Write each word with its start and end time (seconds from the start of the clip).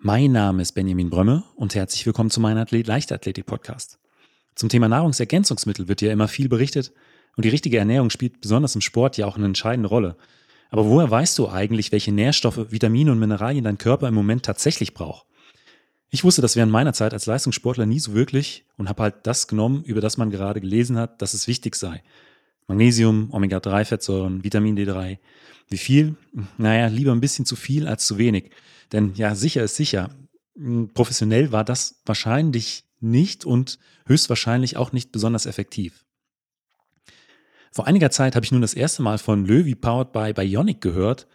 Mein 0.00 0.30
Name 0.30 0.62
ist 0.62 0.72
Benjamin 0.72 1.10
Brömme 1.10 1.42
und 1.56 1.74
herzlich 1.74 2.06
willkommen 2.06 2.30
zu 2.30 2.38
meinem 2.38 2.58
Athlet 2.58 2.86
Leichtathletik 2.86 3.46
Podcast. 3.46 3.98
Zum 4.54 4.68
Thema 4.68 4.86
Nahrungsergänzungsmittel 4.86 5.88
wird 5.88 6.02
ja 6.02 6.12
immer 6.12 6.28
viel 6.28 6.48
berichtet 6.48 6.92
und 7.34 7.44
die 7.44 7.48
richtige 7.48 7.78
Ernährung 7.78 8.08
spielt 8.08 8.40
besonders 8.40 8.76
im 8.76 8.80
Sport 8.80 9.16
ja 9.16 9.26
auch 9.26 9.36
eine 9.36 9.46
entscheidende 9.46 9.88
Rolle. 9.88 10.16
Aber 10.70 10.86
woher 10.86 11.10
weißt 11.10 11.36
du 11.40 11.48
eigentlich, 11.48 11.90
welche 11.90 12.12
Nährstoffe, 12.12 12.70
Vitamine 12.70 13.10
und 13.10 13.18
Mineralien 13.18 13.64
dein 13.64 13.76
Körper 13.76 14.06
im 14.06 14.14
Moment 14.14 14.44
tatsächlich 14.44 14.94
braucht? 14.94 15.26
Ich 16.10 16.22
wusste 16.22 16.42
das 16.42 16.54
während 16.54 16.70
meiner 16.70 16.92
Zeit 16.92 17.12
als 17.12 17.26
Leistungssportler 17.26 17.84
nie 17.84 17.98
so 17.98 18.14
wirklich 18.14 18.66
und 18.76 18.88
habe 18.88 19.02
halt 19.02 19.14
das 19.24 19.48
genommen, 19.48 19.82
über 19.82 20.00
das 20.00 20.16
man 20.16 20.30
gerade 20.30 20.60
gelesen 20.60 20.96
hat, 20.96 21.20
dass 21.20 21.34
es 21.34 21.48
wichtig 21.48 21.74
sei. 21.74 22.04
Magnesium, 22.68 23.32
Omega-3-Fettsäuren, 23.32 24.44
Vitamin 24.44 24.76
D3. 24.76 25.18
Wie 25.68 25.78
viel? 25.78 26.16
Naja, 26.58 26.86
lieber 26.86 27.12
ein 27.12 27.20
bisschen 27.20 27.46
zu 27.46 27.56
viel 27.56 27.88
als 27.88 28.06
zu 28.06 28.18
wenig. 28.18 28.50
Denn 28.92 29.14
ja, 29.14 29.34
sicher 29.34 29.62
ist 29.64 29.76
sicher. 29.76 30.10
Hm, 30.54 30.90
professionell 30.94 31.50
war 31.50 31.64
das 31.64 32.00
wahrscheinlich 32.04 32.84
nicht 33.00 33.44
und 33.44 33.78
höchstwahrscheinlich 34.06 34.76
auch 34.76 34.92
nicht 34.92 35.12
besonders 35.12 35.46
effektiv. 35.46 36.04
Vor 37.72 37.86
einiger 37.86 38.10
Zeit 38.10 38.34
habe 38.34 38.44
ich 38.44 38.52
nun 38.52 38.62
das 38.62 38.74
erste 38.74 39.02
Mal 39.02 39.18
von 39.18 39.44
Löwy 39.44 39.74
Powered 39.74 40.12
by 40.12 40.32
Bionic 40.32 40.80
gehört 40.80 41.26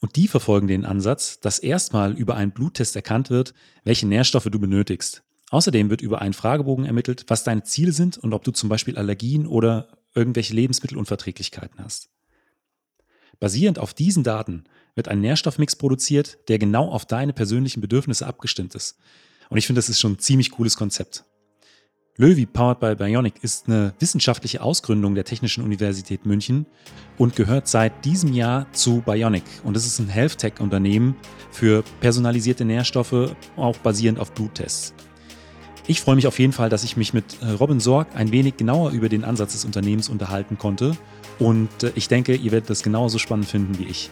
und 0.00 0.16
die 0.16 0.26
verfolgen 0.28 0.66
den 0.66 0.84
Ansatz, 0.84 1.40
dass 1.40 1.58
erstmal 1.58 2.12
über 2.12 2.34
einen 2.34 2.50
Bluttest 2.50 2.96
erkannt 2.96 3.30
wird, 3.30 3.54
welche 3.84 4.06
Nährstoffe 4.06 4.48
du 4.50 4.58
benötigst. 4.58 5.22
Außerdem 5.50 5.90
wird 5.90 6.00
über 6.00 6.20
einen 6.20 6.32
Fragebogen 6.32 6.86
ermittelt, 6.86 7.24
was 7.28 7.44
deine 7.44 7.62
Ziele 7.62 7.92
sind 7.92 8.18
und 8.18 8.32
ob 8.32 8.42
du 8.42 8.50
zum 8.50 8.68
Beispiel 8.68 8.96
Allergien 8.96 9.46
oder 9.46 9.88
irgendwelche 10.14 10.54
Lebensmittelunverträglichkeiten 10.54 11.82
hast. 11.82 12.10
Basierend 13.40 13.78
auf 13.78 13.94
diesen 13.94 14.22
Daten 14.22 14.64
wird 14.94 15.08
ein 15.08 15.20
Nährstoffmix 15.20 15.76
produziert, 15.76 16.38
der 16.48 16.58
genau 16.58 16.88
auf 16.88 17.06
deine 17.06 17.32
persönlichen 17.32 17.80
Bedürfnisse 17.80 18.26
abgestimmt 18.26 18.74
ist. 18.74 18.98
Und 19.48 19.58
ich 19.58 19.66
finde, 19.66 19.78
das 19.78 19.88
ist 19.88 20.00
schon 20.00 20.12
ein 20.12 20.18
ziemlich 20.18 20.50
cooles 20.50 20.76
Konzept. 20.76 21.24
Löwy 22.18 22.44
Powered 22.44 22.78
by 22.78 22.94
Bionic 22.94 23.42
ist 23.42 23.68
eine 23.68 23.94
wissenschaftliche 23.98 24.60
Ausgründung 24.60 25.14
der 25.14 25.24
Technischen 25.24 25.64
Universität 25.64 26.26
München 26.26 26.66
und 27.16 27.36
gehört 27.36 27.68
seit 27.68 28.04
diesem 28.04 28.34
Jahr 28.34 28.70
zu 28.72 29.00
Bionic. 29.00 29.44
Und 29.64 29.78
es 29.78 29.86
ist 29.86 29.98
ein 29.98 30.08
Health 30.08 30.36
Tech 30.36 30.60
Unternehmen 30.60 31.16
für 31.50 31.82
personalisierte 32.00 32.66
Nährstoffe, 32.66 33.34
auch 33.56 33.78
basierend 33.78 34.18
auf 34.18 34.32
Bluttests. 34.32 34.92
Ich 35.86 36.00
freue 36.00 36.14
mich 36.14 36.28
auf 36.28 36.38
jeden 36.38 36.52
Fall, 36.52 36.68
dass 36.68 36.84
ich 36.84 36.96
mich 36.96 37.12
mit 37.12 37.42
äh, 37.42 37.50
Robin 37.50 37.80
Sorg 37.80 38.06
ein 38.14 38.30
wenig 38.30 38.56
genauer 38.56 38.92
über 38.92 39.08
den 39.08 39.24
Ansatz 39.24 39.52
des 39.52 39.64
Unternehmens 39.64 40.08
unterhalten 40.08 40.56
konnte. 40.56 40.96
Und 41.40 41.82
äh, 41.82 41.90
ich 41.96 42.06
denke, 42.06 42.36
ihr 42.36 42.52
werdet 42.52 42.70
das 42.70 42.84
genauso 42.84 43.18
spannend 43.18 43.48
finden 43.48 43.78
wie 43.78 43.84
ich. 43.84 44.10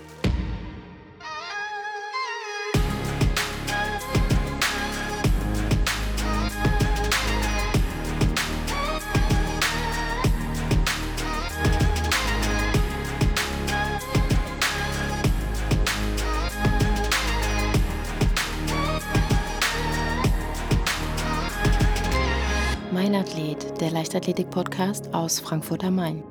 Leichtathletik-Podcast 24.21 25.15
aus 25.15 25.41
Frankfurt 25.41 25.83
am 25.83 25.97
Main. 25.97 26.23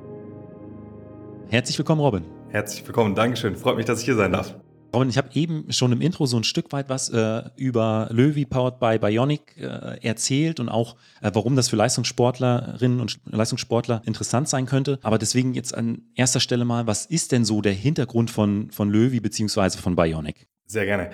Herzlich 1.48 1.76
willkommen, 1.76 2.00
Robin. 2.00 2.24
Herzlich 2.50 2.86
willkommen, 2.86 3.16
Dankeschön. 3.16 3.56
Freut 3.56 3.76
mich, 3.76 3.84
dass 3.84 3.98
ich 3.98 4.04
hier 4.04 4.14
sein 4.14 4.30
darf. 4.30 4.54
Robin, 4.94 5.08
ich 5.08 5.18
habe 5.18 5.28
eben 5.34 5.72
schon 5.72 5.90
im 5.90 6.00
Intro 6.00 6.26
so 6.26 6.36
ein 6.36 6.44
Stück 6.44 6.70
weit 6.70 6.88
was 6.88 7.08
äh, 7.08 7.42
über 7.56 8.06
Löwy 8.12 8.44
Powered 8.44 8.78
by 8.78 8.98
Bionic 8.98 9.56
äh, 9.56 10.06
erzählt 10.06 10.60
und 10.60 10.68
auch, 10.68 10.94
äh, 11.20 11.32
warum 11.34 11.56
das 11.56 11.68
für 11.68 11.74
Leistungssportlerinnen 11.74 13.00
und 13.00 13.18
Leistungssportler 13.24 14.02
interessant 14.06 14.48
sein 14.48 14.66
könnte. 14.66 15.00
Aber 15.02 15.18
deswegen 15.18 15.54
jetzt 15.54 15.74
an 15.74 16.02
erster 16.14 16.38
Stelle 16.38 16.64
mal, 16.64 16.86
was 16.86 17.06
ist 17.06 17.32
denn 17.32 17.44
so 17.44 17.60
der 17.60 17.72
Hintergrund 17.72 18.30
von, 18.30 18.70
von 18.70 18.88
Löwy 18.88 19.18
bzw. 19.18 19.78
von 19.78 19.96
Bionic? 19.96 20.46
Sehr 20.66 20.84
gerne. 20.84 21.10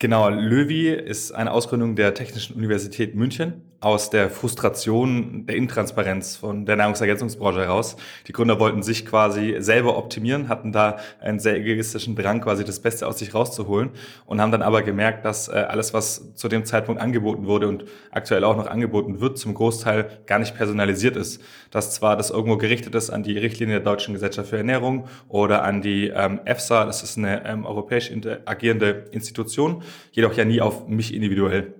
Genau, 0.00 0.28
Löwy 0.28 0.90
ist 0.90 1.32
eine 1.32 1.50
Ausgründung 1.50 1.96
der 1.96 2.14
Technischen 2.14 2.54
Universität 2.54 3.16
München 3.16 3.68
aus 3.80 4.10
der 4.10 4.28
Frustration 4.28 5.46
der 5.46 5.54
Intransparenz 5.54 6.34
von 6.34 6.66
der 6.66 6.74
Nahrungsergänzungsbranche 6.74 7.60
heraus. 7.60 7.96
Die 8.26 8.32
Gründer 8.32 8.58
wollten 8.58 8.82
sich 8.82 9.06
quasi 9.06 9.56
selber 9.60 9.96
optimieren, 9.96 10.48
hatten 10.48 10.72
da 10.72 10.96
einen 11.20 11.38
sehr 11.38 11.56
egoistischen 11.56 12.16
Drang, 12.16 12.40
quasi 12.40 12.64
das 12.64 12.80
Beste 12.80 13.06
aus 13.06 13.20
sich 13.20 13.34
rauszuholen 13.34 13.90
und 14.26 14.40
haben 14.40 14.50
dann 14.50 14.62
aber 14.62 14.82
gemerkt, 14.82 15.24
dass 15.24 15.46
äh, 15.46 15.52
alles, 15.52 15.94
was 15.94 16.34
zu 16.34 16.48
dem 16.48 16.64
Zeitpunkt 16.64 17.00
angeboten 17.00 17.46
wurde 17.46 17.68
und 17.68 17.84
aktuell 18.10 18.42
auch 18.42 18.56
noch 18.56 18.66
angeboten 18.66 19.20
wird, 19.20 19.38
zum 19.38 19.54
Großteil 19.54 20.22
gar 20.26 20.40
nicht 20.40 20.56
personalisiert 20.56 21.16
ist. 21.16 21.40
Dass 21.70 21.94
zwar 21.94 22.16
das 22.16 22.30
irgendwo 22.30 22.56
gerichtet 22.56 22.96
ist 22.96 23.10
an 23.10 23.22
die 23.22 23.38
Richtlinie 23.38 23.76
der 23.76 23.84
Deutschen 23.84 24.14
Gesellschaft 24.14 24.50
für 24.50 24.56
Ernährung 24.56 25.06
oder 25.28 25.62
an 25.62 25.82
die 25.82 26.08
ähm, 26.08 26.40
EFSA, 26.44 26.84
das 26.84 27.04
ist 27.04 27.16
eine 27.16 27.44
ähm, 27.46 27.64
europäisch 27.64 28.10
agierende 28.44 29.04
Institution, 29.12 29.84
jedoch 30.12 30.34
ja 30.34 30.44
nie 30.44 30.60
auf 30.60 30.88
mich 30.88 31.14
individuell. 31.14 31.74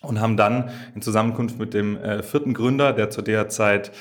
Und 0.00 0.20
haben 0.20 0.36
dann 0.36 0.70
in 0.96 1.02
Zusammenkunft 1.02 1.58
mit 1.58 1.74
dem 1.74 1.96
äh, 1.96 2.22
vierten 2.24 2.54
Gründer, 2.54 2.92
der 2.92 3.10
zu 3.10 3.22
der 3.22 3.48
Zeit 3.48 3.92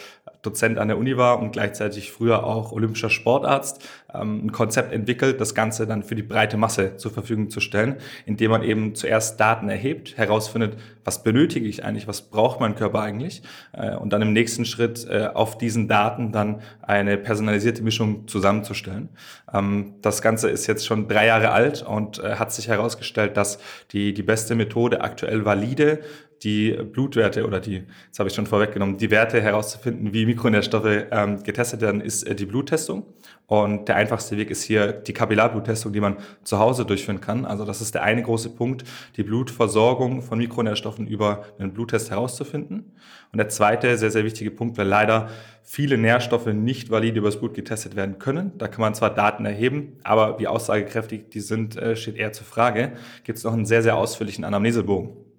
Dozent 0.41 0.79
an 0.79 0.87
der 0.87 0.97
Uni 0.97 1.17
war 1.17 1.39
und 1.39 1.51
gleichzeitig 1.51 2.11
früher 2.11 2.43
auch 2.43 2.71
olympischer 2.71 3.09
Sportarzt, 3.09 3.87
ähm, 4.13 4.45
ein 4.45 4.51
Konzept 4.51 4.91
entwickelt, 4.91 5.39
das 5.39 5.53
Ganze 5.53 5.85
dann 5.85 6.03
für 6.03 6.15
die 6.15 6.23
breite 6.23 6.57
Masse 6.57 6.97
zur 6.97 7.11
Verfügung 7.11 7.49
zu 7.49 7.59
stellen, 7.59 7.97
indem 8.25 8.51
man 8.51 8.63
eben 8.63 8.95
zuerst 8.95 9.39
Daten 9.39 9.69
erhebt, 9.69 10.17
herausfindet, 10.17 10.77
was 11.03 11.23
benötige 11.23 11.67
ich 11.67 11.85
eigentlich, 11.85 12.07
was 12.07 12.23
braucht 12.23 12.59
mein 12.59 12.75
Körper 12.75 13.01
eigentlich 13.01 13.43
äh, 13.73 13.95
und 13.95 14.13
dann 14.13 14.21
im 14.21 14.33
nächsten 14.33 14.65
Schritt 14.65 15.07
äh, 15.07 15.27
auf 15.33 15.57
diesen 15.57 15.87
Daten 15.87 16.31
dann 16.31 16.61
eine 16.81 17.17
personalisierte 17.17 17.83
Mischung 17.83 18.27
zusammenzustellen. 18.27 19.09
Ähm, 19.53 19.93
das 20.01 20.21
Ganze 20.21 20.49
ist 20.49 20.67
jetzt 20.67 20.85
schon 20.85 21.07
drei 21.07 21.27
Jahre 21.27 21.51
alt 21.51 21.83
und 21.83 22.19
äh, 22.19 22.35
hat 22.35 22.51
sich 22.51 22.67
herausgestellt, 22.67 23.37
dass 23.37 23.59
die, 23.91 24.13
die 24.13 24.23
beste 24.23 24.55
Methode 24.55 25.01
aktuell 25.01 25.45
valide 25.45 25.99
die 26.43 26.71
Blutwerte 26.71 27.45
oder 27.45 27.59
die, 27.59 27.83
jetzt 28.07 28.19
habe 28.19 28.29
ich 28.29 28.35
schon 28.35 28.47
vorweggenommen, 28.47 28.97
die 28.97 29.11
Werte 29.11 29.41
herauszufinden, 29.41 30.11
wie 30.13 30.25
Mikronährstoffe 30.25 31.05
ähm, 31.11 31.43
getestet 31.43 31.81
werden, 31.81 32.01
ist 32.01 32.23
äh, 32.23 32.33
die 32.33 32.45
Bluttestung. 32.45 33.05
Und 33.45 33.89
der 33.89 33.97
einfachste 33.97 34.37
Weg 34.37 34.49
ist 34.49 34.63
hier 34.63 34.91
die 34.93 35.13
Kapillarbluttestung, 35.13 35.91
die 35.91 35.99
man 35.99 36.17
zu 36.43 36.57
Hause 36.57 36.85
durchführen 36.85 37.21
kann. 37.21 37.45
Also 37.45 37.65
das 37.65 37.81
ist 37.81 37.93
der 37.93 38.03
eine 38.03 38.23
große 38.23 38.49
Punkt, 38.49 38.85
die 39.17 39.23
Blutversorgung 39.23 40.21
von 40.21 40.37
Mikronährstoffen 40.37 41.05
über 41.05 41.43
einen 41.59 41.73
Bluttest 41.73 42.09
herauszufinden. 42.09 42.93
Und 43.31 43.37
der 43.37 43.49
zweite 43.49 43.97
sehr, 43.97 44.09
sehr 44.09 44.23
wichtige 44.23 44.51
Punkt, 44.51 44.77
weil 44.77 44.87
leider 44.87 45.29
viele 45.63 45.97
Nährstoffe 45.97 46.47
nicht 46.47 46.89
valide 46.89 47.19
übers 47.19 47.37
Blut 47.37 47.53
getestet 47.53 47.95
werden 47.95 48.19
können. 48.19 48.53
Da 48.57 48.67
kann 48.67 48.81
man 48.81 48.95
zwar 48.95 49.13
Daten 49.13 49.45
erheben, 49.45 49.97
aber 50.03 50.39
wie 50.39 50.47
aussagekräftig 50.47 51.29
die 51.29 51.41
sind, 51.41 51.75
äh, 51.75 51.95
steht 51.95 52.15
eher 52.15 52.31
zur 52.31 52.47
Frage. 52.47 52.93
Gibt 53.25 53.37
es 53.37 53.43
noch 53.43 53.53
einen 53.53 53.65
sehr, 53.65 53.83
sehr 53.83 53.97
ausführlichen 53.97 54.43
Anamnesebogen 54.43 55.30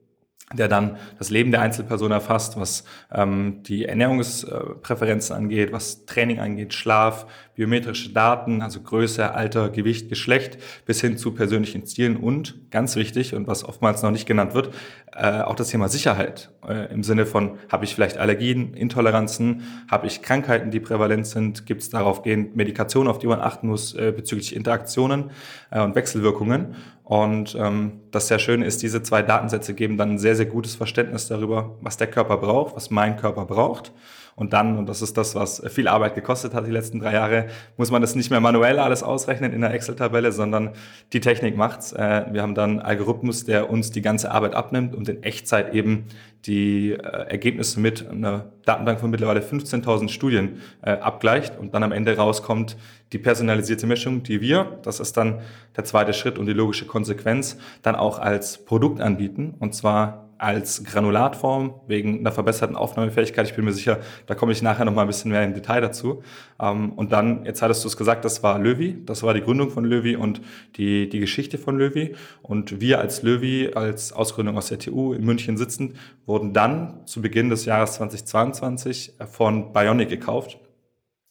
der 0.55 0.69
dann 0.69 0.97
das 1.19 1.31
Leben 1.31 1.51
der 1.51 1.63
Einzelperson 1.63 2.11
erfasst, 2.11 2.59
was 2.59 2.85
ähm, 3.11 3.63
die 3.63 3.87
Ernährungspräferenzen 3.87 5.35
angeht, 5.35 5.73
was 5.73 6.05
Training 6.07 6.41
angeht, 6.41 6.75
Schlaf, 6.75 7.27
biometrische 7.55 8.13
Daten, 8.13 8.63
also 8.63 8.81
Größe, 8.81 9.33
Alter, 9.33 9.69
Gewicht, 9.69 10.09
Geschlecht, 10.09 10.59
bis 10.87 11.01
hin 11.01 11.19
zu 11.19 11.33
persönlichen 11.33 11.87
Stilen 11.87 12.17
und 12.17 12.71
ganz 12.71 12.97
wichtig 12.97 13.35
und 13.35 13.47
was 13.47 13.65
oftmals 13.65 14.03
noch 14.03 14.11
nicht 14.11 14.27
genannt 14.27 14.55
wird, 14.55 14.75
äh, 15.15 15.41
auch 15.43 15.55
das 15.55 15.69
Thema 15.69 15.89
Sicherheit 15.89 16.51
äh, 16.67 16.93
im 16.93 17.03
Sinne 17.03 17.27
von, 17.27 17.59
habe 17.71 17.85
ich 17.85 17.95
vielleicht 17.95 18.17
Allergien, 18.17 18.75
Intoleranzen, 18.75 19.63
habe 19.91 20.07
ich 20.07 20.23
Krankheiten, 20.23 20.71
die 20.71 20.81
prävalent 20.81 21.27
sind, 21.27 21.67
gibt 21.67 21.83
es 21.83 21.91
darauf 21.91 22.23
gehend 22.23 22.57
Medikationen, 22.57 23.11
auf 23.11 23.19
die 23.19 23.27
man 23.27 23.41
achten 23.41 23.69
muss 23.69 23.95
äh, 23.95 24.13
bezüglich 24.15 24.57
Interaktionen 24.57 25.31
äh, 25.71 25.81
und 25.81 25.95
Wechselwirkungen. 25.95 26.75
Und 27.05 27.57
ähm, 27.59 28.01
das 28.11 28.29
sehr 28.29 28.39
Schöne 28.39 28.65
ist, 28.65 28.83
diese 28.83 29.03
zwei 29.03 29.23
Datensätze 29.23 29.75
geben 29.75 29.97
dann 29.97 30.13
ein 30.13 30.19
sehr, 30.19 30.37
sehr 30.37 30.47
gutes 30.47 30.77
Verständnis 30.77 31.29
darüber, 31.29 31.77
was 31.81 31.97
der 31.97 32.07
Körper 32.07 32.37
braucht, 32.37 32.77
was 32.77 32.91
mein 32.91 33.17
Körper 33.17 33.45
braucht 33.45 33.93
und 34.35 34.53
dann, 34.53 34.79
und 34.79 34.89
das 34.89 35.03
ist 35.03 35.17
das, 35.17 35.35
was 35.35 35.63
viel 35.69 35.89
Arbeit 35.89 36.15
gekostet 36.15 36.55
hat 36.55 36.67
die 36.67 36.71
letzten 36.71 37.01
drei 37.01 37.13
Jahre, 37.13 37.47
muss 37.77 37.91
man 37.91 38.01
das 38.01 38.15
nicht 38.15 38.31
mehr 38.31 38.41
manuell 38.41 38.79
alles 38.79 39.03
ausrechnen 39.03 39.53
in 39.53 39.61
der 39.61 39.75
Excel-Tabelle, 39.75 40.33
sondern 40.33 40.71
die 41.13 41.21
Technik 41.21 41.57
macht's. 41.57 41.93
Äh, 41.93 42.27
wir 42.31 42.43
haben 42.43 42.55
dann 42.55 42.71
einen 42.71 42.81
Algorithmus, 42.81 43.45
der 43.45 43.71
uns 43.71 43.91
die 43.91 44.03
ganze 44.03 44.31
Arbeit 44.31 44.55
abnimmt 44.55 44.95
und 44.95 45.09
in 45.09 45.23
Echtzeit 45.23 45.75
eben 45.75 46.07
die 46.47 46.93
äh, 46.93 46.97
Ergebnisse 46.97 47.79
mit 47.79 48.09
einer 48.09 48.47
Datenbank 48.65 49.01
von 49.01 49.11
mittlerweile 49.11 49.41
15.000 49.41 50.09
Studien 50.09 50.61
äh, 50.83 50.93
abgleicht 50.93 51.59
und 51.59 51.75
dann 51.75 51.83
am 51.83 51.93
Ende 51.93 52.17
rauskommt 52.17 52.77
die 53.13 53.19
personalisierte 53.19 53.87
Mischung, 53.87 54.23
die 54.23 54.41
wir, 54.41 54.79
das 54.83 54.99
ist 54.99 55.17
dann 55.17 55.41
der 55.77 55.85
zweite 55.85 56.15
Schritt 56.15 56.39
und 56.39 56.47
die 56.47 56.53
logische 56.53 56.87
Konsequenz, 56.87 57.59
dann 57.83 57.95
auch 57.95 58.19
als 58.19 58.65
Produkt 58.65 59.01
anbieten 59.01 59.55
und 59.59 59.75
zwar 59.75 60.32
als 60.43 60.83
Granulatform 60.83 61.75
wegen 61.87 62.19
einer 62.19 62.33
verbesserten 62.33 62.77
Aufnahmefähigkeit. 62.77 63.47
Ich 63.47 63.55
bin 63.55 63.65
mir 63.65 63.73
sicher, 63.73 64.01
da 64.27 64.35
komme 64.35 64.51
ich 64.51 64.61
nachher 64.61 64.85
noch 64.85 64.93
mal 64.93 65.03
ein 65.03 65.07
bisschen 65.07 65.31
mehr 65.31 65.45
im 65.45 65.55
Detail 65.55 65.81
dazu. 65.81 66.23
Ähm, 66.61 66.93
und 66.95 67.13
dann, 67.13 67.45
jetzt 67.45 67.63
hattest 67.63 67.85
du 67.85 67.89
es 67.89 67.97
gesagt, 67.97 68.25
das 68.25 68.43
war 68.43 68.59
Löwy, 68.59 68.99
das 69.07 69.23
war 69.23 69.35
die 69.35 69.41
Gründung 69.41 69.71
von 69.71 69.85
Löwy 69.85 70.17
und 70.17 70.41
die, 70.77 71.09
die 71.09 71.21
Geschichte 71.21 71.59
von 71.59 71.79
Löwy. 71.79 72.17
Und 72.43 72.81
wir 72.81 72.99
als 72.99 73.23
Löwy, 73.23 73.71
als 73.75 74.13
Ausgründung 74.13 74.59
aus 74.59 74.67
der 74.67 74.81
TU 74.81 75.13
in 75.13 75.25
München 75.25 75.57
sitzend, 75.57 75.95
wurden 76.27 76.53
dann 76.53 77.07
zu 77.07 77.23
Beginn 77.23 77.49
des 77.49 77.65
Jahres 77.65 77.93
2022 77.95 79.15
von 79.31 79.73
Bionic 79.73 80.09
gekauft. 80.09 80.59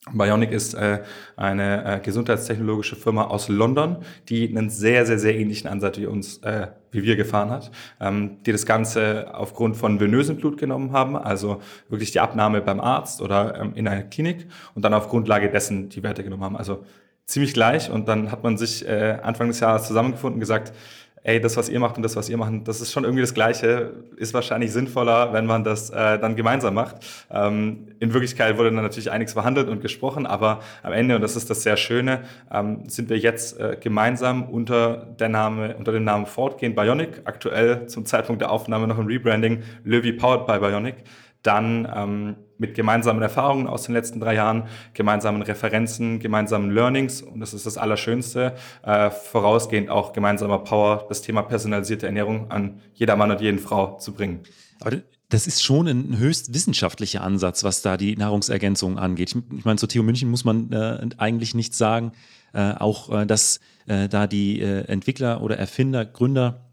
Bionic 0.10 0.52
ist 0.52 0.74
äh, 0.74 1.04
eine 1.36 1.98
äh, 1.98 2.00
gesundheitstechnologische 2.00 2.96
Firma 2.96 3.26
aus 3.26 3.50
London, 3.50 3.98
die 4.30 4.50
einen 4.50 4.72
sehr, 4.72 5.06
sehr, 5.06 5.20
sehr 5.20 5.38
ähnlichen 5.38 5.70
Ansatz 5.70 6.00
wie 6.00 6.08
uns, 6.08 6.40
äh, 6.40 6.70
wie 6.90 7.04
wir 7.04 7.16
gefahren 7.16 7.52
hat, 7.52 7.70
ähm, 8.00 8.42
die 8.44 8.52
das 8.52 8.66
Ganze 8.66 9.32
aufgrund 9.32 9.78
von 9.78 10.00
venösem 10.00 10.38
Blut 10.38 10.58
genommen 10.58 10.92
haben, 10.92 11.16
also 11.16 11.62
wirklich 11.88 12.12
die 12.12 12.20
Abnahme 12.20 12.62
beim 12.62 12.80
Arzt 12.80 13.22
oder 13.22 13.60
ähm, 13.62 13.74
in 13.76 13.88
einer 13.88 14.02
Klinik 14.02 14.48
und 14.74 14.84
dann 14.84 14.96
auf 14.96 15.08
Grundlage 15.08 15.52
dessen 15.52 15.90
die 15.90 16.02
Werte 16.02 16.24
genommen 16.24 16.44
haben. 16.44 16.58
Also 16.58 16.84
ziemlich 17.28 17.54
gleich 17.54 17.92
und 17.92 18.08
dann 18.08 18.32
hat 18.32 18.42
man 18.42 18.58
sich 18.58 18.88
äh, 18.88 19.20
Anfang 19.22 19.50
des 19.50 19.60
Jahres 19.60 19.86
zusammengefunden 19.86 20.38
und 20.38 20.40
gesagt, 20.40 20.74
ey, 21.24 21.40
das, 21.40 21.58
was 21.58 21.70
ihr 21.70 21.80
macht 21.80 21.98
und 21.98 22.04
das, 22.04 22.16
was 22.16 22.30
ihr 22.30 22.38
macht, 22.38 22.68
das 22.68 22.82
ist 22.82 22.92
schon 22.92 23.04
irgendwie 23.04 23.22
das 23.22 23.34
Gleiche, 23.34 23.92
ist 24.18 24.34
wahrscheinlich 24.34 24.72
sinnvoller, 24.72 25.34
wenn 25.34 25.46
man 25.46 25.64
das 25.64 25.90
äh, 25.90 26.18
dann 26.20 26.36
gemeinsam 26.36 26.74
macht. 26.74 26.98
Ähm, 27.30 27.88
in 28.00 28.14
Wirklichkeit 28.14 28.58
wurde 28.58 28.72
dann 28.72 28.84
natürlich 28.84 29.12
einiges 29.12 29.34
verhandelt 29.34 29.70
und 29.70 29.82
gesprochen, 29.82 30.26
aber 30.26 30.62
am 30.84 30.94
Ende, 30.94 31.16
und 31.16 31.22
das 31.22 31.36
ist 31.36 31.50
das 31.50 31.64
sehr 31.64 31.78
Schöne, 31.78 32.22
ähm, 32.52 32.90
sind 32.90 33.10
wir 33.10 33.18
jetzt 33.18 33.60
äh, 33.60 33.78
gemeinsam 33.80 34.44
unter, 34.44 35.08
der 35.20 35.30
Name, 35.30 35.76
unter 35.78 35.92
dem 35.92 36.04
Namen 36.04 36.26
Fortgehen 36.26 36.76
Bionic, 36.76 37.22
aktuell 37.26 37.88
zum 37.88 38.06
Zeitpunkt 38.06 38.42
der 38.42 38.52
Aufnahme 38.52 38.88
noch 38.88 38.98
im 38.98 39.06
Rebranding, 39.06 39.64
Löwy 39.84 40.14
Powered 40.14 40.48
by 40.48 40.60
Bionic, 40.60 40.96
dann 41.44 41.88
ähm, 41.96 42.36
mit 42.62 42.76
gemeinsamen 42.76 43.22
Erfahrungen 43.24 43.66
aus 43.66 43.84
den 43.84 43.96
letzten 43.96 44.20
drei 44.20 44.36
Jahren, 44.36 44.68
gemeinsamen 44.94 45.42
Referenzen, 45.42 46.20
gemeinsamen 46.20 46.70
Learnings 46.70 47.24
und 47.24 47.40
das 47.40 47.56
ist 47.56 47.66
das 47.66 47.78
Allerschönste, 47.78 48.54
äh, 48.84 49.10
vorausgehend 49.10 49.90
auch 49.90 50.14
gemeinsamer 50.14 50.60
Power, 50.60 51.06
das 51.10 51.24
Thema 51.24 51.42
personalisierte 51.42 52.06
Ernährung 52.06 52.52
an 52.52 52.80
jeder 52.94 53.16
Mann 53.16 53.32
und 53.32 53.42
jeden 53.42 53.58
Frau 53.58 53.98
zu 53.98 54.14
bringen. 54.14 54.42
Aber 54.80 54.98
das 55.30 55.48
ist 55.48 55.64
schon 55.64 55.88
ein 55.88 56.20
höchst 56.20 56.54
wissenschaftlicher 56.54 57.22
Ansatz, 57.22 57.64
was 57.64 57.82
da 57.82 57.98
die 57.98 58.16
Nahrungsergänzung 58.16 59.00
angeht. 59.00 59.36
Ich, 59.58 59.66
meine, 59.66 59.78
zur 59.78 59.90
TU 59.90 60.04
München 60.04 60.30
muss 60.30 60.46
man 60.46 60.72
äh, 60.72 61.10
eigentlich 61.18 61.56
nichts 61.56 61.80
sagen. 61.80 62.12
Äh, 62.54 62.74
auch, 62.74 63.10
äh, 63.22 63.26
dass 63.26 63.60
äh, 63.88 64.08
da 64.08 64.28
die 64.28 64.62
äh, 64.62 64.84
Entwickler 64.84 65.42
oder 65.42 65.58
Erfinder, 65.58 66.06
Gründer 66.06 66.71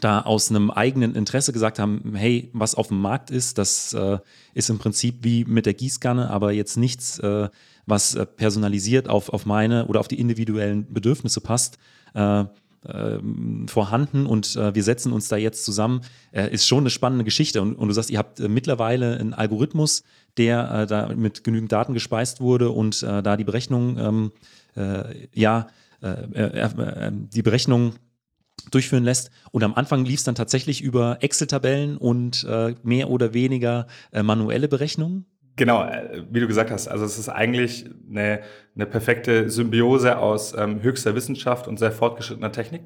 da 0.00 0.22
aus 0.22 0.50
einem 0.50 0.70
eigenen 0.70 1.14
Interesse 1.14 1.52
gesagt 1.52 1.78
haben, 1.78 2.14
hey, 2.14 2.50
was 2.52 2.74
auf 2.74 2.88
dem 2.88 3.00
Markt 3.00 3.30
ist, 3.30 3.58
das 3.58 3.92
äh, 3.92 4.18
ist 4.54 4.70
im 4.70 4.78
Prinzip 4.78 5.18
wie 5.22 5.44
mit 5.44 5.66
der 5.66 5.74
Gießkanne, 5.74 6.30
aber 6.30 6.52
jetzt 6.52 6.76
nichts, 6.76 7.18
äh, 7.18 7.48
was 7.86 8.14
äh, 8.14 8.24
personalisiert 8.24 9.08
auf, 9.08 9.28
auf 9.28 9.44
meine 9.44 9.86
oder 9.86 10.00
auf 10.00 10.08
die 10.08 10.18
individuellen 10.18 10.92
Bedürfnisse 10.92 11.40
passt. 11.40 11.78
Äh, 12.14 12.44
ähm, 12.84 13.68
vorhanden 13.68 14.26
und 14.26 14.56
äh, 14.56 14.74
wir 14.74 14.82
setzen 14.82 15.12
uns 15.12 15.28
da 15.28 15.36
jetzt 15.36 15.64
zusammen, 15.64 16.00
äh, 16.32 16.52
ist 16.52 16.66
schon 16.66 16.80
eine 16.80 16.90
spannende 16.90 17.22
Geschichte. 17.22 17.62
Und, 17.62 17.76
und 17.76 17.86
du 17.86 17.94
sagst, 17.94 18.10
ihr 18.10 18.18
habt 18.18 18.40
mittlerweile 18.40 19.18
einen 19.20 19.34
Algorithmus, 19.34 20.02
der 20.36 20.86
da 20.86 21.06
mit 21.14 21.44
genügend 21.44 21.70
Daten 21.70 21.94
gespeist 21.94 22.40
wurde 22.40 22.70
und 22.70 23.02
da 23.02 23.36
die 23.36 23.44
Berechnung, 23.44 24.32
ähm, 24.74 25.28
ja, 25.34 25.68
die 26.00 27.42
Berechnung 27.42 27.92
durchführen 28.70 29.04
lässt. 29.04 29.30
Und 29.50 29.64
am 29.64 29.74
Anfang 29.74 30.04
lief 30.04 30.20
es 30.20 30.24
dann 30.24 30.34
tatsächlich 30.34 30.82
über 30.82 31.18
Excel-Tabellen 31.20 31.96
und 31.96 32.44
äh, 32.48 32.74
mehr 32.82 33.10
oder 33.10 33.34
weniger 33.34 33.86
äh, 34.12 34.22
manuelle 34.22 34.68
Berechnungen. 34.68 35.26
Genau, 35.56 35.84
äh, 35.84 36.22
wie 36.30 36.40
du 36.40 36.46
gesagt 36.46 36.70
hast, 36.70 36.88
also 36.88 37.04
es 37.04 37.18
ist 37.18 37.28
eigentlich 37.28 37.84
eine, 38.08 38.40
eine 38.74 38.86
perfekte 38.86 39.50
Symbiose 39.50 40.16
aus 40.16 40.54
ähm, 40.56 40.82
höchster 40.82 41.14
Wissenschaft 41.14 41.68
und 41.68 41.78
sehr 41.78 41.92
fortgeschrittener 41.92 42.52
Technik. 42.52 42.84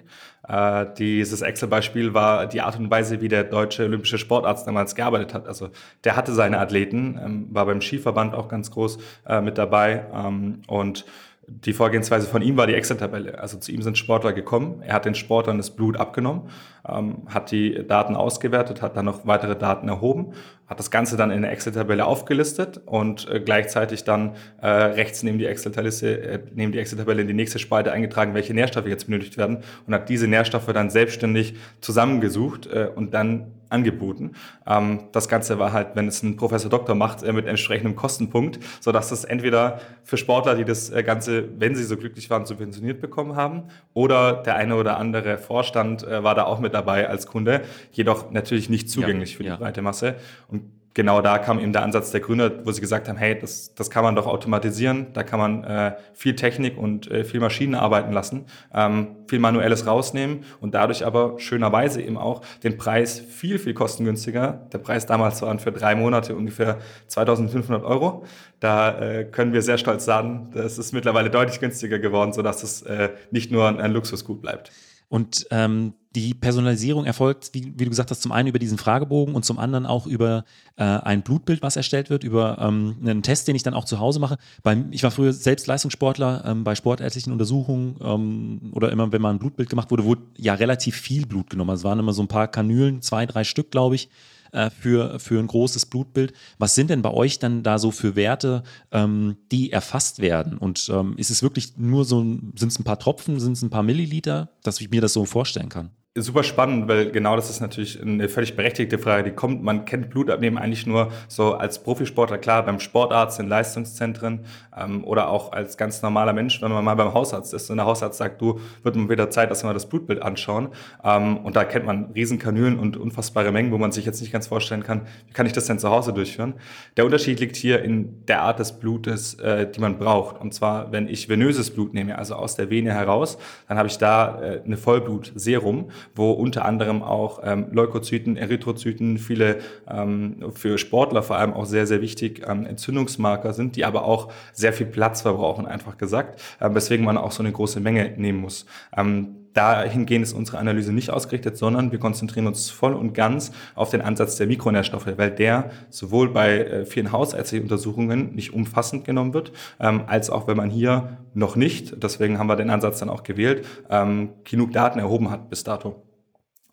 Äh, 0.49 0.87
dieses 0.99 1.43
Excel-Beispiel 1.43 2.13
war 2.13 2.47
die 2.47 2.61
Art 2.61 2.77
und 2.77 2.91
Weise, 2.91 3.21
wie 3.21 3.29
der 3.29 3.45
deutsche 3.45 3.85
olympische 3.85 4.19
Sportarzt 4.19 4.67
damals 4.67 4.97
gearbeitet 4.97 5.33
hat. 5.33 5.47
Also 5.47 5.71
der 6.03 6.17
hatte 6.17 6.33
seine 6.35 6.59
Athleten, 6.59 7.21
ähm, 7.25 7.47
war 7.53 7.67
beim 7.67 7.81
Skiverband 7.81 8.35
auch 8.35 8.49
ganz 8.49 8.73
groß 8.73 8.99
äh, 9.29 9.41
mit 9.41 9.59
dabei 9.59 10.05
ähm, 10.13 10.63
und 10.67 11.05
die 11.49 11.73
Vorgehensweise 11.73 12.27
von 12.27 12.43
ihm 12.43 12.57
war 12.57 12.67
die 12.67 12.75
Excel-Tabelle. 12.75 13.39
Also 13.39 13.59
zu 13.59 13.71
ihm 13.71 13.83
sind 13.83 13.97
Sportler 13.97 14.33
gekommen, 14.33 14.83
er 14.83 14.95
hat 14.95 15.05
den 15.05 15.15
Sportlern 15.15 15.59
das 15.59 15.71
Blut 15.71 15.97
abgenommen, 15.97 16.51
ähm, 16.89 17.23
hat 17.29 17.51
die 17.53 17.87
Daten 17.87 18.17
ausgewertet, 18.17 18.83
hat 18.83 18.97
dann 18.97 19.05
noch 19.05 19.27
weitere 19.27 19.57
Daten 19.57 19.89
erhoben, 19.89 20.33
hat 20.67 20.79
das 20.79 20.91
Ganze 20.91 21.17
dann 21.17 21.31
in 21.31 21.43
der 21.43 21.53
Excel-Tabelle 21.53 22.05
aufgelistet 22.05 22.81
und 22.87 23.29
äh, 23.29 23.41
gleichzeitig 23.41 24.05
dann 24.05 24.35
äh, 24.61 24.69
rechts 24.69 25.23
neben 25.23 25.39
die 25.39 25.47
Excel-Tabelle 25.47 25.87
äh, 26.03 26.39
neben 26.55 26.73
die 26.73 26.79
Excel-Tabelle 26.79 27.23
in 27.23 27.29
die 27.29 27.35
nächste 27.35 27.59
Spalte 27.59 27.93
eingetragen, 27.93 28.35
welche 28.35 28.55
Nährstoffe 28.55 28.87
jetzt 28.87 29.07
benötigt 29.07 29.39
werden 29.39 29.59
und 29.87 29.95
hat 29.95 30.09
diese 30.09 30.27
Nährstoffe 30.27 30.73
dann 30.73 30.91
selbstständig 30.91 31.55
zusammengesucht 31.81 32.67
äh, 32.67 32.89
und 32.95 33.15
dann 33.15 33.53
angeboten. 33.69 34.33
Ähm, 34.67 35.05
das 35.13 35.29
Ganze 35.29 35.59
war 35.59 35.73
halt, 35.73 35.89
wenn 35.95 36.09
es 36.09 36.23
ein 36.23 36.37
Professor 36.37 36.71
Doktor 36.71 36.95
macht, 36.95 37.23
äh, 37.23 37.33
mit 37.33 37.47
entsprechendem 37.47 37.97
Kostenpunkt, 37.97 38.59
so 38.81 38.93
dass 38.93 39.09
das 39.09 39.25
entweder 39.25 39.81
für 40.05 40.17
Sportler, 40.17 40.55
die 40.55 40.65
das 40.65 40.91
äh, 40.91 41.03
Ganze, 41.03 41.49
wenn 41.59 41.75
sie 41.75 41.85
so 41.85 41.97
glücklich 41.97 42.31
waren, 42.31 42.47
subventioniert 42.47 43.01
bekommen 43.01 43.37
haben, 43.37 43.65
oder 43.93 44.35
der 44.35 44.57
eine 44.57 44.77
oder 44.77 44.99
andere 44.99 45.39
Vorstand 45.39 46.05
äh, 46.05 46.23
war 46.23 46.35
da 46.35 46.45
auch 46.45 46.61
mit 46.61 46.75
dabei 46.75 47.09
als 47.09 47.27
Kunde, 47.27 47.63
jedoch 47.93 48.31
natürlich 48.31 48.69
nicht 48.71 48.89
zugänglich 48.91 49.33
ja, 49.33 49.37
für 49.37 49.43
die 49.43 49.49
ja. 49.51 49.57
breite 49.57 49.83
Masse. 49.83 50.15
Und 50.49 50.56
genau 50.97 51.21
da 51.21 51.37
kam 51.37 51.61
eben 51.61 51.75
der 51.75 51.83
Ansatz 51.83 52.11
der 52.11 52.21
Gründer, 52.21 52.65
wo 52.65 52.73
sie 52.73 52.81
gesagt 52.81 53.07
haben, 53.07 53.19
hey, 53.19 53.39
das, 53.39 53.75
das 53.75 53.91
kann 53.91 54.03
man 54.03 54.17
doch 54.17 54.27
automatisieren, 54.27 55.09
da 55.13 55.23
kann 55.25 55.39
man 55.39 55.63
äh, 55.63 55.97
viel 56.15 56.35
Technik 56.35 56.79
und 56.79 57.11
äh, 57.11 57.23
viel 57.23 57.39
Maschinen 57.39 57.75
arbeiten 57.75 58.13
lassen, 58.13 58.47
ähm, 58.75 59.09
viel 59.29 59.39
Manuelles 59.39 59.87
rausnehmen 59.87 60.45
und 60.59 60.75
dadurch 60.75 61.05
aber 61.05 61.39
schönerweise 61.39 62.01
eben 62.01 62.17
auch 62.17 62.41
den 62.65 62.79
Preis 62.79 63.21
viel, 63.21 63.59
viel 63.59 63.75
kostengünstiger. 63.75 64.67
Der 64.73 64.79
Preis 64.79 65.05
damals 65.05 65.43
waren 65.43 65.59
für 65.59 65.71
drei 65.71 65.95
Monate 65.95 66.35
ungefähr 66.35 66.79
2500 67.09 67.85
Euro. 67.85 68.25
Da 68.59 68.99
äh, 68.99 69.25
können 69.25 69.53
wir 69.53 69.61
sehr 69.61 69.77
stolz 69.77 70.07
sagen, 70.07 70.49
das 70.55 70.79
ist 70.79 70.93
mittlerweile 70.93 71.29
deutlich 71.29 71.61
günstiger 71.61 71.99
geworden, 71.99 72.33
sodass 72.33 72.63
es 72.63 72.81
äh, 72.83 73.11
nicht 73.31 73.53
nur 73.53 73.69
ein 73.69 73.93
Luxusgut 73.93 74.41
bleibt. 74.41 74.73
Und 75.09 75.47
ähm, 75.51 75.95
die 76.17 76.33
Personalisierung 76.33 77.05
erfolgt, 77.05 77.51
wie, 77.53 77.75
wie, 77.77 77.85
du 77.85 77.91
gesagt 77.91 78.11
hast, 78.11 78.23
zum 78.23 78.33
einen 78.33 78.49
über 78.49 78.59
diesen 78.59 78.79
Fragebogen 78.79 79.35
und 79.35 79.45
zum 79.45 79.59
anderen 79.59 79.85
auch 79.85 80.07
über 80.07 80.45
äh, 80.77 80.83
ein 80.83 81.23
Blutbild, 81.23 81.61
was 81.63 81.77
erstellt 81.77 82.09
wird, 82.09 82.25
über 82.25 82.59
ähm, 82.59 82.97
einen 83.03 83.23
Test, 83.23 83.47
den 83.47 83.55
ich 83.55 83.63
dann 83.63 83.75
auch 83.75 83.85
zu 83.85 84.01
Hause 84.01 84.19
mache. 84.19 84.39
Beim, 84.63 84.89
ich 84.93 85.03
war 85.03 85.11
früher 85.11 85.35
selbst 85.35 85.67
Leistungssportler 85.67 86.45
ähm, 86.47 86.65
bei 86.65 86.75
sportärztlichen 86.75 87.33
Untersuchungen 87.33 87.97
ähm, 88.01 88.73
oder 88.73 88.91
immer, 88.91 89.13
wenn 89.13 89.21
mal 89.21 89.31
ein 89.31 89.39
Blutbild 89.39 89.69
gemacht 89.69 89.91
wurde, 89.91 90.05
wurde 90.05 90.23
ja 90.39 90.55
relativ 90.55 90.97
viel 90.97 91.27
Blut 91.27 91.51
genommen. 91.51 91.71
Also 91.71 91.83
es 91.83 91.85
waren 91.85 91.99
immer 91.99 92.15
so 92.15 92.23
ein 92.23 92.29
paar 92.29 92.49
Kanülen, 92.49 93.03
zwei, 93.03 93.27
drei 93.27 93.45
Stück, 93.45 93.71
glaube 93.71 93.95
ich 93.95 94.09
äh, 94.57 94.71
für, 94.71 95.21
für 95.21 95.39
ein 95.39 95.47
großes 95.47 95.87
Blutbild. 95.87 96.33
Was 96.59 96.75
sind 96.75 96.91
denn 96.91 97.03
bei 97.03 97.13
euch 97.13 97.39
dann 97.39 97.63
da 97.63 97.79
so 97.79 97.91
für 97.91 98.17
Werte, 98.17 98.63
ähm, 98.91 99.37
die 99.53 99.71
erfasst 99.71 100.21
werden? 100.21 100.59
Und 100.59 100.89
ähm, 100.93 101.15
ist 101.19 101.31
es 101.31 101.43
wirklich 101.43 101.77
nur 101.77 102.05
so, 102.05 102.21
sind 102.21 102.65
es 102.65 102.79
ein 102.79 102.85
paar 102.85 102.99
Tropfen, 102.99 103.39
sind 103.39 103.53
es 103.53 103.63
ein 103.63 103.71
paar 103.71 103.83
Milliliter, 103.83 104.51
dass 104.63 104.81
ich 104.81 104.91
mir 104.91 105.01
das 105.01 105.13
so 105.13 105.25
vorstellen 105.27 105.69
kann? 105.69 105.91
Super 106.17 106.43
spannend, 106.43 106.89
weil 106.89 107.11
genau 107.11 107.37
das 107.37 107.51
ist 107.51 107.61
natürlich 107.61 108.01
eine 108.01 108.29
völlig 108.29 108.57
berechtigte 108.57 108.99
Frage, 108.99 109.25
die 109.25 109.31
kommt. 109.31 109.63
Man 109.63 109.85
kennt 109.85 110.11
Blutabnehmen 110.11 110.59
eigentlich 110.59 110.87
nur 110.87 111.13
so 111.29 111.55
als 111.55 111.83
Profisportler, 111.83 112.39
klar, 112.39 112.65
beim 112.65 112.81
Sportarzt, 112.81 113.39
in 113.39 113.49
Leistungszentren 113.49 114.41
ähm, 114.77 115.05
oder 115.05 115.29
auch 115.29 115.53
als 115.53 115.77
ganz 115.77 116.03
normaler 116.03 116.33
Mensch, 116.33 116.61
wenn 116.63 116.73
man 116.73 116.85
mal 116.85 116.95
beim 116.95 117.13
Hausarzt 117.13 117.53
ist 117.55 117.71
und 117.71 117.77
der 117.77 117.87
Hausarzt 117.87 118.19
sagt, 118.19 118.41
du, 118.41 118.61
wird 118.83 118.97
mal 118.97 119.09
wieder 119.09 119.31
Zeit, 119.31 119.51
dass 119.51 119.63
wir 119.63 119.69
mal 119.69 119.75
das 119.75 119.89
Blutbild 119.89 120.23
anschauen. 120.23 120.69
Ähm, 121.05 121.39
und 121.39 121.57
da 121.57 121.65
kennt 121.65 121.87
man 121.87 122.13
Riesenkanülen 122.15 122.79
und 122.79 122.97
unfassbare 122.97 123.53
Mengen, 123.53 123.73
wo 123.73 123.79
man 123.79 123.93
sich 123.93 124.05
jetzt 124.05 124.21
nicht 124.21 124.33
ganz 124.33 124.47
vorstellen 124.47 124.83
kann, 124.83 125.03
wie 125.27 125.33
kann 125.33 125.47
ich 125.47 125.53
das 125.53 125.67
denn 125.67 125.79
zu 125.79 125.91
Hause 125.91 126.13
durchführen? 126.13 126.55
Der 126.97 127.05
Unterschied 127.05 127.41
liegt 127.41 127.57
hier 127.57 127.83
in 127.83 128.25
der 128.27 128.43
Art 128.43 128.59
des 128.59 128.73
Blutes, 128.73 129.35
äh, 129.35 129.71
die 129.71 129.81
man 129.81 129.99
braucht. 129.99 130.41
Und 130.41 130.55
zwar, 130.55 130.93
wenn 130.93 131.09
ich 131.09 131.29
venöses 131.29 131.71
Blut 131.71 131.95
nehme, 131.95 132.17
also 132.19 132.35
aus 132.35 132.57
der 132.57 132.71
Vene 132.71 132.93
heraus, 132.93 133.39
dann 133.69 133.79
habe 133.79 133.89
ich 133.89 133.99
da 133.99 134.41
äh, 134.41 134.61
eine 134.65 134.77
Vollblutserum 134.77 135.91
wo 136.15 136.31
unter 136.31 136.65
anderem 136.65 137.03
auch 137.03 137.41
ähm, 137.43 137.67
Leukozyten, 137.73 138.37
Erythrozyten, 138.37 139.19
viele 139.19 139.59
ähm, 139.89 140.53
für 140.53 140.79
Sportler 140.79 141.23
vor 141.23 141.37
allem 141.37 141.53
auch 141.53 141.65
sehr, 141.65 141.87
sehr 141.87 142.01
wichtig 142.01 142.43
ähm, 142.47 142.67
Entzündungsmarker 142.67 143.53
sind, 143.53 143.77
die 143.77 143.85
aber 143.85 144.05
auch 144.05 144.33
sehr 144.53 144.73
viel 144.73 144.87
Platz 144.87 145.23
verbrauchen, 145.23 145.67
einfach 145.67 145.99
gesagt, 145.99 146.41
äh, 146.61 146.73
weswegen 146.73 147.05
man 147.05 147.17
auch 147.17 147.33
so 147.33 147.43
eine 147.43 147.53
große 147.53 147.81
Menge 147.81 148.15
nehmen 148.17 148.41
muss. 148.41 148.67
Ähm, 148.97 149.46
dahingehend 149.57 150.25
ist 150.25 150.33
unsere 150.33 150.59
Analyse 150.59 150.93
nicht 150.93 151.11
ausgerichtet, 151.11 151.57
sondern 151.57 151.93
wir 151.93 151.99
konzentrieren 151.99 152.47
uns 152.47 152.71
voll 152.71 152.95
und 152.95 153.15
ganz 153.15 153.53
auf 153.75 153.91
den 153.91 154.03
Ansatz 154.03 154.37
der 154.37 154.47
Mikronährstoffe, 154.47 155.09
weil 155.17 155.31
der 155.31 155.71
sowohl 155.89 156.29
bei 156.31 156.59
äh, 156.59 156.87
vielen 156.87 157.13
hausärztlichen 157.13 157.65
Untersuchungen 157.65 158.35
nicht 158.35 158.53
umfassend 158.53 159.05
genommen 159.05 159.33
wird, 159.33 159.53
ähm, 159.81 160.03
als 160.07 160.31
auch 160.31 160.47
wenn 160.47 160.57
man 160.57 160.71
hier 160.71 161.19
noch 161.35 161.57
nicht, 161.57 162.03
deswegen 162.03 162.39
haben 162.39 162.49
wir 162.49 162.57
den 162.57 162.71
Ansatz 162.71 162.99
dann 162.99 163.09
auch 163.09 163.23
gewählt, 163.23 163.67
ähm, 163.89 164.31
genug 164.45 164.73
Daten 164.73 164.99
erhoben 164.99 165.31
hat 165.31 165.49
bis 165.49 165.65
dato. 165.65 166.03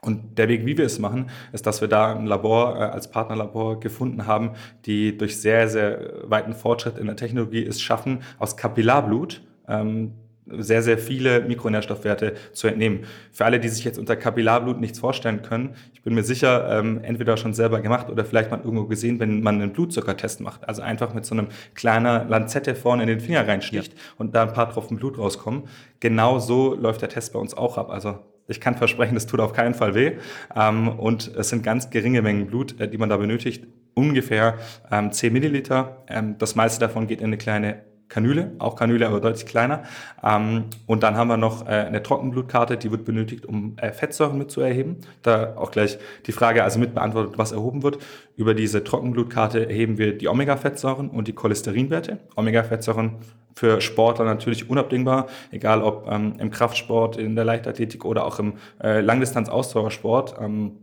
Und 0.01 0.37
der 0.37 0.49
Weg, 0.49 0.65
wie 0.65 0.77
wir 0.77 0.85
es 0.85 0.99
machen, 0.99 1.29
ist, 1.53 1.65
dass 1.65 1.79
wir 1.79 1.87
da 1.87 2.13
ein 2.13 2.25
Labor 2.25 2.75
äh, 2.75 2.79
als 2.79 3.09
Partnerlabor 3.09 3.79
gefunden 3.79 4.27
haben, 4.27 4.51
die 4.85 5.17
durch 5.17 5.39
sehr, 5.39 5.69
sehr 5.69 6.13
weiten 6.23 6.53
Fortschritt 6.53 6.97
in 6.97 7.05
der 7.05 7.15
Technologie 7.15 7.65
es 7.65 7.81
schaffen, 7.81 8.21
aus 8.37 8.57
Kapillarblut 8.57 9.41
ähm, 9.69 10.15
sehr, 10.45 10.81
sehr 10.81 10.97
viele 10.97 11.41
Mikronährstoffwerte 11.41 12.33
zu 12.51 12.67
entnehmen. 12.67 13.05
Für 13.31 13.45
alle, 13.45 13.59
die 13.59 13.69
sich 13.69 13.83
jetzt 13.83 13.97
unter 13.97 14.15
Kapillarblut 14.15 14.79
nichts 14.79 14.99
vorstellen 14.99 15.41
können, 15.41 15.75
ich 15.93 16.01
bin 16.01 16.15
mir 16.15 16.23
sicher, 16.23 16.79
ähm, 16.79 16.99
entweder 17.03 17.37
schon 17.37 17.53
selber 17.53 17.79
gemacht 17.81 18.09
oder 18.09 18.25
vielleicht 18.25 18.51
mal 18.51 18.59
irgendwo 18.63 18.85
gesehen, 18.85 19.19
wenn 19.19 19.41
man 19.41 19.61
einen 19.61 19.73
Blutzuckertest 19.73 20.41
macht. 20.41 20.67
Also 20.67 20.81
einfach 20.81 21.13
mit 21.13 21.25
so 21.25 21.35
einem 21.35 21.47
kleinen 21.75 22.27
Lanzette 22.27 22.75
vorne 22.75 23.03
in 23.03 23.07
den 23.07 23.19
Finger 23.19 23.47
reinsticht 23.47 23.93
ja. 23.93 23.99
und 24.17 24.35
da 24.35 24.43
ein 24.43 24.53
paar 24.53 24.69
Tropfen 24.69 24.97
Blut 24.97 25.17
rauskommen. 25.17 25.63
Genau 25.99 26.39
so 26.39 26.75
läuft 26.75 27.01
der 27.01 27.09
Test 27.09 27.33
bei 27.33 27.39
uns 27.39 27.53
auch 27.53 27.77
ab. 27.77 27.89
Also 27.89 28.19
ich 28.47 28.59
kann 28.59 28.75
versprechen, 28.75 29.15
das 29.15 29.25
tut 29.25 29.39
auf 29.39 29.53
keinen 29.53 29.73
Fall 29.73 29.95
weh. 29.95 30.13
Ähm, 30.55 30.89
und 30.89 31.33
es 31.35 31.49
sind 31.49 31.63
ganz 31.63 31.89
geringe 31.89 32.21
Mengen 32.21 32.47
Blut, 32.47 32.79
äh, 32.79 32.87
die 32.87 32.97
man 32.97 33.09
da 33.09 33.17
benötigt. 33.17 33.65
Ungefähr 33.93 34.57
ähm, 34.91 35.11
10 35.11 35.31
Milliliter. 35.31 36.03
Ähm, 36.09 36.35
das 36.37 36.55
meiste 36.55 36.79
davon 36.79 37.07
geht 37.07 37.19
in 37.19 37.27
eine 37.27 37.37
kleine 37.37 37.83
Kanüle, 38.13 38.51
auch 38.59 38.75
Kanüle, 38.75 39.07
aber 39.07 39.19
deutlich 39.19 39.47
kleiner. 39.47 39.83
Ähm, 40.23 40.65
und 40.85 41.01
dann 41.01 41.17
haben 41.17 41.29
wir 41.29 41.37
noch 41.37 41.65
äh, 41.65 41.71
eine 41.71 42.03
Trockenblutkarte, 42.03 42.77
die 42.77 42.91
wird 42.91 43.05
benötigt, 43.05 43.45
um 43.47 43.75
äh, 43.77 43.91
Fettsäuren 43.91 44.37
mit 44.37 44.51
zu 44.51 44.61
erheben. 44.61 44.97
Da 45.23 45.55
auch 45.57 45.71
gleich 45.71 45.97
die 46.27 46.31
Frage 46.31 46.63
also 46.63 46.79
mit 46.79 46.93
beantwortet, 46.93 47.37
was 47.37 47.51
erhoben 47.51 47.81
wird. 47.81 47.97
Über 48.35 48.53
diese 48.53 48.83
Trockenblutkarte 48.83 49.67
erheben 49.67 49.97
wir 49.97 50.15
die 50.15 50.27
Omega-Fettsäuren 50.27 51.09
und 51.09 51.27
die 51.27 51.33
Cholesterinwerte. 51.33 52.19
Omega-Fettsäuren 52.35 53.15
für 53.55 53.81
Sportler 53.81 54.25
natürlich 54.25 54.69
unabdingbar, 54.69 55.27
egal 55.51 55.81
ob 55.81 56.07
ähm, 56.09 56.35
im 56.37 56.51
Kraftsport, 56.51 57.17
in 57.17 57.35
der 57.35 57.45
Leichtathletik 57.45 58.05
oder 58.05 58.25
auch 58.25 58.37
im 58.37 58.53
äh, 58.81 59.01
Langdistanz-Ausdauersport. 59.01 60.35
Ähm, 60.39 60.73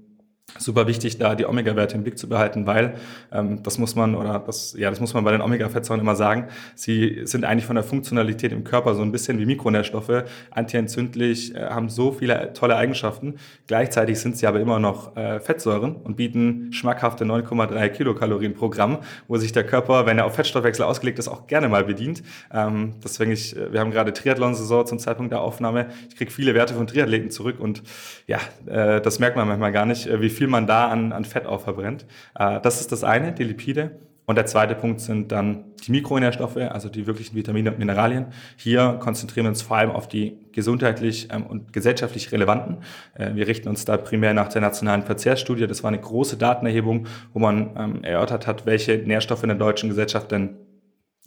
super 0.59 0.87
wichtig, 0.87 1.19
da 1.19 1.35
die 1.35 1.47
Omega-Werte 1.47 1.97
im 1.97 2.03
Blick 2.03 2.19
zu 2.19 2.29
behalten, 2.29 2.67
weil 2.67 2.95
ähm, 3.33 3.63
das 3.63 3.79
muss 3.79 3.95
man 3.95 4.15
oder 4.15 4.39
das 4.39 4.75
ja 4.77 4.91
das 4.91 5.01
muss 5.01 5.15
man 5.15 5.25
bei 5.25 5.33
den 5.33 5.41
Omega-Fettsäuren 5.41 6.01
immer 6.01 6.17
sagen. 6.17 6.49
Sie 6.75 7.23
sind 7.25 7.45
eigentlich 7.45 7.67
von 7.67 7.77
der 7.77 7.85
Funktionalität 7.85 8.53
im 8.53 8.65
Körper 8.65 8.95
so 8.95 9.03
ein 9.03 9.13
bisschen 9.13 9.39
wie 9.39 9.47
Mikronährstoffe, 9.47 10.25
antientzündlich, 10.51 11.55
äh, 11.55 11.67
haben 11.67 11.89
so 11.89 12.13
viele 12.13 12.53
tolle 12.53 12.77
Eigenschaften. 12.77 13.35
Gleichzeitig 13.67 14.19
sind 14.19 14.37
sie 14.37 14.47
aber 14.47 14.61
immer 14.61 14.79
noch 14.79 15.17
äh, 15.17 15.41
Fettsäuren 15.41 15.97
und 15.97 16.17
bieten 16.17 16.73
schmackhafte 16.73 17.25
9,3 17.25 17.89
Kilokalorien 17.89 18.55
pro 18.55 18.69
Gramm, 18.69 18.99
wo 19.29 19.37
sich 19.37 19.53
der 19.53 19.65
Körper, 19.65 20.07
wenn 20.07 20.19
er 20.19 20.27
auf 20.27 20.35
Fettstoffwechsel 20.35 20.85
ausgelegt 20.85 21.19
ist, 21.19 21.29
auch 21.29 21.47
gerne 21.47 21.69
mal 21.69 21.85
bedient. 21.85 22.23
Ähm, 22.53 22.95
deswegen 23.03 23.33
ich, 23.33 23.57
äh, 23.57 23.73
wir 23.73 23.81
haben 23.81 23.91
gerade 23.91 24.13
Triathlon-Saison 24.13 24.87
zum 24.87 24.99
Zeitpunkt 24.99 25.33
der 25.33 25.41
Aufnahme. 25.41 25.87
Ich 26.09 26.17
kriege 26.17 26.31
viele 26.31 26.55
Werte 26.55 26.75
von 26.75 26.87
Triathleten 26.87 27.31
zurück 27.31 27.61
und 27.61 27.83
ja, 28.27 28.39
äh, 28.67 29.01
das 29.01 29.19
merkt 29.19 29.37
man 29.37 29.49
manchmal 29.49 29.73
gar 29.73 29.87
nicht, 29.87 30.07
äh, 30.07 30.21
wie 30.21 30.31
viel 30.31 30.40
viel 30.41 30.49
man 30.49 30.67
da 30.67 30.89
an, 30.89 31.13
an 31.13 31.27
Fett 31.27 31.45
auch 31.45 31.61
verbrennt. 31.61 32.07
Äh, 32.35 32.61
das 32.63 32.81
ist 32.81 32.93
das 32.93 33.05
eine, 33.05 33.33
die 33.33 33.45
Lipide. 33.45 33.91
Und 34.25 34.37
der 34.37 34.47
zweite 34.47 34.75
Punkt 34.75 35.01
sind 35.01 35.33
dann 35.33 35.65
die 35.85 35.91
Mikronährstoffe, 35.91 36.57
also 36.57 36.89
die 36.89 37.07
wirklichen 37.07 37.37
Vitamine 37.37 37.73
und 37.73 37.79
Mineralien. 37.79 38.27
Hier 38.57 38.97
konzentrieren 39.01 39.45
wir 39.45 39.51
uns 39.51 39.61
vor 39.61 39.77
allem 39.77 39.91
auf 39.91 40.09
die 40.09 40.39
gesundheitlich 40.53 41.29
ähm, 41.31 41.45
und 41.45 41.75
gesellschaftlich 41.75 42.33
relevanten. 42.33 42.79
Äh, 43.13 43.35
wir 43.35 43.49
richten 43.49 43.69
uns 43.69 43.85
da 43.85 43.99
primär 43.99 44.33
nach 44.33 44.49
der 44.49 44.63
nationalen 44.63 45.03
Verzehrsstudie. 45.03 45.67
Das 45.67 45.83
war 45.83 45.89
eine 45.89 46.01
große 46.01 46.39
Datenerhebung, 46.39 47.07
wo 47.35 47.39
man 47.39 47.77
ähm, 47.77 48.03
erörtert 48.03 48.47
hat, 48.47 48.65
welche 48.65 48.97
Nährstoffe 48.97 49.43
in 49.43 49.51
der 49.51 49.59
deutschen 49.59 49.91
Gesellschaft 49.91 50.31
denn 50.31 50.57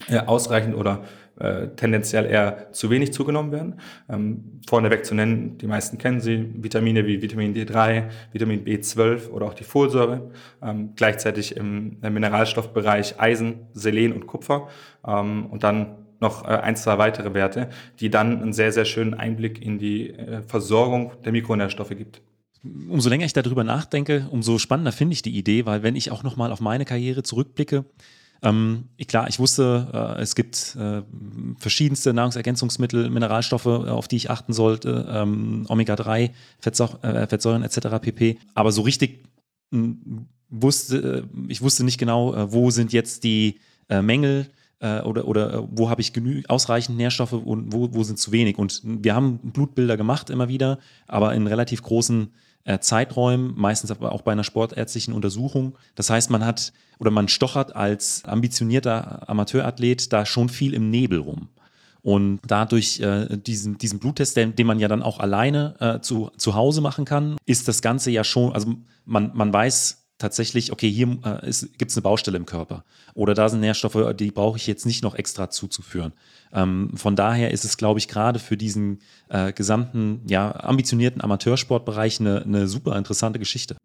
äh, 0.10 0.18
ausreichend 0.18 0.76
oder 0.76 1.04
äh, 1.40 1.68
tendenziell 1.76 2.26
eher 2.26 2.72
zu 2.72 2.90
wenig 2.90 3.14
zugenommen 3.14 3.52
werden. 3.52 3.80
Ähm, 4.10 4.62
vorneweg 4.68 5.06
zu 5.06 5.16
nennen, 5.16 5.58
die 5.58 5.68
meisten 5.68 5.98
kennen 5.98 6.22
sie, 6.22 6.50
Vitamine 6.56 7.06
wie 7.08 7.22
Vitamin 7.22 7.54
D3, 7.56 8.04
Vitamin 8.32 8.64
B12 8.64 9.30
oder 9.30 9.48
auch 9.48 9.54
die 9.54 9.64
Folsäure. 9.64 10.32
Ähm, 10.62 10.92
gleichzeitig 10.96 11.58
im, 11.58 11.98
im 12.02 12.14
Mineralstoffbereich 12.14 13.20
Eisen, 13.20 13.68
Selen 13.74 14.14
und 14.14 14.28
Kupfer. 14.28 14.68
Ähm, 15.06 15.48
und 15.48 15.64
dann 15.64 15.98
noch 16.20 16.46
äh, 16.46 16.50
ein, 16.50 16.76
zwei 16.76 16.98
weitere 16.98 17.34
Werte, 17.34 17.70
die 18.00 18.10
dann 18.10 18.42
einen 18.42 18.54
sehr, 18.54 18.72
sehr 18.72 18.86
schönen 18.86 19.14
Einblick 19.14 19.64
in 19.64 19.80
die 19.80 20.12
äh, 20.12 20.42
Versorgung 20.44 21.12
der 21.26 21.32
Mikronährstoffe 21.32 21.90
gibt 21.90 22.22
umso 22.90 23.10
länger 23.10 23.26
ich 23.26 23.34
darüber 23.34 23.64
nachdenke, 23.64 24.28
umso 24.32 24.58
spannender 24.58 24.92
finde 24.92 25.14
ich 25.14 25.22
die 25.22 25.38
Idee, 25.38 25.66
weil 25.66 25.84
wenn 25.84 25.96
ich 25.96 26.12
auch 26.12 26.24
nochmal 26.24 26.52
auf 26.52 26.62
meine 26.62 26.86
Karriere 26.86 27.24
zurückblicke, 27.24 27.86
ähm, 28.44 28.90
klar, 29.08 29.30
ich 29.30 29.40
wusste, 29.40 29.88
äh, 29.94 30.22
es 30.22 30.36
gibt 30.36 30.76
äh, 30.76 31.02
verschiedenste 31.58 32.14
Nahrungsergänzungsmittel, 32.14 33.10
Mineralstoffe, 33.10 33.66
äh, 33.66 33.70
auf 33.70 34.10
die 34.10 34.18
ich 34.18 34.30
achten 34.30 34.52
sollte, 34.52 35.08
ähm, 35.10 35.66
Omega-3, 35.70 36.32
Fettsäu 36.60 36.88
äh, 37.02 37.26
Fettsäuren 37.28 37.64
etc. 37.64 38.02
pp. 38.02 38.38
Aber 38.54 38.74
so 38.74 38.82
richtig 38.82 39.24
hm, 39.72 40.28
wusste, 40.50 41.26
äh, 41.26 41.42
ich 41.48 41.62
wusste 41.62 41.86
nicht 41.86 41.98
genau, 41.98 42.52
wo 42.52 42.70
sind 42.70 42.92
jetzt 42.92 43.24
die 43.24 43.60
Mängel 43.90 44.48
oder, 44.80 45.28
oder 45.28 45.68
wo 45.72 45.90
habe 45.90 46.02
ich 46.02 46.14
ausreichend 46.50 46.98
Nährstoffe 46.98 47.34
und 47.34 47.74
wo, 47.74 47.94
wo 47.94 48.04
sind 48.04 48.18
zu 48.18 48.32
wenig. 48.32 48.58
Und 48.58 48.82
wir 48.84 49.14
haben 49.14 49.38
Blutbilder 49.40 49.98
gemacht 49.98 50.30
immer 50.30 50.48
wieder, 50.48 50.80
aber 51.08 51.34
in 51.36 51.48
relativ 51.48 51.84
großen 51.84 52.34
äh, 52.66 52.80
Zeiträumen, 52.80 53.54
meistens 53.56 53.92
aber 53.92 54.12
auch 54.12 54.22
bei 54.22 54.32
einer 54.32 54.44
sportärztlichen 54.44 55.14
Untersuchung. 55.14 55.78
Das 55.96 56.10
heißt, 56.10 56.30
man 56.30 56.46
hat 56.46 56.74
oder 57.00 57.12
man 57.12 57.28
stochert 57.28 57.76
als 57.76 58.24
ambitionierter 58.26 59.30
Amateurathlet 59.30 60.14
da 60.14 60.26
schon 60.26 60.50
viel 60.50 60.74
im 60.74 60.90
Nebel 60.90 61.20
rum. 61.20 61.50
Und 62.02 62.42
dadurch 62.46 63.00
äh, 63.00 63.38
diesen, 63.38 63.78
diesen 63.78 64.00
Bluttest, 64.00 64.36
den, 64.36 64.56
den 64.56 64.68
man 64.68 64.80
ja 64.80 64.90
dann 64.90 65.02
auch 65.02 65.20
alleine 65.20 65.76
äh, 65.80 66.02
zu, 66.02 66.32
zu 66.38 66.54
Hause 66.54 66.82
machen 66.82 67.06
kann, 67.06 67.38
ist 67.46 67.68
das 67.70 67.82
Ganze 67.82 68.12
ja 68.12 68.26
schon, 68.26 68.54
also 68.54 68.76
man, 69.06 69.32
man 69.34 69.54
weiß 69.54 70.03
tatsächlich, 70.24 70.72
okay, 70.72 70.90
hier 70.90 71.08
äh, 71.24 71.52
gibt 71.78 71.92
es 71.92 71.98
eine 71.98 72.02
Baustelle 72.02 72.38
im 72.38 72.46
Körper. 72.46 72.86
Oder 73.14 73.34
da 73.34 73.50
sind 73.50 73.60
Nährstoffe, 73.60 74.16
die 74.16 74.32
brauche 74.32 74.58
ich 74.58 74.68
jetzt 74.68 74.86
nicht 74.86 75.04
noch 75.04 75.16
extra 75.16 75.50
zuzuführen. 75.50 76.14
Ähm, 76.54 76.92
von 76.96 77.18
daher 77.18 77.52
ist 77.52 77.66
es, 77.66 77.76
glaube 77.76 78.00
ich, 78.00 78.08
gerade 78.08 78.40
für 78.40 78.56
diesen 78.56 79.00
äh, 79.28 79.52
gesamten, 79.52 80.22
ja, 80.26 80.56
ambitionierten 80.56 81.22
Amateursportbereich 81.22 82.22
eine, 82.22 82.42
eine 82.42 82.68
super 82.68 82.98
interessante 82.98 83.38
Geschichte. 83.38 83.76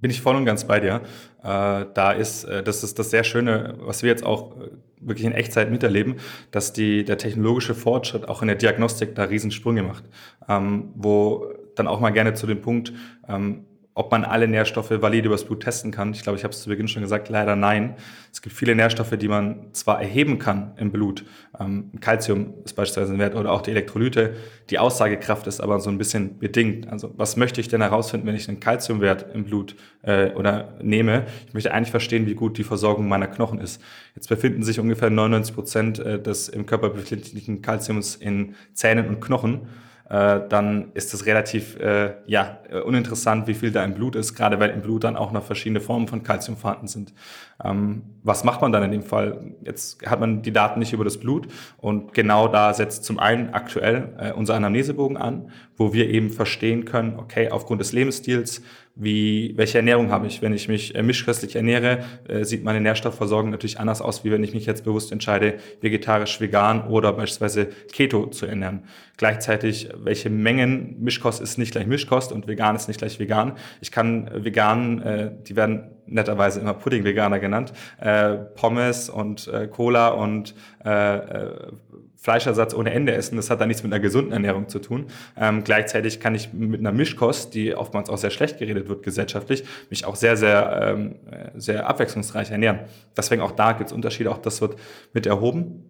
Bin 0.00 0.10
ich 0.10 0.20
voll 0.20 0.36
und 0.36 0.44
ganz 0.44 0.64
bei 0.64 0.78
dir. 0.78 1.00
Äh, 1.42 1.86
da 1.94 2.12
ist, 2.12 2.44
äh, 2.44 2.62
das 2.62 2.84
ist 2.84 2.98
das 2.98 3.10
sehr 3.10 3.24
Schöne, 3.24 3.74
was 3.78 4.02
wir 4.02 4.10
jetzt 4.10 4.24
auch 4.26 4.60
äh, 4.60 4.68
wirklich 5.00 5.24
in 5.24 5.32
Echtzeit 5.32 5.70
miterleben, 5.70 6.16
dass 6.50 6.74
die, 6.74 7.02
der 7.02 7.16
technologische 7.16 7.74
Fortschritt 7.74 8.28
auch 8.28 8.42
in 8.42 8.48
der 8.48 8.56
Diagnostik 8.56 9.14
da 9.14 9.24
Riesensprünge 9.24 9.82
macht. 9.82 10.04
Ähm, 10.48 10.90
wo 10.94 11.46
dann 11.76 11.86
auch 11.86 12.00
mal 12.00 12.10
gerne 12.10 12.34
zu 12.34 12.46
dem 12.46 12.60
Punkt, 12.60 12.92
ähm, 13.26 13.64
ob 13.98 14.12
man 14.12 14.24
alle 14.24 14.46
Nährstoffe 14.46 14.92
valide 14.92 15.26
übers 15.26 15.44
Blut 15.44 15.64
testen 15.64 15.90
kann. 15.90 16.12
Ich 16.12 16.22
glaube, 16.22 16.38
ich 16.38 16.44
habe 16.44 16.54
es 16.54 16.62
zu 16.62 16.68
Beginn 16.68 16.86
schon 16.86 17.02
gesagt, 17.02 17.28
leider 17.30 17.56
nein. 17.56 17.96
Es 18.32 18.42
gibt 18.42 18.54
viele 18.54 18.76
Nährstoffe, 18.76 19.16
die 19.18 19.26
man 19.26 19.74
zwar 19.74 20.00
erheben 20.00 20.38
kann 20.38 20.70
im 20.76 20.92
Blut. 20.92 21.24
Ähm, 21.58 21.90
Calcium 22.00 22.54
ist 22.64 22.74
beispielsweise 22.74 23.14
ein 23.14 23.18
Wert 23.18 23.34
oder 23.34 23.50
auch 23.50 23.60
die 23.60 23.72
Elektrolyte. 23.72 24.36
Die 24.70 24.78
Aussagekraft 24.78 25.48
ist 25.48 25.60
aber 25.60 25.80
so 25.80 25.90
ein 25.90 25.98
bisschen 25.98 26.38
bedingt. 26.38 26.88
Also 26.88 27.12
was 27.16 27.36
möchte 27.36 27.60
ich 27.60 27.66
denn 27.66 27.80
herausfinden, 27.80 28.28
wenn 28.28 28.36
ich 28.36 28.48
einen 28.48 28.60
Calciumwert 28.60 29.34
im 29.34 29.42
Blut 29.42 29.74
äh, 30.02 30.30
oder 30.30 30.74
nehme? 30.80 31.26
Ich 31.48 31.54
möchte 31.54 31.74
eigentlich 31.74 31.90
verstehen, 31.90 32.28
wie 32.28 32.34
gut 32.34 32.56
die 32.56 32.64
Versorgung 32.64 33.08
meiner 33.08 33.26
Knochen 33.26 33.58
ist. 33.58 33.82
Jetzt 34.14 34.28
befinden 34.28 34.62
sich 34.62 34.78
ungefähr 34.78 35.10
99 35.10 35.54
Prozent 35.56 35.98
äh, 35.98 36.22
des 36.22 36.48
im 36.48 36.66
Körper 36.66 36.90
befindlichen 36.90 37.62
Calciums 37.62 38.14
in 38.14 38.54
Zähnen 38.74 39.08
und 39.08 39.20
Knochen 39.20 39.62
äh, 40.08 40.40
dann 40.48 40.90
ist 40.94 41.12
es 41.12 41.26
relativ 41.26 41.78
äh, 41.80 42.14
ja, 42.26 42.58
äh, 42.70 42.80
uninteressant, 42.80 43.46
wie 43.46 43.54
viel 43.54 43.70
da 43.70 43.84
im 43.84 43.94
Blut 43.94 44.16
ist, 44.16 44.34
gerade 44.34 44.58
weil 44.58 44.70
im 44.70 44.80
Blut 44.80 45.04
dann 45.04 45.16
auch 45.16 45.32
noch 45.32 45.44
verschiedene 45.44 45.80
Formen 45.80 46.08
von 46.08 46.22
Kalzium 46.22 46.56
vorhanden 46.56 46.88
sind. 46.88 47.12
Ähm, 47.62 48.02
was 48.22 48.42
macht 48.42 48.62
man 48.62 48.72
dann 48.72 48.82
in 48.84 48.90
dem 48.90 49.02
Fall? 49.02 49.54
Jetzt 49.62 50.06
hat 50.06 50.20
man 50.20 50.42
die 50.42 50.52
Daten 50.52 50.80
nicht 50.80 50.92
über 50.92 51.04
das 51.04 51.18
Blut 51.18 51.48
und 51.76 52.14
genau 52.14 52.48
da 52.48 52.72
setzt 52.72 53.04
zum 53.04 53.18
einen 53.18 53.50
aktuell 53.50 54.14
äh, 54.18 54.32
unser 54.32 54.54
Anamnesebogen 54.54 55.16
an, 55.16 55.50
wo 55.76 55.92
wir 55.92 56.08
eben 56.08 56.30
verstehen 56.30 56.84
können, 56.86 57.18
okay, 57.18 57.50
aufgrund 57.50 57.80
des 57.80 57.92
Lebensstils, 57.92 58.62
wie, 58.98 59.54
welche 59.56 59.78
Ernährung 59.78 60.10
habe 60.10 60.26
ich? 60.26 60.42
Wenn 60.42 60.52
ich 60.52 60.68
mich 60.68 60.94
äh, 60.94 61.02
mischköstlich 61.02 61.54
ernähre, 61.54 62.04
äh, 62.26 62.44
sieht 62.44 62.64
meine 62.64 62.80
Nährstoffversorgung 62.80 63.50
natürlich 63.50 63.78
anders 63.78 64.02
aus, 64.02 64.24
wie 64.24 64.32
wenn 64.32 64.42
ich 64.42 64.54
mich 64.54 64.66
jetzt 64.66 64.82
bewusst 64.82 65.12
entscheide, 65.12 65.54
vegetarisch, 65.80 66.40
vegan 66.40 66.88
oder 66.88 67.12
beispielsweise 67.12 67.68
Keto 67.92 68.26
zu 68.26 68.46
ernähren. 68.46 68.82
Gleichzeitig, 69.16 69.88
welche 69.96 70.30
Mengen 70.30 70.96
Mischkost 71.00 71.40
ist 71.40 71.58
nicht 71.58 71.72
gleich 71.72 71.86
Mischkost 71.86 72.32
und 72.32 72.48
vegan 72.48 72.74
ist 72.74 72.88
nicht 72.88 72.98
gleich 72.98 73.20
vegan. 73.20 73.52
Ich 73.80 73.92
kann 73.92 74.30
vegan, 74.34 75.02
äh, 75.02 75.30
die 75.46 75.54
werden 75.54 75.90
netterweise 76.06 76.60
immer 76.60 76.74
Pudding-Veganer 76.74 77.38
genannt, 77.38 77.72
äh, 78.00 78.34
Pommes 78.34 79.10
und 79.10 79.46
äh, 79.48 79.68
Cola 79.68 80.08
und 80.08 80.54
äh, 80.84 81.16
äh 81.16 81.56
Fleischersatz 82.20 82.74
ohne 82.74 82.90
Ende 82.90 83.14
essen. 83.14 83.36
Das 83.36 83.48
hat 83.48 83.60
da 83.60 83.66
nichts 83.66 83.82
mit 83.82 83.92
einer 83.92 84.00
gesunden 84.00 84.32
Ernährung 84.32 84.68
zu 84.68 84.80
tun. 84.80 85.06
Ähm, 85.36 85.62
gleichzeitig 85.62 86.18
kann 86.18 86.34
ich 86.34 86.52
mit 86.52 86.80
einer 86.80 86.92
Mischkost, 86.92 87.54
die 87.54 87.74
oftmals 87.74 88.10
auch 88.10 88.18
sehr 88.18 88.30
schlecht 88.30 88.58
geredet 88.58 88.88
wird 88.88 89.04
gesellschaftlich, 89.04 89.64
mich 89.88 90.04
auch 90.04 90.16
sehr, 90.16 90.36
sehr, 90.36 90.80
ähm, 90.82 91.16
sehr 91.54 91.88
abwechslungsreich 91.88 92.50
ernähren. 92.50 92.80
Deswegen 93.16 93.40
auch 93.40 93.52
da 93.52 93.72
gibt 93.72 93.90
es 93.90 93.92
Unterschiede, 93.92 94.30
auch 94.32 94.38
das 94.38 94.60
wird 94.60 94.76
mit 95.12 95.26
erhoben. 95.26 95.87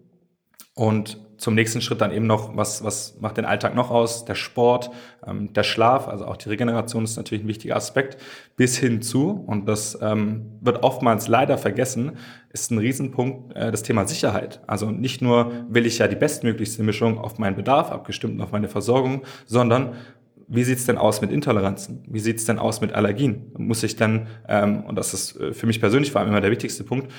Und 0.79 1.17
zum 1.35 1.55
nächsten 1.55 1.81
Schritt 1.81 1.99
dann 1.99 2.13
eben 2.13 2.25
noch, 2.25 2.55
was, 2.55 2.85
was 2.85 3.17
macht 3.19 3.35
den 3.35 3.43
Alltag 3.43 3.75
noch 3.75 3.91
aus? 3.91 4.23
Der 4.23 4.35
Sport, 4.35 4.91
ähm, 5.27 5.51
der 5.51 5.63
Schlaf, 5.63 6.07
also 6.07 6.23
auch 6.23 6.37
die 6.37 6.47
Regeneration 6.47 7.03
ist 7.03 7.17
natürlich 7.17 7.43
ein 7.43 7.49
wichtiger 7.49 7.75
Aspekt, 7.75 8.17
bis 8.55 8.77
hin 8.77 9.01
zu, 9.01 9.31
und 9.45 9.67
das 9.67 9.99
ähm, 10.01 10.53
wird 10.61 10.81
oftmals 10.83 11.27
leider 11.27 11.57
vergessen, 11.57 12.13
ist 12.53 12.71
ein 12.71 12.77
Riesenpunkt 12.77 13.57
äh, 13.57 13.71
das 13.71 13.83
Thema 13.83 14.07
Sicherheit. 14.07 14.61
Also 14.67 14.89
nicht 14.89 15.21
nur 15.21 15.51
will 15.67 15.85
ich 15.85 15.97
ja 15.97 16.07
die 16.07 16.15
bestmöglichste 16.15 16.81
Mischung 16.81 17.17
auf 17.17 17.39
meinen 17.39 17.57
Bedarf, 17.57 17.91
abgestimmt 17.91 18.35
und 18.35 18.41
auf 18.41 18.53
meine 18.53 18.69
Versorgung, 18.69 19.23
sondern 19.47 19.95
wie 20.47 20.63
sieht's 20.63 20.85
denn 20.85 20.97
aus 20.97 21.19
mit 21.19 21.29
Intoleranzen? 21.29 22.03
Wie 22.07 22.19
sieht's 22.19 22.45
denn 22.45 22.57
aus 22.57 22.79
mit 22.79 22.93
Allergien? 22.93 23.51
Muss 23.57 23.83
ich 23.83 23.97
dann, 23.97 24.27
ähm, 24.47 24.85
und 24.85 24.95
das 24.95 25.13
ist 25.13 25.35
äh, 25.39 25.53
für 25.53 25.67
mich 25.67 25.81
persönlich 25.81 26.13
vor 26.13 26.21
allem 26.21 26.29
immer 26.29 26.41
der 26.41 26.51
wichtigste 26.51 26.85
Punkt, 26.85 27.11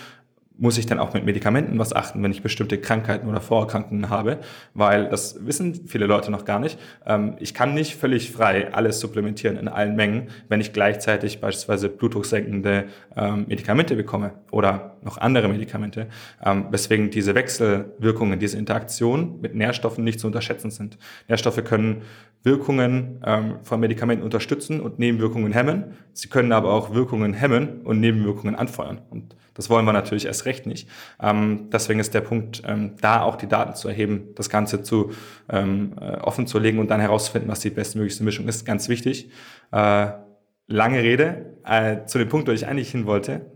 muss 0.60 0.76
ich 0.76 0.86
dann 0.86 0.98
auch 0.98 1.14
mit 1.14 1.24
Medikamenten 1.24 1.78
was 1.78 1.94
achten, 1.94 2.22
wenn 2.22 2.30
ich 2.30 2.42
bestimmte 2.42 2.78
Krankheiten 2.78 3.26
oder 3.28 3.40
Vorerkrankungen 3.40 4.10
habe, 4.10 4.38
weil 4.74 5.08
das 5.08 5.46
wissen 5.46 5.86
viele 5.86 6.04
Leute 6.04 6.30
noch 6.30 6.44
gar 6.44 6.60
nicht. 6.60 6.78
Ähm, 7.06 7.34
ich 7.40 7.54
kann 7.54 7.72
nicht 7.72 7.96
völlig 7.96 8.30
frei 8.30 8.72
alles 8.72 9.00
supplementieren 9.00 9.56
in 9.56 9.68
allen 9.68 9.96
Mengen, 9.96 10.28
wenn 10.48 10.60
ich 10.60 10.74
gleichzeitig 10.74 11.40
beispielsweise 11.40 11.88
blutdrucksenkende 11.88 12.84
ähm, 13.16 13.46
Medikamente 13.48 13.96
bekomme 13.96 14.32
oder 14.50 14.96
noch 15.02 15.16
andere 15.16 15.48
Medikamente, 15.48 16.08
ähm, 16.44 16.66
weswegen 16.70 17.10
diese 17.10 17.34
Wechselwirkungen, 17.34 18.38
diese 18.38 18.58
Interaktion 18.58 19.40
mit 19.40 19.54
Nährstoffen 19.54 20.04
nicht 20.04 20.20
zu 20.20 20.26
unterschätzen 20.26 20.70
sind. 20.70 20.98
Nährstoffe 21.26 21.64
können 21.64 22.02
Wirkungen 22.42 23.20
von 23.62 23.80
Medikamenten 23.80 24.24
unterstützen 24.24 24.80
und 24.80 24.98
Nebenwirkungen 24.98 25.52
hemmen. 25.52 25.92
Sie 26.14 26.28
können 26.28 26.52
aber 26.52 26.72
auch 26.72 26.94
Wirkungen 26.94 27.34
hemmen 27.34 27.82
und 27.82 28.00
Nebenwirkungen 28.00 28.54
anfeuern. 28.54 29.02
Und 29.10 29.36
das 29.60 29.68
wollen 29.68 29.84
wir 29.84 29.92
natürlich 29.92 30.24
erst 30.24 30.46
recht 30.46 30.64
nicht. 30.64 30.88
Ähm, 31.20 31.68
deswegen 31.70 32.00
ist 32.00 32.14
der 32.14 32.22
Punkt, 32.22 32.62
ähm, 32.66 32.96
da 33.02 33.20
auch 33.20 33.36
die 33.36 33.46
Daten 33.46 33.74
zu 33.74 33.88
erheben, 33.88 34.28
das 34.34 34.48
Ganze 34.48 34.82
zu 34.82 35.10
ähm, 35.50 35.92
äh, 36.00 36.16
offen 36.16 36.46
zu 36.46 36.58
legen 36.58 36.78
und 36.78 36.90
dann 36.90 36.98
herauszufinden, 36.98 37.50
was 37.50 37.60
die 37.60 37.68
bestmöglichste 37.68 38.24
Mischung 38.24 38.48
ist, 38.48 38.64
ganz 38.64 38.88
wichtig. 38.88 39.30
Äh, 39.70 40.12
lange 40.66 41.02
Rede 41.02 41.58
äh, 41.66 42.06
zu 42.06 42.16
dem 42.16 42.30
Punkt, 42.30 42.48
wo 42.48 42.52
ich 42.52 42.66
eigentlich 42.66 42.90
hin 42.90 43.04
wollte. 43.04 43.50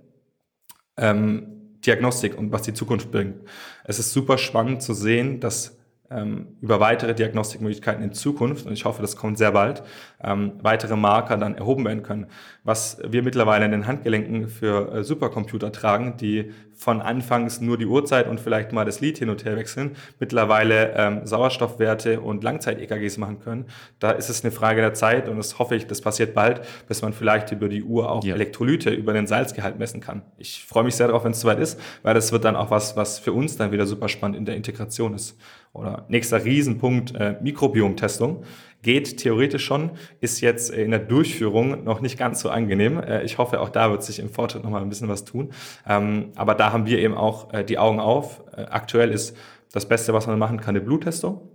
Ähm, 0.98 1.78
Diagnostik 1.86 2.36
und 2.36 2.52
was 2.52 2.60
die 2.60 2.74
Zukunft 2.74 3.10
bringt. 3.10 3.36
Es 3.84 3.98
ist 3.98 4.12
super 4.12 4.36
spannend 4.36 4.82
zu 4.82 4.92
sehen, 4.92 5.40
dass 5.40 5.78
ähm, 6.14 6.56
über 6.60 6.80
weitere 6.80 7.14
Diagnostikmöglichkeiten 7.14 8.02
in 8.02 8.12
Zukunft, 8.12 8.66
und 8.66 8.72
ich 8.72 8.84
hoffe, 8.84 9.02
das 9.02 9.16
kommt 9.16 9.38
sehr 9.38 9.52
bald, 9.52 9.82
ähm, 10.22 10.52
weitere 10.62 10.96
Marker 10.96 11.36
dann 11.36 11.56
erhoben 11.56 11.84
werden 11.84 12.02
können. 12.02 12.26
Was 12.62 12.98
wir 13.06 13.22
mittlerweile 13.22 13.64
in 13.64 13.72
den 13.72 13.86
Handgelenken 13.86 14.48
für 14.48 14.92
äh, 14.92 15.04
Supercomputer 15.04 15.72
tragen, 15.72 16.16
die 16.16 16.52
von 16.74 17.00
anfangs 17.00 17.60
nur 17.60 17.78
die 17.78 17.86
Uhrzeit 17.86 18.28
und 18.28 18.40
vielleicht 18.40 18.72
mal 18.72 18.84
das 18.84 19.00
Lied 19.00 19.18
hin 19.18 19.30
und 19.30 19.44
her 19.44 19.56
wechseln, 19.56 19.96
mittlerweile 20.18 20.92
ähm, 20.96 21.26
Sauerstoffwerte 21.26 22.20
und 22.20 22.42
Langzeit-EKGs 22.42 23.18
machen 23.18 23.40
können. 23.40 23.66
Da 24.00 24.10
ist 24.10 24.28
es 24.28 24.44
eine 24.44 24.50
Frage 24.50 24.80
der 24.80 24.94
Zeit 24.94 25.28
und 25.28 25.36
das 25.36 25.58
hoffe 25.58 25.76
ich, 25.76 25.86
das 25.86 26.00
passiert 26.00 26.34
bald, 26.34 26.62
bis 26.88 27.02
man 27.02 27.12
vielleicht 27.12 27.52
über 27.52 27.68
die 27.68 27.82
Uhr 27.82 28.10
auch 28.10 28.24
ja. 28.24 28.34
Elektrolyte 28.34 28.90
über 28.90 29.12
den 29.12 29.26
Salzgehalt 29.26 29.78
messen 29.78 30.00
kann. 30.00 30.22
Ich 30.36 30.64
freue 30.64 30.84
mich 30.84 30.96
sehr 30.96 31.06
darauf, 31.06 31.24
wenn 31.24 31.32
es 31.32 31.40
soweit 31.40 31.58
ist, 31.58 31.80
weil 32.02 32.14
das 32.14 32.32
wird 32.32 32.44
dann 32.44 32.56
auch 32.56 32.70
was, 32.70 32.96
was 32.96 33.18
für 33.18 33.32
uns 33.32 33.56
dann 33.56 33.72
wieder 33.72 33.86
super 33.86 34.08
spannend 34.08 34.36
in 34.36 34.44
der 34.44 34.56
Integration 34.56 35.14
ist. 35.14 35.38
Oder 35.74 36.06
nächster 36.08 36.44
Riesenpunkt, 36.44 37.14
äh, 37.16 37.36
Mikrobiom-Testung 37.42 38.44
geht 38.84 39.16
theoretisch 39.16 39.64
schon, 39.64 39.90
ist 40.20 40.40
jetzt 40.40 40.70
in 40.70 40.92
der 40.92 41.00
Durchführung 41.00 41.82
noch 41.82 42.00
nicht 42.00 42.16
ganz 42.16 42.40
so 42.40 42.50
angenehm. 42.50 43.00
Äh, 43.00 43.24
ich 43.24 43.38
hoffe, 43.38 43.60
auch 43.60 43.70
da 43.70 43.90
wird 43.90 44.04
sich 44.04 44.20
im 44.20 44.30
Fortschritt 44.30 44.62
noch 44.62 44.70
mal 44.70 44.82
ein 44.82 44.88
bisschen 44.88 45.08
was 45.08 45.24
tun. 45.24 45.50
Ähm, 45.88 46.30
aber 46.36 46.54
da 46.54 46.72
haben 46.72 46.86
wir 46.86 46.98
eben 46.98 47.14
auch 47.14 47.52
äh, 47.52 47.64
die 47.64 47.78
Augen 47.78 47.98
auf. 47.98 48.44
Äh, 48.56 48.66
aktuell 48.70 49.10
ist 49.10 49.36
das 49.72 49.86
Beste, 49.88 50.14
was 50.14 50.28
man 50.28 50.38
machen 50.38 50.60
kann, 50.60 50.76
eine 50.76 50.84
Bluttestung 50.84 51.50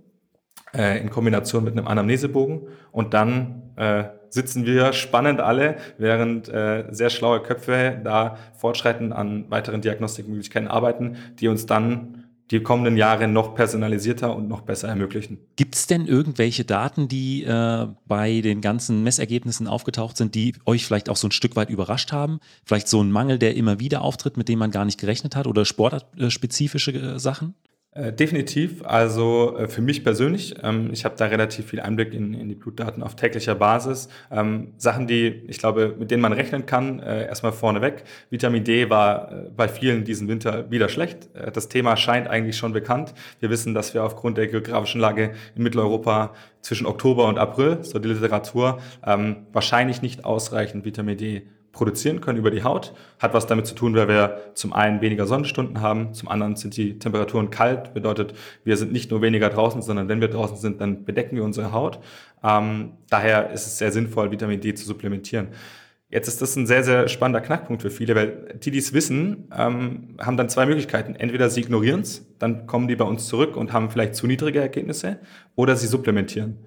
in 0.73 1.09
Kombination 1.09 1.63
mit 1.63 1.75
einem 1.75 1.87
Anamnesebogen 1.87 2.67
und 2.91 3.15
dann 3.15 3.71
sitzen 4.29 4.67
wir 4.67 4.93
spannend 4.93 5.39
alle, 5.39 5.77
während 5.97 6.45
sehr 6.45 7.09
schlaue 7.09 7.41
Köpfe 7.41 7.99
da 8.03 8.37
fortschreitend 8.55 9.11
an 9.11 9.49
weiteren 9.49 9.81
Diagnostikmöglichkeiten 9.81 10.67
arbeiten, 10.67 11.15
die 11.39 11.47
uns 11.47 11.65
dann 11.65 12.18
die 12.51 12.61
kommenden 12.61 12.97
Jahre 12.97 13.27
noch 13.27 13.53
personalisierter 13.53 14.35
und 14.35 14.47
noch 14.47 14.61
besser 14.61 14.87
ermöglichen. 14.87 15.37
Gibt 15.55 15.75
es 15.75 15.87
denn 15.87 16.07
irgendwelche 16.07 16.65
Daten, 16.65 17.07
die 17.07 17.43
äh, 17.43 17.87
bei 18.07 18.41
den 18.41 18.61
ganzen 18.61 19.03
Messergebnissen 19.03 19.67
aufgetaucht 19.67 20.17
sind, 20.17 20.33
die 20.35 20.55
euch 20.65 20.85
vielleicht 20.85 21.09
auch 21.09 21.15
so 21.15 21.27
ein 21.27 21.31
Stück 21.31 21.55
weit 21.55 21.69
überrascht 21.69 22.11
haben? 22.11 22.39
Vielleicht 22.65 22.87
so 22.87 23.01
ein 23.01 23.11
Mangel, 23.11 23.37
der 23.37 23.55
immer 23.55 23.79
wieder 23.79 24.01
auftritt, 24.01 24.37
mit 24.37 24.49
dem 24.49 24.59
man 24.59 24.71
gar 24.71 24.85
nicht 24.85 24.99
gerechnet 24.99 25.35
hat 25.35 25.45
oder 25.45 25.65
sportspezifische 25.65 26.91
äh, 26.91 27.19
Sachen? 27.19 27.53
Äh, 27.91 28.13
definitiv. 28.13 28.83
Also 28.85 29.57
äh, 29.57 29.67
für 29.67 29.81
mich 29.81 30.03
persönlich, 30.03 30.53
ähm, 30.61 30.91
ich 30.93 31.05
habe 31.05 31.15
da 31.17 31.25
relativ 31.25 31.65
viel 31.65 31.79
Einblick 31.79 32.13
in, 32.13 32.35
in, 32.35 32.47
die 32.47 32.53
Blutdaten 32.53 33.01
auf 33.01 33.15
täglicher 33.15 33.55
Basis. 33.55 34.09
Ähm, 34.29 34.73
Sachen, 34.77 35.07
die 35.07 35.43
ich 35.47 35.57
glaube, 35.57 35.95
mit 35.97 36.11
denen 36.11 36.21
man 36.21 36.31
rechnen 36.31 36.67
kann, 36.67 36.99
äh, 36.99 37.25
erstmal 37.25 37.51
vorneweg. 37.51 38.03
Vitamin 38.29 38.63
D 38.63 38.91
war 38.91 39.31
äh, 39.31 39.49
bei 39.49 39.67
vielen 39.67 40.03
diesen 40.03 40.27
Winter 40.27 40.69
wieder 40.69 40.87
schlecht. 40.87 41.29
Das 41.53 41.67
Thema 41.67 41.97
scheint 41.97 42.27
eigentlich 42.27 42.57
schon 42.57 42.73
bekannt. 42.73 43.15
Wir 43.39 43.49
wissen, 43.49 43.73
dass 43.73 43.95
wir 43.95 44.03
aufgrund 44.03 44.37
der 44.37 44.45
geografischen 44.45 45.01
Lage 45.01 45.31
in 45.55 45.63
Mitteleuropa 45.63 46.35
zwischen 46.61 46.85
Oktober 46.85 47.27
und 47.27 47.39
April, 47.39 47.79
so 47.83 47.97
die 47.97 48.09
Literatur, 48.09 48.79
ähm, 49.03 49.47
wahrscheinlich 49.51 50.03
nicht 50.03 50.25
ausreichend 50.25 50.85
Vitamin 50.85 51.17
D 51.17 51.47
produzieren 51.71 52.21
können 52.21 52.39
über 52.39 52.51
die 52.51 52.63
Haut. 52.63 52.93
Hat 53.19 53.33
was 53.33 53.47
damit 53.47 53.67
zu 53.67 53.75
tun, 53.75 53.95
weil 53.95 54.07
wir 54.07 54.51
zum 54.53 54.73
einen 54.73 55.01
weniger 55.01 55.25
Sonnenstunden 55.25 55.81
haben, 55.81 56.13
zum 56.13 56.29
anderen 56.29 56.55
sind 56.55 56.75
die 56.77 56.99
Temperaturen 56.99 57.49
kalt, 57.49 57.93
bedeutet, 57.93 58.33
wir 58.63 58.77
sind 58.77 58.91
nicht 58.91 59.11
nur 59.11 59.21
weniger 59.21 59.49
draußen, 59.49 59.81
sondern 59.81 60.09
wenn 60.09 60.21
wir 60.21 60.29
draußen 60.29 60.57
sind, 60.57 60.81
dann 60.81 61.05
bedecken 61.05 61.35
wir 61.35 61.43
unsere 61.43 61.71
Haut. 61.71 61.99
Ähm, 62.43 62.93
daher 63.09 63.51
ist 63.51 63.67
es 63.67 63.77
sehr 63.77 63.91
sinnvoll, 63.91 64.31
Vitamin 64.31 64.61
D 64.61 64.73
zu 64.73 64.85
supplementieren. 64.85 65.49
Jetzt 66.11 66.27
ist 66.27 66.41
das 66.41 66.55
ein 66.55 66.65
sehr, 66.65 66.83
sehr 66.83 67.07
spannender 67.07 67.39
Knackpunkt 67.39 67.83
für 67.83 67.91
viele, 67.91 68.15
weil 68.15 68.57
die, 68.63 68.71
die 68.71 68.79
es 68.79 68.93
wissen, 68.93 69.47
ähm, 69.55 70.15
haben 70.19 70.37
dann 70.37 70.49
zwei 70.49 70.65
Möglichkeiten. 70.65 71.13
Entweder 71.13 71.51
sie 71.51 71.61
ignorieren 71.61 72.01
es, 72.01 72.25
dann 72.39 72.65
kommen 72.65 72.87
die 72.87 72.95
bei 72.95 73.05
uns 73.05 73.27
zurück 73.27 73.55
und 73.55 73.73
haben 73.73 73.91
vielleicht 73.91 74.15
zu 74.15 74.25
niedrige 74.25 74.59
Ergebnisse, 74.59 75.19
oder 75.55 75.75
sie 75.75 75.85
supplementieren. 75.85 76.65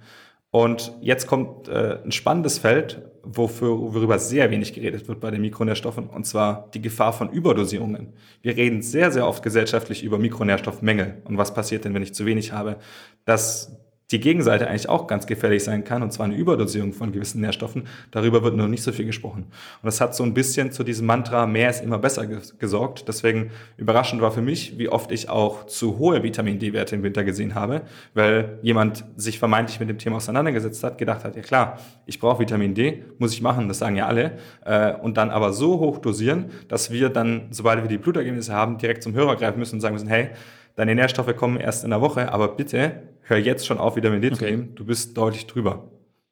Und 0.52 0.92
jetzt 1.00 1.26
kommt 1.26 1.66
äh, 1.68 1.98
ein 2.04 2.12
spannendes 2.12 2.58
Feld, 2.58 3.02
wofür, 3.22 3.78
worüber 3.78 4.18
sehr 4.18 4.50
wenig 4.50 4.72
geredet 4.72 5.08
wird 5.08 5.20
bei 5.20 5.30
den 5.30 5.40
Mikronährstoffen, 5.40 6.08
und 6.08 6.26
zwar 6.26 6.68
die 6.74 6.82
Gefahr 6.82 7.12
von 7.12 7.30
Überdosierungen. 7.30 8.12
Wir 8.42 8.56
reden 8.56 8.82
sehr, 8.82 9.10
sehr 9.10 9.26
oft 9.26 9.42
gesellschaftlich 9.42 10.02
über 10.02 10.18
Mikronährstoffmängel 10.18 11.22
und 11.24 11.38
was 11.38 11.54
passiert 11.54 11.84
denn, 11.84 11.94
wenn 11.94 12.02
ich 12.02 12.14
zu 12.14 12.26
wenig 12.26 12.52
habe. 12.52 12.76
Das 13.24 13.81
die 14.12 14.20
Gegenseite 14.20 14.68
eigentlich 14.68 14.88
auch 14.88 15.06
ganz 15.06 15.26
gefährlich 15.26 15.64
sein 15.64 15.84
kann, 15.84 16.02
und 16.02 16.12
zwar 16.12 16.26
eine 16.26 16.36
Überdosierung 16.36 16.92
von 16.92 17.12
gewissen 17.12 17.40
Nährstoffen. 17.40 17.84
Darüber 18.10 18.44
wird 18.44 18.56
noch 18.56 18.68
nicht 18.68 18.82
so 18.82 18.92
viel 18.92 19.06
gesprochen. 19.06 19.44
Und 19.44 19.84
das 19.84 20.00
hat 20.00 20.14
so 20.14 20.22
ein 20.22 20.34
bisschen 20.34 20.70
zu 20.70 20.84
diesem 20.84 21.06
Mantra, 21.06 21.46
mehr 21.46 21.70
ist 21.70 21.82
immer 21.82 21.98
besser 21.98 22.26
gesorgt. 22.26 23.08
Deswegen 23.08 23.50
überraschend 23.76 24.20
war 24.20 24.30
für 24.30 24.42
mich, 24.42 24.78
wie 24.78 24.88
oft 24.88 25.10
ich 25.10 25.28
auch 25.28 25.66
zu 25.66 25.98
hohe 25.98 26.22
Vitamin 26.22 26.58
D-Werte 26.58 26.94
im 26.94 27.02
Winter 27.02 27.24
gesehen 27.24 27.54
habe, 27.54 27.82
weil 28.14 28.58
jemand 28.62 29.04
sich 29.16 29.38
vermeintlich 29.38 29.80
mit 29.80 29.88
dem 29.88 29.98
Thema 29.98 30.16
auseinandergesetzt 30.16 30.84
hat, 30.84 30.98
gedacht 30.98 31.24
hat, 31.24 31.34
ja 31.34 31.42
klar, 31.42 31.78
ich 32.06 32.20
brauche 32.20 32.40
Vitamin 32.40 32.74
D, 32.74 33.04
muss 33.18 33.32
ich 33.32 33.40
machen, 33.40 33.68
das 33.68 33.78
sagen 33.78 33.96
ja 33.96 34.06
alle, 34.06 34.32
äh, 34.64 34.92
und 34.94 35.16
dann 35.16 35.30
aber 35.30 35.52
so 35.52 35.80
hoch 35.80 35.98
dosieren, 35.98 36.50
dass 36.68 36.90
wir 36.90 37.08
dann, 37.08 37.48
sobald 37.50 37.82
wir 37.82 37.88
die 37.88 37.98
Blutergebnisse 37.98 38.52
haben, 38.52 38.78
direkt 38.78 39.02
zum 39.02 39.14
Hörer 39.14 39.36
greifen 39.36 39.58
müssen 39.58 39.76
und 39.76 39.80
sagen 39.80 39.94
müssen, 39.94 40.08
hey, 40.08 40.30
deine 40.76 40.94
Nährstoffe 40.94 41.34
kommen 41.36 41.58
erst 41.58 41.84
in 41.84 41.90
der 41.90 42.00
Woche, 42.00 42.32
aber 42.32 42.48
bitte 42.48 43.02
hör 43.22 43.38
jetzt 43.38 43.66
schon 43.66 43.78
auf, 43.78 43.96
Vitamin 43.96 44.20
D 44.20 44.28
okay. 44.28 44.36
zu 44.36 44.44
nehmen. 44.44 44.74
Du 44.74 44.84
bist 44.84 45.16
deutlich 45.16 45.46
drüber. 45.46 45.90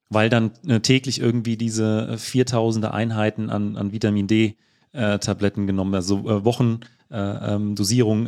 Weil 0.09 0.29
dann 0.29 0.51
äh, 0.67 0.81
täglich 0.81 1.21
irgendwie 1.21 1.57
diese 1.57 2.19
4000 2.19 2.85
äh, 2.85 2.89
Einheiten 2.89 3.49
an, 3.49 3.77
an 3.77 3.93
Vitamin 3.93 4.27
D 4.27 4.57
äh, 4.93 5.19
Tabletten 5.19 5.67
genommen, 5.67 5.95
also 5.95 6.19
äh, 6.29 6.45
Wochen 6.45 6.81
äh, 7.11 7.17
ähm, 7.17 7.77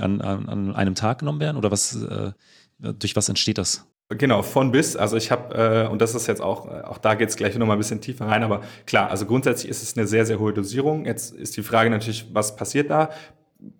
an, 0.01 0.21
an, 0.21 0.49
an, 0.49 0.75
einem 0.75 0.95
Tag 0.95 1.19
genommen 1.19 1.41
werden? 1.41 1.57
Oder 1.57 1.71
was, 1.71 2.01
äh, 2.03 2.33
durch 2.79 3.17
was 3.17 3.29
entsteht 3.29 3.59
das? 3.59 3.87
Genau, 4.11 4.43
von 4.43 4.73
bis. 4.73 4.95
Also 4.95 5.17
ich 5.17 5.31
habe, 5.31 5.89
und 5.89 6.03
das 6.03 6.15
ist 6.15 6.27
jetzt 6.27 6.43
auch, 6.43 6.69
auch 6.69 6.99
da 6.99 7.15
geht 7.15 7.31
es 7.31 7.37
gleich 7.37 7.57
nochmal 7.57 7.77
ein 7.77 7.79
bisschen 7.79 8.03
tiefer 8.03 8.27
rein, 8.27 8.43
aber 8.43 8.61
klar, 8.85 9.09
also 9.09 9.25
grundsätzlich 9.25 9.71
ist 9.71 9.83
es 9.83 9.97
eine 9.97 10.07
sehr, 10.07 10.27
sehr 10.27 10.39
hohe 10.39 10.53
Dosierung. 10.53 11.07
Jetzt 11.07 11.33
ist 11.35 11.57
die 11.57 11.63
Frage 11.63 11.89
natürlich, 11.89 12.27
was 12.35 12.55
passiert 12.55 12.91
da? 12.91 13.09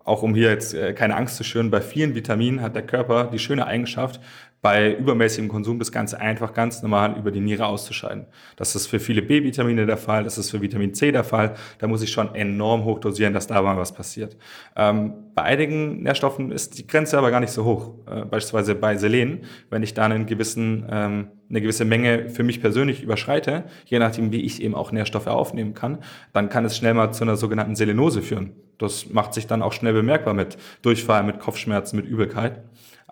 Auch 0.03 0.23
um 0.23 0.35
hier 0.35 0.49
jetzt 0.49 0.75
keine 0.95 1.15
Angst 1.15 1.37
zu 1.37 1.43
schüren, 1.43 1.71
bei 1.71 1.81
vielen 1.81 2.15
Vitaminen 2.15 2.61
hat 2.61 2.75
der 2.75 2.85
Körper 2.85 3.29
die 3.31 3.39
schöne 3.39 3.65
Eigenschaft, 3.65 4.19
bei 4.63 4.93
übermäßigem 4.95 5.49
Konsum 5.49 5.77
das 5.77 5.91
Ganze 5.91 6.21
einfach 6.21 6.53
ganz 6.53 6.81
normal 6.81 7.17
über 7.19 7.31
die 7.31 7.41
Niere 7.41 7.65
auszuscheiden. 7.65 8.27
Das 8.55 8.77
ist 8.77 8.87
für 8.87 8.99
viele 8.99 9.21
B-Vitamine 9.21 9.85
der 9.85 9.97
Fall, 9.97 10.23
das 10.23 10.37
ist 10.37 10.51
für 10.51 10.61
Vitamin 10.61 10.93
C 10.93 11.11
der 11.11 11.25
Fall. 11.25 11.55
Da 11.79 11.87
muss 11.87 12.01
ich 12.01 12.11
schon 12.11 12.33
enorm 12.33 12.85
hoch 12.85 12.99
dosieren, 12.99 13.33
dass 13.33 13.45
da 13.45 13.61
mal 13.61 13.75
was 13.75 13.93
passiert. 13.93 14.37
Ähm, 14.77 15.15
bei 15.35 15.43
einigen 15.43 16.01
Nährstoffen 16.03 16.49
ist 16.49 16.77
die 16.77 16.87
Grenze 16.87 17.17
aber 17.17 17.29
gar 17.29 17.41
nicht 17.41 17.51
so 17.51 17.65
hoch. 17.65 17.91
Äh, 18.07 18.23
beispielsweise 18.23 18.73
bei 18.73 18.95
Selen, 18.95 19.43
wenn 19.69 19.83
ich 19.83 19.93
da 19.93 20.05
einen 20.05 20.25
gewissen, 20.25 20.87
ähm, 20.89 21.27
eine 21.53 21.61
gewisse 21.61 21.85
Menge 21.85 22.29
für 22.29 22.41
mich 22.41 22.61
persönlich 22.61 23.03
überschreite, 23.03 23.65
je 23.85 23.99
nachdem, 23.99 24.31
wie 24.31 24.41
ich 24.41 24.61
eben 24.61 24.73
auch 24.73 24.91
Nährstoffe 24.91 25.27
aufnehmen 25.27 25.75
kann, 25.75 25.99
dann 26.33 26.49
kann 26.49 26.65
es 26.65 26.75
schnell 26.75 26.95
mal 26.95 27.11
zu 27.11 27.23
einer 27.23 27.35
sogenannten 27.35 27.75
Selenose 27.75 28.23
führen. 28.23 28.53
Das 28.79 29.09
macht 29.09 29.35
sich 29.35 29.45
dann 29.45 29.61
auch 29.61 29.71
schnell 29.71 29.93
bemerkbar 29.93 30.33
mit 30.33 30.57
Durchfall, 30.81 31.23
mit 31.23 31.39
Kopfschmerzen, 31.39 31.95
mit 31.95 32.07
Übelkeit. 32.07 32.63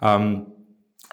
Ähm, 0.02 0.48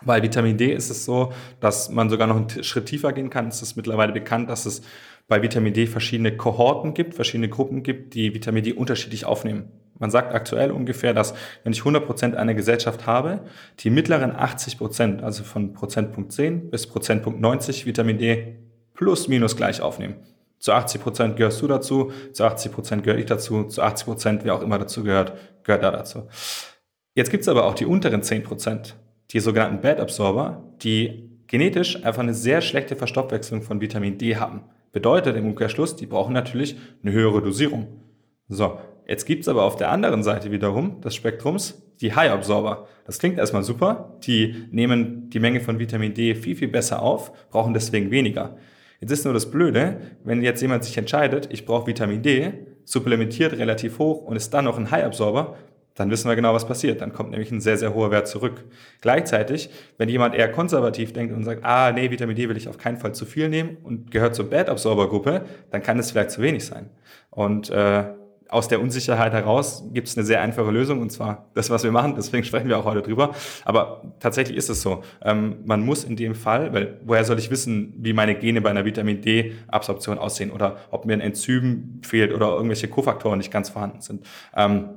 bei 0.03 0.23
Vitamin 0.23 0.57
D 0.57 0.73
ist 0.73 0.89
es 0.89 1.05
so, 1.05 1.33
dass 1.61 1.91
man 1.91 2.09
sogar 2.09 2.29
noch 2.29 2.37
einen 2.37 2.65
Schritt 2.65 2.87
tiefer 2.87 3.13
gehen 3.13 3.29
kann. 3.29 3.49
Es 3.49 3.61
ist 3.61 3.77
mittlerweile 3.77 4.13
bekannt, 4.13 4.49
dass 4.49 4.65
es 4.65 4.81
bei 5.27 5.43
Vitamin 5.43 5.75
D 5.75 5.87
verschiedene 5.87 6.35
Kohorten 6.35 6.95
gibt, 6.95 7.15
verschiedene 7.15 7.51
Gruppen 7.51 7.83
gibt, 7.83 8.15
die 8.15 8.33
Vitamin 8.33 8.65
D 8.65 8.73
unterschiedlich 8.73 9.27
aufnehmen. 9.27 9.71
Man 9.99 10.11
sagt 10.11 10.35
aktuell 10.35 10.71
ungefähr, 10.71 11.15
dass 11.15 11.35
wenn 11.65 11.73
ich 11.73 11.81
100 11.81 12.07
Prozent 12.07 12.37
einer 12.37 12.55
Gesellschaft 12.55 13.07
habe, 13.07 13.41
die 13.81 13.91
mittleren 13.91 14.33
80%, 14.33 14.79
Prozent, 14.79 15.23
also 15.23 15.45
von 15.45 15.73
Prozentpunkt 15.73 16.33
10 16.33 16.71
bis 16.71 16.87
Prozentpunkt 16.87 17.41
90 17.41 17.87
Vitamin 17.87 18.19
D 18.19 18.57
plus 18.95 19.29
minus 19.29 19.57
gleich 19.57 19.81
aufnehmen. 19.81 20.17
Zu 20.59 20.73
80 20.73 21.01
Prozent 21.01 21.37
gehörst 21.37 21.63
du 21.63 21.69
dazu, 21.69 22.13
zu 22.33 22.45
80 22.45 22.73
Prozent 22.73 23.03
gehöre 23.05 23.19
ich 23.19 23.27
dazu, 23.27 23.65
zu 23.65 23.83
80%, 23.83 24.05
Prozent, 24.05 24.45
wer 24.45 24.55
auch 24.55 24.63
immer 24.63 24.79
dazu 24.79 25.05
gehört, 25.05 25.35
gehört 25.63 25.85
da 25.85 25.91
dazu. 25.91 26.29
Jetzt 27.15 27.31
gibt 27.31 27.43
es 27.43 27.49
aber 27.49 27.65
auch 27.65 27.75
die 27.75 27.87
unteren 27.87 28.23
10%, 28.23 28.43
Prozent, 28.43 28.97
die 29.31 29.41
sogenannten 29.41 29.81
Bad 29.81 30.01
Absorber, 30.01 30.65
die 30.83 31.29
genetisch 31.47 32.05
einfach 32.05 32.23
eine 32.23 32.35
sehr 32.35 32.61
schlechte 32.61 32.97
Verstoffwechslung 32.97 33.63
von 33.63 33.81
Vitamin 33.81 34.19
D 34.19 34.37
haben. 34.37 34.65
Bedeutet 34.93 35.37
im 35.37 35.47
Umkehrschluss, 35.47 35.97
die 35.97 36.07
brauchen 36.07 36.33
natürlich 36.33 36.77
eine 37.03 37.13
höhere 37.13 37.43
Dosierung. 37.43 37.87
So, 38.49 38.79
Jetzt 39.09 39.25
gibt's 39.25 39.49
aber 39.49 39.65
auf 39.65 39.77
der 39.77 39.91
anderen 39.91 40.23
Seite 40.23 40.53
wiederum 40.53 41.01
des 41.01 41.15
Spektrums 41.15 41.83
die 42.01 42.15
High-Absorber. 42.15 42.87
Das 43.07 43.19
klingt 43.19 43.39
erstmal 43.39 43.63
super. 43.63 44.19
Die 44.25 44.67
nehmen 44.71 45.31
die 45.31 45.41
Menge 45.41 45.61
von 45.61 45.79
Vitamin 45.79 46.13
D 46.13 46.35
viel, 46.35 46.55
viel 46.55 46.69
besser 46.69 47.01
auf, 47.03 47.33
brauchen 47.49 47.73
deswegen 47.73 48.11
weniger. 48.11 48.57
Jetzt 49.01 49.11
ist 49.11 49.25
nur 49.25 49.33
das 49.33 49.51
Blöde, 49.51 50.01
wenn 50.25 50.43
jetzt 50.43 50.61
jemand 50.61 50.85
sich 50.85 50.99
entscheidet, 50.99 51.49
ich 51.51 51.65
brauche 51.65 51.87
Vitamin 51.87 52.23
D, 52.23 52.53
supplementiert 52.85 53.55
relativ 53.55 53.99
hoch 53.99 54.23
und 54.23 54.37
ist 54.37 54.53
dann 54.53 54.67
noch 54.67 54.77
ein 54.77 54.91
High-Absorber, 54.91 55.57
dann 55.95 56.11
wissen 56.11 56.29
wir 56.29 56.37
genau, 56.37 56.55
was 56.55 56.67
passiert. 56.67 57.01
Dann 57.01 57.13
kommt 57.13 57.31
nämlich 57.31 57.51
ein 57.51 57.61
sehr, 57.61 57.77
sehr 57.77 57.95
hoher 57.95 58.11
Wert 58.11 58.29
zurück. 58.29 58.65
Gleichzeitig, 59.01 59.71
wenn 59.97 60.09
jemand 60.09 60.35
eher 60.35 60.51
konservativ 60.53 61.13
denkt 61.13 61.35
und 61.35 61.45
sagt, 61.45 61.65
ah, 61.65 61.93
nee, 61.93 62.11
Vitamin 62.11 62.37
D 62.37 62.49
will 62.49 62.57
ich 62.57 62.69
auf 62.69 62.79
keinen 62.79 62.99
Fall 62.99 63.15
zu 63.15 63.25
viel 63.25 63.49
nehmen 63.49 63.79
und 63.83 64.11
gehört 64.11 64.35
zur 64.35 64.49
Bad-Absorber-Gruppe, 64.49 65.47
dann 65.71 65.83
kann 65.83 65.99
es 65.99 66.11
vielleicht 66.13 66.31
zu 66.31 66.41
wenig 66.41 66.65
sein. 66.65 66.91
Und 67.31 67.71
äh, 67.71 68.05
aus 68.49 68.69
der 68.69 68.81
Unsicherheit 68.81 69.33
heraus 69.33 69.85
gibt 69.93 70.09
es 70.09 70.17
eine 70.17 70.25
sehr 70.25 70.41
einfache 70.41 70.71
Lösung 70.71 71.01
und 71.01 71.11
zwar 71.11 71.51
das, 71.55 71.69
was 71.71 71.85
wir 71.85 71.93
machen. 71.93 72.15
Deswegen 72.17 72.45
sprechen 72.45 72.69
wir 72.69 72.79
auch 72.79 72.85
heute 72.85 73.03
drüber. 73.03 73.35
Aber 73.65 74.15
tatsächlich 74.21 74.57
ist 74.57 74.71
es 74.71 74.81
so. 74.81 75.03
Ähm, 75.23 75.57
man 75.65 75.83
muss 75.83 76.05
in 76.05 76.17
dem 76.17 76.35
Fall, 76.35 76.73
weil 76.73 76.99
woher 77.05 77.25
soll 77.25 77.39
ich 77.39 77.51
wissen, 77.51 77.95
wie 77.99 78.13
meine 78.13 78.35
Gene 78.35 78.61
bei 78.61 78.71
einer 78.71 78.85
Vitamin 78.85 79.21
D-Absorption 79.21 80.19
aussehen 80.19 80.51
oder 80.51 80.79
ob 80.91 81.05
mir 81.05 81.13
ein 81.13 81.21
Enzym 81.21 82.01
fehlt 82.03 82.33
oder 82.33 82.49
irgendwelche 82.49 82.89
Kofaktoren 82.89 83.39
nicht 83.39 83.51
ganz 83.51 83.69
vorhanden 83.69 84.01
sind. 84.01 84.27
Ähm, 84.57 84.91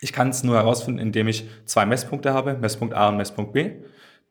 ich 0.00 0.12
kann 0.12 0.28
es 0.28 0.42
nur 0.42 0.56
herausfinden, 0.56 1.00
indem 1.00 1.28
ich 1.28 1.48
zwei 1.64 1.86
Messpunkte 1.86 2.34
habe, 2.34 2.54
Messpunkt 2.54 2.94
A 2.94 3.08
und 3.08 3.16
Messpunkt 3.16 3.52
B. 3.52 3.70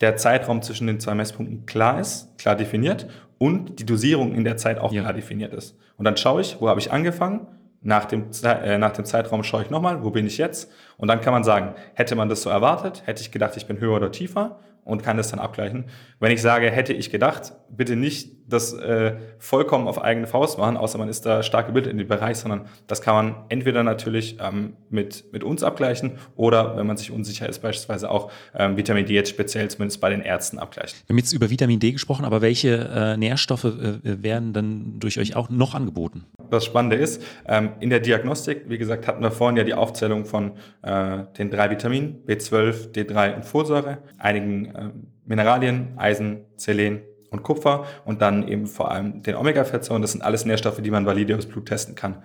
Der 0.02 0.18
Zeitraum 0.18 0.62
zwischen 0.62 0.88
den 0.88 1.00
zwei 1.00 1.16
Messpunkten 1.16 1.66
klar 1.66 2.00
ist, 2.00 2.38
klar 2.38 2.56
definiert 2.56 3.08
und 3.38 3.80
die 3.80 3.86
Dosierung 3.86 4.36
in 4.36 4.44
der 4.44 4.58
Zeit 4.58 4.78
auch 4.80 4.92
ja. 4.92 5.02
klar 5.02 5.14
definiert 5.14 5.54
ist. 5.54 5.78
Und 5.98 6.06
dann 6.06 6.18
schaue 6.18 6.42
ich, 6.42 6.58
wo 6.60 6.68
habe 6.68 6.80
ich 6.80 6.92
angefangen 6.92 7.48
nach 7.82 8.06
dem, 8.06 8.30
äh, 8.44 8.78
nach 8.78 8.92
dem 8.92 9.06
Zeitraum 9.06 9.44
schaue 9.44 9.64
ich 9.64 9.70
nochmal, 9.70 10.04
wo 10.04 10.12
bin 10.12 10.28
ich 10.28 10.38
jetzt? 10.38 10.72
Und 10.98 11.08
dann 11.08 11.22
kann 11.22 11.34
man 11.34 11.44
sagen, 11.44 11.76
hätte 11.94 12.16
man 12.16 12.30
das 12.30 12.44
so 12.44 12.50
erwartet? 12.50 13.04
Hätte 13.06 13.22
ich 13.22 13.32
gedacht, 13.32 13.58
ich 13.58 13.66
bin 13.66 13.80
höher 13.80 13.96
oder 13.96 14.12
tiefer? 14.12 14.60
und 14.84 15.04
kann 15.04 15.18
das 15.18 15.30
dann 15.30 15.40
abgleichen. 15.40 15.86
Wenn 16.20 16.32
ich 16.32 16.42
sage, 16.42 16.70
hätte 16.70 16.94
ich 16.94 17.10
gedacht, 17.10 17.54
bitte 17.70 17.96
nicht 17.96 18.41
das 18.48 18.74
äh, 18.74 19.16
vollkommen 19.40 19.88
auf 19.88 20.02
eigene 20.02 20.28
Faust 20.28 20.58
machen, 20.58 20.78
außer 20.78 20.98
man 20.98 21.10
ist 21.10 21.26
da 21.26 21.44
stark 21.44 21.68
gebildet 21.68 21.92
in 21.92 21.98
dem 21.98 22.08
Bereich, 22.08 22.38
sondern 22.38 22.68
das 22.88 23.02
kann 23.02 23.16
man 23.16 23.36
entweder 23.50 23.84
natürlich 23.84 24.38
ähm, 24.40 24.74
mit, 24.90 25.32
mit 25.32 25.44
uns 25.44 25.64
abgleichen 25.64 26.18
oder, 26.36 26.78
wenn 26.78 26.88
man 26.88 26.98
sich 26.98 27.12
unsicher 27.12 27.48
ist, 27.48 27.60
beispielsweise 27.60 28.10
auch 28.10 28.32
ähm, 28.56 28.78
Vitamin 28.78 29.06
D 29.06 29.14
jetzt 29.14 29.30
speziell 29.30 29.70
zumindest 29.70 30.02
bei 30.02 30.10
den 30.10 30.22
Ärzten 30.22 30.60
abgleichen. 30.60 31.00
Wir 31.08 31.14
haben 31.14 31.20
jetzt 31.20 31.34
über 31.34 31.50
Vitamin 31.50 31.80
D 31.80 31.92
gesprochen, 31.92 32.26
aber 32.26 32.42
welche 32.42 32.90
äh, 32.94 33.18
Nährstoffe 33.18 33.66
äh, 33.66 34.00
werden 34.04 34.54
dann 34.54 35.00
durch 35.00 35.20
euch 35.20 35.36
auch 35.36 35.50
noch 35.50 35.74
angeboten? 35.76 36.26
Das 36.50 36.66
Spannende 36.66 36.98
ist, 36.98 37.24
ähm, 37.48 37.70
in 37.80 37.90
der 37.90 38.00
Diagnostik, 38.00 38.66
wie 38.68 38.78
gesagt, 38.78 39.08
hatten 39.08 39.24
wir 39.24 39.32
vorhin 39.32 39.58
ja 39.58 39.64
die 39.64 39.74
Aufzählung 39.74 40.26
von 40.26 40.54
äh, 40.82 41.24
den 41.38 41.50
drei 41.50 41.70
Vitaminen, 41.70 42.24
B12, 42.28 42.94
D3 42.94 43.36
und 43.36 43.46
Folsäure, 43.46 44.00
einigen 44.18 44.66
äh, 44.66 44.90
Mineralien, 45.26 45.94
Eisen, 45.98 46.42
Selen 46.58 47.02
und 47.32 47.42
Kupfer 47.44 47.86
und 48.06 48.22
dann 48.22 48.48
eben 48.48 48.68
vor 48.68 48.92
allem 48.92 49.24
den 49.24 49.36
Omega-Fettsäuren. 49.36 50.02
Das 50.02 50.12
sind 50.12 50.22
alles 50.22 50.46
Nährstoffe, 50.46 50.82
die 50.82 50.92
man 50.92 51.06
valide 51.06 51.36
aus 51.36 51.48
Blut 51.48 51.66
testen 51.66 51.96
kann. 51.96 52.22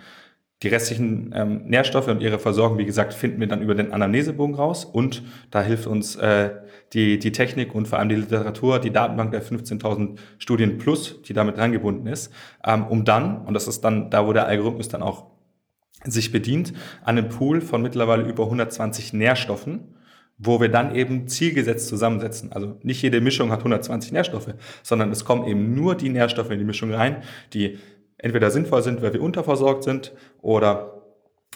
Die 0.63 0.69
restlichen 0.69 1.33
ähm, 1.35 1.63
Nährstoffe 1.67 2.09
und 2.09 2.23
ihre 2.23 2.39
Versorgung, 2.39 2.79
wie 2.79 2.87
gesagt, 2.87 3.13
finden 3.13 3.41
wir 3.41 3.47
dann 3.47 3.61
über 3.61 3.75
den 3.75 3.93
Anamnesebogen 3.93 4.55
raus 4.55 4.85
und 4.85 5.23
da 5.51 5.63
hilft 5.63 5.87
uns 5.87 6.17
äh, 6.17 6.51
die, 6.93 7.19
die 7.19 7.33
Technik 7.33 7.75
und 7.75 7.89
vor 7.89 7.99
allem 7.99 8.09
die 8.09 8.15
Literatur, 8.17 8.79
die 8.79 8.91
Datenbank 8.91 9.33
der 9.33 9.43
15.000 9.43 10.17
Studien 10.39 10.79
plus, 10.79 11.21
die 11.23 11.35
damit 11.35 11.59
reingebunden 11.59 12.07
ist, 12.07 12.33
ähm, 12.65 12.87
um 12.87 13.05
dann, 13.05 13.43
und 13.45 13.55
das 13.55 13.69
ist 13.69 13.83
dann 13.83 14.11
da, 14.11 14.27
wo 14.27 14.33
der 14.33 14.47
Algorithmus 14.47 14.89
dann 14.89 15.03
auch 15.03 15.27
sich 16.05 16.33
bedient, 16.33 16.73
an 17.05 17.19
einem 17.19 17.29
Pool 17.29 17.61
von 17.61 17.83
mittlerweile 17.83 18.23
über 18.23 18.45
120 18.45 19.13
Nährstoffen, 19.13 19.96
wo 20.39 20.61
wir 20.61 20.69
dann 20.69 20.95
eben 20.95 21.29
zielgesetzt 21.29 21.89
zusammensetzen. 21.89 22.53
Also 22.53 22.79
nicht 22.83 23.03
jede 23.03 23.21
Mischung 23.21 23.51
hat 23.51 23.61
120 23.61 24.13
Nährstoffe, 24.13 24.55
sondern 24.83 25.11
es 25.11 25.25
kommen 25.25 25.47
eben 25.47 25.75
nur 25.75 25.95
die 25.95 26.11
Nährstoffe 26.11 26.51
in 26.51 26.59
die 26.59 26.65
Mischung 26.65 26.93
rein, 26.93 27.23
die 27.53 27.79
entweder 28.19 28.51
sinnvoll 28.51 28.83
sind, 28.83 29.03
weil 29.03 29.13
wir 29.13 29.23
unterversorgt 29.23 29.85
sind 29.85 30.13
oder 30.43 31.03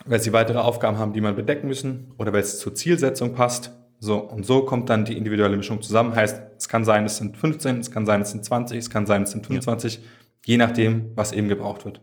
weil 0.07 0.21
sie 0.21 0.33
weitere 0.33 0.59
Aufgaben 0.59 0.99
haben, 0.99 1.13
die 1.13 1.21
man 1.21 1.37
bedecken 1.37 1.69
müssen 1.69 2.15
oder 2.19 2.33
weil 2.33 2.41
es 2.41 2.59
zur 2.59 2.75
Zielsetzung 2.75 3.35
passt. 3.35 3.73
So, 3.99 4.17
und 4.17 4.47
so 4.47 4.65
kommt 4.65 4.89
dann 4.89 5.05
die 5.05 5.17
individuelle 5.17 5.59
Mischung 5.59 5.83
zusammen. 5.83 6.15
Heißt, 6.15 6.41
es 6.57 6.69
kann 6.69 6.85
sein, 6.85 7.05
es 7.05 7.19
sind 7.19 7.37
15, 7.37 7.81
es 7.81 7.91
kann 7.91 8.07
sein, 8.07 8.23
es 8.23 8.31
sind 8.31 8.45
20, 8.45 8.79
es 8.79 8.89
kann 8.89 9.05
sein, 9.05 9.25
es 9.25 9.33
sind 9.33 9.47
25, 9.47 9.97
ja. 9.97 10.01
je 10.47 10.57
nachdem, 10.57 11.13
was 11.17 11.33
eben 11.33 11.49
gebraucht 11.49 11.85
wird. 11.85 12.01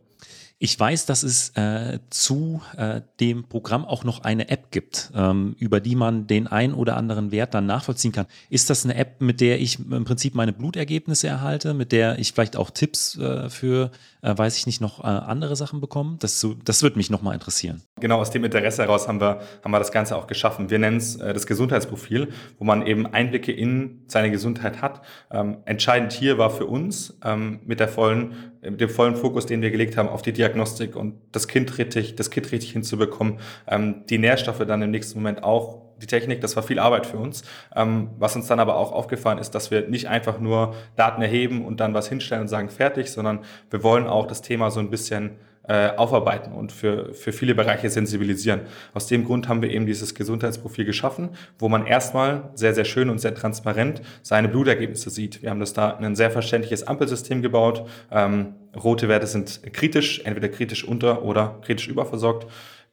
Ich 0.60 0.80
weiß, 0.80 1.06
dass 1.06 1.22
es 1.22 1.50
äh, 1.50 2.00
zu 2.10 2.62
äh, 2.76 3.02
dem 3.20 3.43
Programm 3.43 3.86
auch 3.86 4.04
noch 4.04 4.24
eine 4.24 4.50
App 4.50 4.72
gibt, 4.72 5.12
ähm, 5.13 5.56
über 5.60 5.80
die 5.80 5.96
man 5.96 6.26
den 6.26 6.48
ein 6.48 6.74
oder 6.74 6.98
anderen 6.98 7.32
Wert 7.32 7.54
dann 7.54 7.67
nachvollziehen 7.67 8.12
kann. 8.12 8.26
Ist 8.50 8.72
das 8.72 8.84
eine 8.84 8.96
App, 8.96 9.22
mit 9.22 9.39
der 9.39 9.62
ich 9.62 9.78
im 9.80 10.04
Prinzip 10.04 10.34
meine 10.34 10.54
Blutergebnisse 10.54 11.28
erhalte, 11.28 11.76
mit 11.76 11.91
der 11.91 12.17
ich 12.17 12.32
vielleicht 12.32 12.56
auch 12.56 12.72
Tipps 12.72 13.15
äh, 13.20 13.52
für, 13.52 13.91
äh, 14.22 14.38
weiß 14.38 14.58
ich 14.58 14.66
nicht, 14.66 14.82
noch 14.82 15.04
äh, 15.04 15.08
andere 15.08 15.56
Sachen 15.56 15.82
bekomme? 15.82 16.18
Das, 16.20 16.40
so, 16.40 16.54
das 16.54 16.84
würde 16.84 16.98
mich 16.98 17.10
nochmal 17.10 17.34
interessieren. 17.34 17.82
Genau 18.00 18.20
aus 18.20 18.32
dem 18.32 18.44
Interesse 18.44 18.84
heraus 18.84 19.08
haben 19.08 19.22
wir, 19.22 19.40
haben 19.64 19.72
wir 19.72 19.80
das 19.80 19.92
Ganze 19.92 20.16
auch 20.16 20.28
geschaffen. 20.28 20.70
Wir 20.70 20.80
nennen 20.80 20.98
es 20.98 21.16
äh, 21.16 21.34
das 21.34 21.48
Gesundheitsprofil, 21.48 22.30
wo 22.60 22.66
man 22.66 22.86
eben 22.86 23.08
Einblicke 23.08 23.52
in 23.52 24.04
seine 24.08 24.32
Gesundheit 24.32 24.82
hat. 24.82 25.02
Ähm, 25.32 25.58
entscheidend 25.66 26.14
hier 26.14 26.38
war 26.38 26.50
für 26.50 26.66
uns 26.66 27.18
ähm, 27.24 27.60
mit 27.66 27.80
der 27.80 27.88
vollen 27.88 28.36
mit 28.62 28.82
dem 28.82 28.90
vollen 28.90 29.16
Fokus, 29.16 29.46
den 29.46 29.62
wir 29.62 29.72
gelegt 29.72 29.98
haben 29.98 30.10
auf 30.10 30.22
die 30.22 30.34
Diagnostik 30.34 30.96
und 30.96 31.16
das 31.32 31.48
Kind 31.48 31.78
richtig, 31.78 32.16
das 32.16 32.32
Kind 32.32 32.52
richtig 32.52 32.72
hinzubekommen, 32.72 33.40
ähm, 33.68 34.06
die 34.10 34.18
Nährstoffe 34.18 34.66
dann 34.66 34.82
im 34.82 34.92
nächsten 34.92 35.20
Moment 35.20 35.44
auch, 35.44 35.87
die 36.02 36.08
Technik, 36.08 36.42
das 36.42 36.56
war 36.56 36.64
viel 36.64 36.80
Arbeit 36.80 37.06
für 37.06 37.18
uns. 37.18 37.44
Ähm, 37.76 38.10
was 38.18 38.36
uns 38.36 38.48
dann 38.48 38.60
aber 38.60 38.78
auch 38.78 38.92
aufgefallen 38.92 39.38
ist, 39.38 39.52
dass 39.52 39.72
wir 39.72 39.88
nicht 39.88 40.08
einfach 40.08 40.40
nur 40.40 40.76
Daten 40.96 41.22
erheben 41.22 41.66
und 41.66 41.80
dann 41.80 41.94
was 41.94 42.08
hinstellen 42.08 42.44
und 42.44 42.48
sagen 42.48 42.70
fertig, 42.70 43.12
sondern 43.12 43.40
wir 43.70 43.84
wollen 43.84 44.08
auch 44.08 44.28
das 44.28 44.42
Thema 44.42 44.72
so 44.72 44.80
ein 44.80 44.90
bisschen 44.90 45.38
äh, 45.68 45.90
aufarbeiten 45.98 46.54
und 46.54 46.72
für, 46.72 47.14
für 47.14 47.34
viele 47.34 47.54
Bereiche 47.54 47.90
sensibilisieren. 47.90 48.62
Aus 48.94 49.08
dem 49.08 49.26
Grund 49.26 49.50
haben 49.50 49.62
wir 49.62 49.70
eben 49.70 49.86
dieses 49.86 50.16
Gesundheitsprofil 50.16 50.86
geschaffen, 50.86 51.30
wo 51.60 51.68
man 51.68 51.86
erstmal 51.86 52.50
sehr, 52.54 52.74
sehr 52.74 52.86
schön 52.86 53.10
und 53.10 53.20
sehr 53.20 53.36
transparent 53.36 54.02
seine 54.22 54.48
Blutergebnisse 54.48 55.10
sieht. 55.10 55.42
Wir 55.42 55.50
haben 55.50 55.60
das 55.60 55.74
da 55.74 55.98
ein 55.98 56.16
sehr 56.16 56.32
verständliches 56.32 56.88
Ampelsystem 56.88 57.42
gebaut. 57.42 57.86
Ähm, 58.12 58.54
rote 58.82 59.10
Werte 59.10 59.28
sind 59.28 59.62
kritisch, 59.74 60.22
entweder 60.24 60.48
kritisch 60.50 60.86
unter- 60.86 61.24
oder 61.24 61.60
kritisch 61.62 61.90
überversorgt. 61.90 62.48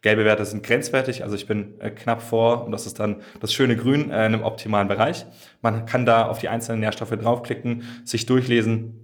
Gelbe 0.05 0.27
Werte 0.27 0.45
sind 0.45 0.62
grenzwertig, 0.62 1.23
also 1.23 1.35
ich 1.35 1.47
bin 1.47 1.81
äh, 1.81 1.88
knapp 1.88 2.21
vor 2.21 2.67
und 2.67 2.73
das 2.73 2.85
ist 2.85 3.01
dann 3.01 3.23
das 3.40 3.55
schöne 3.55 3.75
Grün 3.75 4.11
äh, 4.11 4.27
in 4.27 4.35
einem 4.35 4.43
optimalen 4.43 4.87
Bereich. 4.87 5.25
Man 5.62 5.87
kann 5.87 6.05
da 6.05 6.29
auf 6.29 6.40
die 6.40 6.51
einzelnen 6.51 6.81
Nährstoffe 6.81 7.17
draufklicken, 7.17 7.85
sich 8.05 8.27
durchlesen, 8.27 9.01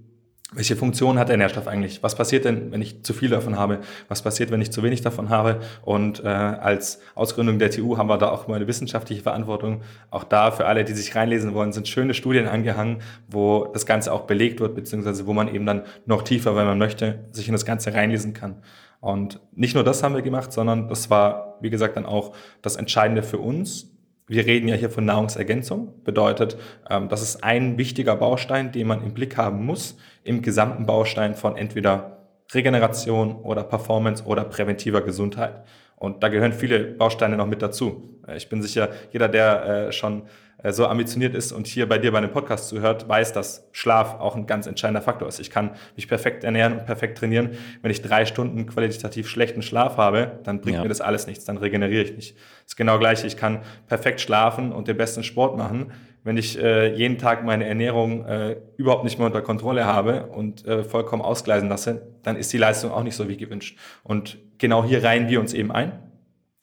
welche 0.53 0.77
Funktion 0.77 1.19
hat 1.19 1.31
der 1.31 1.39
Nährstoff 1.39 1.69
eigentlich? 1.69 2.03
Was 2.03 2.17
passiert 2.17 2.45
denn, 2.45 2.71
wenn 2.71 2.83
ich 2.83 3.03
zu 3.03 3.15
viel 3.15 3.31
davon 3.31 3.57
habe? 3.57 3.79
Was 4.09 4.21
passiert, 4.21 4.51
wenn 4.51 4.61
ich 4.61 4.73
zu 4.73 4.83
wenig 4.83 5.01
davon 5.01 5.31
habe? 5.31 5.61
Und 5.83 6.23
äh, 6.23 6.27
als 6.27 7.01
Ausgründung 7.15 7.59
der 7.59 7.71
TU 7.71 7.97
haben 7.97 8.09
wir 8.09 8.19
da 8.19 8.29
auch 8.29 8.47
mal 8.47 8.57
eine 8.57 8.67
wissenschaftliche 8.67 9.23
Verantwortung. 9.23 9.81
Auch 10.11 10.25
da 10.25 10.51
für 10.51 10.67
alle, 10.67 10.85
die 10.85 10.93
sich 10.93 11.15
reinlesen 11.15 11.55
wollen, 11.55 11.73
sind 11.73 11.89
schöne 11.89 12.13
Studien 12.13 12.47
angehangen, 12.47 13.01
wo 13.27 13.71
das 13.73 13.87
Ganze 13.87 14.13
auch 14.13 14.23
belegt 14.23 14.61
wird, 14.61 14.75
beziehungsweise 14.75 15.27
wo 15.27 15.33
man 15.33 15.49
eben 15.55 15.65
dann 15.65 15.85
noch 16.05 16.23
tiefer, 16.23 16.57
wenn 16.57 16.67
man 16.67 16.79
möchte, 16.79 17.25
sich 17.31 17.47
in 17.47 17.53
das 17.53 17.65
Ganze 17.65 17.95
reinlesen 17.95 18.35
kann. 18.35 18.57
Und 19.01 19.41
nicht 19.53 19.75
nur 19.75 19.85
das 19.85 20.03
haben 20.03 20.15
wir 20.15 20.23
gemacht, 20.23 20.53
sondern 20.53 20.89
das 20.89 21.11
war, 21.11 21.57
wie 21.61 21.71
gesagt, 21.71 21.97
dann 21.97 22.07
auch 22.07 22.35
das 22.63 22.77
Entscheidende 22.77 23.23
für 23.23 23.39
uns, 23.39 23.91
wir 24.31 24.47
reden 24.47 24.69
ja 24.69 24.77
hier 24.77 24.91
von 24.91 25.05
Nahrungsergänzung, 25.05 26.05
bedeutet, 26.05 26.57
ähm, 26.89 27.09
das 27.09 27.21
ist 27.21 27.43
ein 27.43 27.79
wichtiger 27.79 28.15
Baustein, 28.15 28.71
den 28.71 28.87
man 28.87 29.03
im 29.03 29.13
Blick 29.13 29.37
haben 29.37 29.67
muss, 29.67 29.97
im 30.23 30.41
gesamten 30.41 30.87
Baustein 30.87 31.35
von 31.35 31.57
entweder 31.57 32.19
Regeneration 32.53 33.37
oder 33.37 33.65
Performance 33.65 34.25
oder 34.25 34.45
präventiver 34.45 35.01
Gesundheit. 35.01 35.65
Und 35.97 36.23
da 36.23 36.29
gehören 36.29 36.53
viele 36.53 36.79
Bausteine 36.79 37.37
noch 37.37 37.47
mit 37.47 37.61
dazu. 37.61 38.21
Äh, 38.29 38.37
ich 38.37 38.49
bin 38.49 38.63
sicher, 38.63 38.91
jeder, 39.13 39.29
der 39.29 39.65
äh, 39.89 39.93
schon 39.93 40.23
so 40.68 40.87
ambitioniert 40.87 41.35
ist 41.35 41.53
und 41.53 41.66
hier 41.66 41.88
bei 41.88 41.99
dir 41.99 42.12
bei 42.12 42.18
einem 42.18 42.31
Podcast 42.31 42.68
zuhört, 42.68 43.09
weiß, 43.09 43.33
dass 43.33 43.66
Schlaf 43.73 44.20
auch 44.20 44.37
ein 44.37 44.46
ganz 44.46 44.66
entscheidender 44.66 45.01
Faktor 45.01 45.27
ist. 45.27 45.40
Ich 45.40 45.51
kann 45.51 45.70
mich 45.96 46.07
perfekt 46.07 46.44
ernähren 46.44 46.75
und 46.75 46.87
perfekt 46.87 47.18
trainieren. 47.18 47.51
Wenn 47.83 47.90
ich 47.90 48.03
drei 48.03 48.27
Stunden 48.27 48.66
qualitativ 48.66 49.29
schlechten 49.29 49.62
Schlaf 49.62 49.96
habe, 49.96 50.38
dann 50.44 50.61
bringt 50.61 50.77
ja. 50.77 50.83
mir 50.83 50.88
das 50.88 51.01
alles 51.01 51.27
nichts, 51.27 51.44
dann 51.44 51.57
regeneriere 51.57 52.05
ich 52.05 52.14
nicht. 52.14 52.37
Das 52.37 52.73
ist 52.73 52.77
genau 52.77 52.99
gleich. 52.99 53.25
Ich 53.25 53.37
kann 53.37 53.61
perfekt 53.87 54.20
schlafen 54.20 54.73
und 54.73 54.88
den 54.88 54.96
besten 54.96 55.23
Sport 55.23 55.57
machen. 55.57 55.92
Wenn 56.23 56.37
ich 56.37 56.59
äh, 56.59 56.94
jeden 56.94 57.16
Tag 57.16 57.44
meine 57.44 57.64
Ernährung 57.64 58.27
äh, 58.27 58.57
überhaupt 58.77 59.05
nicht 59.05 59.18
mehr 59.18 59.27
unter 59.27 59.40
Kontrolle 59.40 59.87
habe 59.87 60.27
und 60.27 60.66
äh, 60.66 60.85
vollkommen 60.85 61.23
ausgleisen 61.23 61.70
lasse, 61.70 62.03
dann 62.23 62.37
ist 62.37 62.53
die 62.53 62.59
Leistung 62.59 62.90
auch 62.90 63.03
nicht 63.03 63.16
so 63.16 63.29
wie 63.29 63.38
gewünscht. 63.38 63.79
Und 64.03 64.38
genau 64.59 64.85
hier 64.85 65.03
reihen 65.03 65.29
wir 65.31 65.40
uns 65.40 65.55
eben 65.55 65.73
ein 65.73 65.99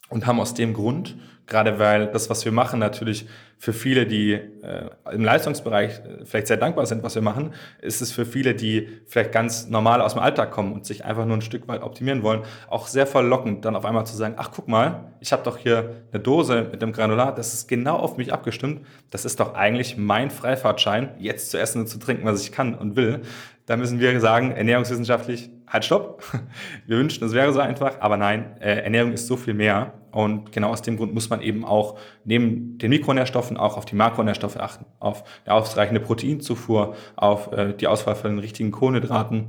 und 0.09 0.27
haben 0.27 0.39
aus 0.39 0.53
dem 0.53 0.73
Grund 0.73 1.17
Gerade 1.47 1.79
weil 1.79 2.07
das, 2.07 2.29
was 2.29 2.43
wir 2.43 2.51
machen, 2.51 2.79
natürlich 2.79 3.25
für 3.57 3.73
viele, 3.73 4.05
die 4.05 4.33
äh, 4.33 4.89
im 5.11 5.23
Leistungsbereich 5.23 5.99
äh, 5.99 6.25
vielleicht 6.25 6.47
sehr 6.47 6.57
dankbar 6.57 6.85
sind, 6.85 7.03
was 7.03 7.15
wir 7.15 7.21
machen, 7.21 7.53
ist 7.81 8.01
es 8.01 8.11
für 8.11 8.25
viele, 8.25 8.53
die 8.53 8.89
vielleicht 9.07 9.31
ganz 9.31 9.67
normal 9.67 10.01
aus 10.01 10.13
dem 10.13 10.21
Alltag 10.21 10.51
kommen 10.51 10.73
und 10.73 10.85
sich 10.85 11.05
einfach 11.05 11.25
nur 11.25 11.37
ein 11.37 11.41
Stück 11.41 11.67
weit 11.67 11.81
optimieren 11.81 12.21
wollen, 12.21 12.41
auch 12.69 12.87
sehr 12.87 13.07
verlockend, 13.07 13.63
dann 13.63 13.75
auf 13.75 13.85
einmal 13.85 14.05
zu 14.05 14.15
sagen, 14.15 14.35
ach 14.37 14.51
guck 14.53 14.67
mal, 14.67 15.05
ich 15.21 15.31
habe 15.31 15.41
doch 15.43 15.57
hier 15.57 15.95
eine 16.11 16.21
Dose 16.21 16.67
mit 16.69 16.81
dem 16.81 16.91
Granulat, 16.91 17.37
das 17.37 17.53
ist 17.53 17.67
genau 17.67 17.95
auf 17.95 18.17
mich 18.17 18.33
abgestimmt. 18.33 18.85
Das 19.09 19.23
ist 19.23 19.39
doch 19.39 19.55
eigentlich 19.55 19.97
mein 19.97 20.29
Freifahrtschein, 20.29 21.11
jetzt 21.17 21.49
zu 21.49 21.57
essen 21.57 21.81
und 21.81 21.87
zu 21.87 21.97
trinken, 21.97 22.25
was 22.25 22.41
ich 22.41 22.51
kann 22.51 22.75
und 22.75 22.95
will. 22.97 23.21
Da 23.67 23.75
müssen 23.75 23.99
wir 23.99 24.19
sagen, 24.21 24.51
ernährungswissenschaftlich, 24.51 25.49
halt 25.67 25.83
stopp. 25.83 26.23
Wir 26.85 26.97
wünschen, 26.97 27.25
es 27.25 27.33
wäre 27.33 27.51
so 27.51 27.59
einfach, 27.59 27.99
aber 27.99 28.15
nein, 28.15 28.55
äh, 28.61 28.83
Ernährung 28.83 29.11
ist 29.11 29.27
so 29.27 29.35
viel 29.35 29.53
mehr. 29.53 29.93
Und 30.17 30.51
genau 30.51 30.69
aus 30.69 30.81
dem 30.81 30.97
Grund 30.97 31.13
muss 31.13 31.29
man 31.29 31.43
eben 31.43 31.63
auch 31.63 31.99
neben 32.25 32.79
den 32.79 32.89
Mikronährstoffen 32.89 33.55
auch 33.55 33.77
auf 33.77 33.85
die 33.85 33.93
Makronährstoffe 33.93 34.57
achten, 34.57 34.85
auf 34.99 35.23
eine 35.45 35.53
ausreichende 35.53 36.01
Proteinzufuhr, 36.01 36.95
auf 37.15 37.51
äh, 37.51 37.73
die 37.73 37.85
Auswahl 37.85 38.15
von 38.15 38.31
den 38.31 38.39
richtigen 38.39 38.71
Kohlenhydraten 38.71 39.45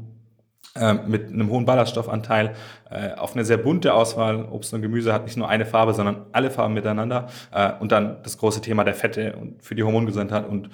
äh, 0.77 0.93
mit 0.93 1.29
einem 1.29 1.49
hohen 1.49 1.65
Ballaststoffanteil, 1.65 2.55
äh, 2.91 3.15
auf 3.15 3.33
eine 3.33 3.47
sehr 3.47 3.57
bunte 3.57 3.95
Auswahl. 3.95 4.45
Obst 4.45 4.75
und 4.75 4.83
Gemüse 4.83 5.15
hat 5.15 5.25
nicht 5.25 5.39
nur 5.39 5.49
eine 5.49 5.65
Farbe, 5.65 5.95
sondern 5.95 6.27
alle 6.33 6.51
Farben 6.51 6.75
miteinander. 6.75 7.29
Und 7.81 7.91
dann 7.91 8.23
das 8.23 8.37
große 8.37 8.61
Thema 8.61 8.85
der 8.85 8.95
Fette 8.95 9.37
und 9.37 9.63
für 9.63 9.75
die 9.75 9.85
Hormongesundheit 9.85 10.47
und 10.47 10.69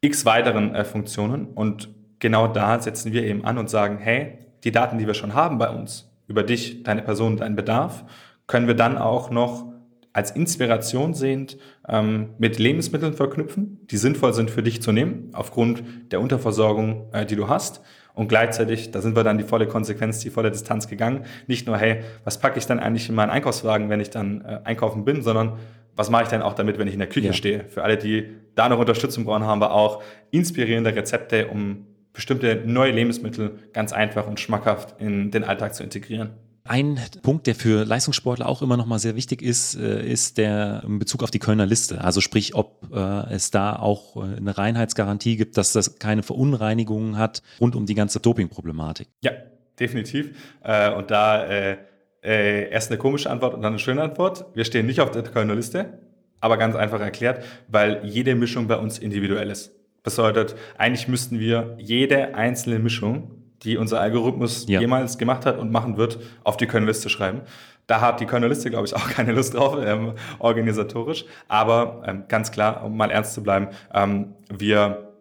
x 0.00 0.24
weiteren 0.24 0.84
Funktionen. 0.84 1.46
Und 1.46 1.88
genau 2.20 2.46
da 2.46 2.78
setzen 2.78 3.12
wir 3.12 3.24
eben 3.24 3.44
an 3.44 3.58
und 3.58 3.68
sagen, 3.68 3.98
hey, 3.98 4.38
die 4.62 4.70
Daten, 4.70 4.96
die 4.98 5.08
wir 5.08 5.14
schon 5.14 5.34
haben 5.34 5.58
bei 5.58 5.70
uns, 5.70 6.08
über 6.28 6.44
dich, 6.44 6.84
deine 6.84 7.02
Person, 7.02 7.36
deinen 7.36 7.56
Bedarf, 7.56 8.04
können 8.46 8.66
wir 8.66 8.74
dann 8.74 8.98
auch 8.98 9.30
noch 9.30 9.74
als 10.14 10.30
Inspiration 10.30 11.12
sehend 11.12 11.58
ähm, 11.88 12.30
mit 12.38 12.58
Lebensmitteln 12.58 13.14
verknüpfen, 13.14 13.80
die 13.90 13.96
sinnvoll 13.96 14.32
sind 14.32 14.48
für 14.48 14.62
dich 14.62 14.80
zu 14.80 14.92
nehmen, 14.92 15.30
aufgrund 15.32 15.82
der 16.12 16.20
Unterversorgung, 16.20 17.12
äh, 17.12 17.26
die 17.26 17.34
du 17.34 17.48
hast. 17.48 17.82
Und 18.14 18.28
gleichzeitig, 18.28 18.92
da 18.92 19.00
sind 19.00 19.16
wir 19.16 19.24
dann 19.24 19.38
die 19.38 19.44
volle 19.44 19.66
Konsequenz, 19.66 20.20
die 20.20 20.30
volle 20.30 20.52
Distanz 20.52 20.86
gegangen. 20.86 21.24
Nicht 21.48 21.66
nur, 21.66 21.76
hey, 21.76 22.02
was 22.22 22.38
packe 22.38 22.58
ich 22.60 22.66
dann 22.66 22.78
eigentlich 22.78 23.08
in 23.08 23.16
meinen 23.16 23.30
Einkaufswagen, 23.30 23.90
wenn 23.90 23.98
ich 23.98 24.10
dann 24.10 24.42
äh, 24.42 24.60
einkaufen 24.62 25.04
bin, 25.04 25.20
sondern 25.20 25.58
was 25.96 26.10
mache 26.10 26.22
ich 26.22 26.28
denn 26.28 26.42
auch 26.42 26.54
damit, 26.54 26.78
wenn 26.78 26.86
ich 26.86 26.94
in 26.94 27.00
der 27.00 27.08
Küche 27.08 27.28
ja. 27.28 27.32
stehe? 27.32 27.64
Für 27.64 27.82
alle, 27.82 27.96
die 27.96 28.30
da 28.54 28.68
noch 28.68 28.78
Unterstützung 28.78 29.24
brauchen, 29.24 29.44
haben 29.44 29.60
wir 29.60 29.72
auch 29.72 30.00
inspirierende 30.30 30.94
Rezepte, 30.94 31.48
um 31.48 31.86
bestimmte 32.12 32.62
neue 32.64 32.92
Lebensmittel 32.92 33.58
ganz 33.72 33.92
einfach 33.92 34.28
und 34.28 34.38
schmackhaft 34.38 35.00
in 35.00 35.32
den 35.32 35.42
Alltag 35.42 35.74
zu 35.74 35.82
integrieren. 35.82 36.30
Ein 36.66 36.98
Punkt, 37.20 37.46
der 37.46 37.54
für 37.54 37.84
Leistungssportler 37.84 38.48
auch 38.48 38.62
immer 38.62 38.78
noch 38.78 38.86
mal 38.86 38.98
sehr 38.98 39.16
wichtig 39.16 39.42
ist, 39.42 39.74
äh, 39.74 40.02
ist 40.02 40.38
der 40.38 40.82
in 40.86 40.98
Bezug 40.98 41.22
auf 41.22 41.30
die 41.30 41.38
Kölner 41.38 41.66
Liste. 41.66 42.02
Also 42.02 42.22
sprich, 42.22 42.54
ob 42.54 42.88
äh, 42.90 43.34
es 43.34 43.50
da 43.50 43.76
auch 43.76 44.16
äh, 44.16 44.36
eine 44.36 44.56
Reinheitsgarantie 44.56 45.36
gibt, 45.36 45.58
dass 45.58 45.72
das 45.72 45.98
keine 45.98 46.22
Verunreinigungen 46.22 47.18
hat 47.18 47.42
rund 47.60 47.76
um 47.76 47.84
die 47.84 47.94
ganze 47.94 48.18
Doping-Problematik. 48.18 49.08
Ja, 49.22 49.32
definitiv. 49.78 50.30
Und 50.62 51.10
da 51.10 51.76
erst 52.22 52.90
eine 52.90 52.98
komische 52.98 53.28
Antwort 53.28 53.52
und 53.54 53.60
dann 53.60 53.74
eine 53.74 53.78
schöne 53.78 54.02
Antwort. 54.02 54.46
Wir 54.54 54.64
stehen 54.64 54.86
nicht 54.86 55.00
auf 55.00 55.10
der 55.10 55.22
Kölner 55.24 55.54
Liste, 55.54 55.98
aber 56.40 56.56
ganz 56.56 56.76
einfach 56.76 57.00
erklärt, 57.00 57.44
weil 57.68 58.00
jede 58.04 58.34
Mischung 58.34 58.66
bei 58.66 58.76
uns 58.76 58.98
individuell 58.98 59.50
ist. 59.50 59.72
Das 60.02 60.16
bedeutet, 60.16 60.54
eigentlich 60.78 61.08
müssten 61.08 61.38
wir 61.38 61.76
jede 61.78 62.34
einzelne 62.34 62.78
Mischung 62.78 63.43
die 63.62 63.76
unser 63.76 64.00
Algorithmus 64.00 64.66
ja. 64.68 64.80
jemals 64.80 65.18
gemacht 65.18 65.46
hat 65.46 65.58
und 65.58 65.70
machen 65.70 65.96
wird, 65.96 66.18
auf 66.42 66.56
die 66.56 66.66
Köln-Liste 66.66 67.08
schreiben. 67.08 67.42
Da 67.86 68.00
hat 68.00 68.20
die 68.20 68.26
Kölner 68.26 68.48
Liste, 68.48 68.70
glaube 68.70 68.86
ich, 68.86 68.96
auch 68.96 69.08
keine 69.08 69.32
Lust 69.32 69.54
drauf, 69.54 69.76
ähm, 69.84 70.14
organisatorisch. 70.38 71.24
Aber 71.48 72.02
ähm, 72.06 72.24
ganz 72.28 72.50
klar, 72.50 72.84
um 72.84 72.96
mal 72.96 73.10
ernst 73.10 73.34
zu 73.34 73.42
bleiben, 73.42 73.68
ähm, 73.92 74.34
wir 74.50 75.12